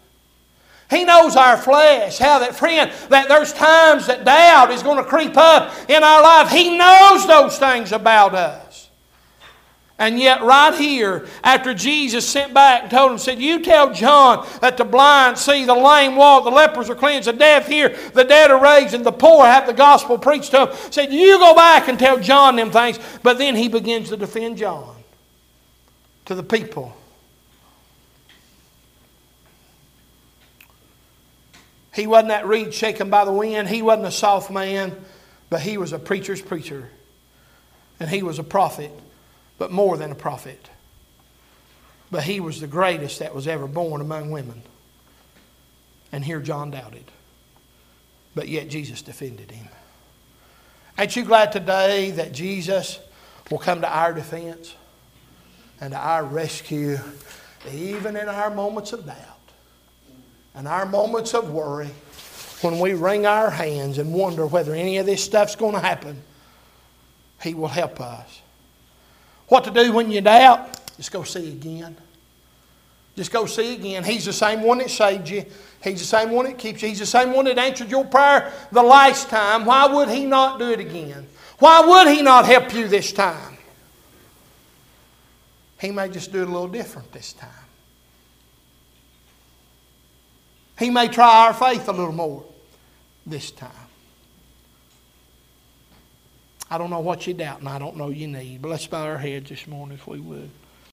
He 0.91 1.05
knows 1.05 1.37
our 1.37 1.57
flesh, 1.57 2.19
how 2.19 2.41
that 2.41 2.57
friend, 2.57 2.91
that 3.09 3.29
there's 3.29 3.53
times 3.53 4.07
that 4.09 4.25
doubt 4.25 4.73
is 4.73 4.83
going 4.83 4.97
to 4.97 5.09
creep 5.09 5.37
up 5.37 5.73
in 5.89 6.03
our 6.03 6.23
life. 6.23 6.51
He 6.51 6.77
knows 6.77 7.27
those 7.27 7.57
things 7.59 7.93
about 7.93 8.35
us. 8.35 8.91
And 10.01 10.19
yet, 10.19 10.43
right 10.43 10.75
here, 10.75 11.27
after 11.43 11.75
Jesus 11.75 12.27
sent 12.27 12.55
back 12.55 12.83
and 12.83 12.91
told 12.91 13.13
him, 13.13 13.19
said, 13.19 13.41
You 13.41 13.63
tell 13.63 13.93
John 13.93 14.47
that 14.61 14.77
the 14.77 14.85
blind 14.85 15.39
see, 15.39 15.65
the 15.65 15.75
lame 15.75 16.17
walk, 16.17 16.45
the 16.45 16.51
lepers 16.51 16.89
are 16.89 16.95
cleansed, 16.95 17.29
the 17.29 17.33
deaf 17.33 17.67
hear, 17.67 17.97
the 18.15 18.25
dead 18.25 18.51
are 18.51 18.63
raised, 18.63 18.95
and 18.95 19.05
the 19.05 19.13
poor 19.13 19.45
have 19.45 19.67
the 19.67 19.73
gospel 19.73 20.17
preached 20.17 20.53
to 20.53 20.67
them. 20.67 20.77
Said, 20.91 21.13
You 21.13 21.39
go 21.39 21.55
back 21.55 21.89
and 21.89 21.99
tell 21.99 22.19
John 22.19 22.57
them 22.57 22.71
things. 22.71 22.99
But 23.23 23.39
then 23.39 23.57
he 23.57 23.69
begins 23.69 24.09
to 24.11 24.17
defend 24.17 24.59
John 24.59 24.97
to 26.27 26.35
the 26.35 26.45
people 26.45 26.97
He 31.99 32.07
wasn't 32.07 32.29
that 32.29 32.47
reed 32.47 32.73
shaken 32.73 33.11
by 33.11 33.25
the 33.25 33.33
wind. 33.33 33.69
He 33.69 33.83
wasn't 33.83 34.07
a 34.07 34.13
soft 34.13 34.53
man, 34.53 34.97
but 35.51 35.61
he 35.61 35.77
was 35.79 35.93
a 35.93 35.99
preacher's 35.99 36.41
preacher. 36.41 36.89
And 37.99 38.09
he 38.09 38.23
was 38.23 38.39
a 38.39 38.45
prophet, 38.45 38.93
but 39.59 39.73
more 39.73 39.97
than 39.97 40.13
a 40.13 40.15
prophet. 40.15 40.71
But 42.09 42.23
he 42.23 42.39
was 42.39 42.61
the 42.61 42.69
greatest 42.69 43.19
that 43.19 43.35
was 43.35 43.49
ever 43.49 43.67
born 43.67 44.01
among 44.01 44.31
women. 44.31 44.63
And 46.13 46.25
here 46.25 46.39
John 46.39 46.71
doubted. 46.71 47.11
But 48.33 48.47
yet 48.47 48.69
Jesus 48.69 49.03
defended 49.03 49.51
him. 49.51 49.67
Ain't 50.97 51.17
you 51.17 51.25
glad 51.25 51.51
today 51.51 52.13
that 52.13 52.31
Jesus 52.31 53.01
will 53.51 53.59
come 53.59 53.81
to 53.81 53.93
our 53.93 54.13
defense 54.13 54.73
and 55.81 55.91
to 55.91 55.99
our 55.99 56.25
rescue, 56.25 56.99
even 57.73 58.15
in 58.17 58.29
our 58.29 58.55
moments 58.55 58.93
of 58.93 59.05
doubt 59.05 59.38
and 60.59 60.67
our 60.67 60.85
moments 60.85 61.35
of 61.35 61.53
worry, 61.53 61.89
when 62.63 62.81
we 62.81 62.93
wring 62.93 63.27
our 63.27 63.49
hands 63.49 63.99
and 63.99 64.13
wonder 64.13 64.45
whether 64.45 64.75
any 64.75 64.99
of 64.99 65.07
this 65.07 65.25
stuff's 65.25 65.55
going 65.55 65.75
to 65.75 65.81
happen? 65.81 66.21
He 67.41 67.55
will 67.55 67.69
help 67.69 68.01
us. 68.01 68.43
What 69.47 69.63
to 69.65 69.71
do 69.71 69.93
when 69.93 70.11
you 70.11 70.21
doubt? 70.21 70.77
Just 70.97 71.13
go 71.13 71.23
see 71.23 71.53
again. 71.53 71.97
Just 73.15 73.31
go 73.31 73.47
see 73.47 73.75
again. 73.75 74.03
He's 74.03 74.25
the 74.25 74.33
same 74.33 74.63
one 74.63 74.79
that 74.79 74.91
saved 74.91 75.29
you. 75.29 75.45
He's 75.81 76.01
the 76.01 76.07
same 76.07 76.33
one 76.33 76.47
that 76.47 76.59
keeps 76.59 76.83
you. 76.83 76.89
He's 76.89 76.99
the 76.99 77.07
same 77.07 77.33
one 77.33 77.45
that 77.45 77.57
answered 77.57 77.89
your 77.89 78.05
prayer 78.05 78.53
the 78.73 78.83
last 78.83 79.29
time. 79.29 79.65
Why 79.65 79.87
would 79.87 80.09
He 80.09 80.27
not 80.27 80.59
do 80.59 80.73
it 80.73 80.81
again? 80.81 81.29
Why 81.61 81.83
would 81.87 82.13
He 82.13 82.21
not 82.21 82.47
help 82.47 82.75
you 82.75 82.89
this 82.89 83.13
time? 83.13 83.59
He 85.81 85.93
may 85.93 86.09
just 86.09 86.33
do 86.33 86.43
it 86.43 86.49
a 86.49 86.51
little 86.51 86.67
different 86.67 87.13
this 87.13 87.33
time. 87.33 87.68
He 90.79 90.91
may 90.91 91.09
try 91.09 91.47
our 91.47 91.55
faith 91.55 91.89
a 91.89 91.93
little 91.93 92.13
more 92.13 92.45
this 93.27 93.51
time. 93.51 93.71
I 96.71 96.79
don't 96.79 96.91
know 96.91 97.01
what 97.01 97.27
you 97.27 97.35
doubt, 97.35 97.61
and 97.61 97.69
I 97.69 97.79
don't 97.79 97.97
know 97.97 98.11
you 98.11 98.29
need, 98.29 98.63
but 98.63 98.69
let's 98.69 98.87
bow 98.87 99.05
our 99.05 99.19
heads 99.19 99.49
this 99.49 99.67
morning 99.67 99.97
if 99.97 100.07
we 100.07 100.21
would. 100.21 100.51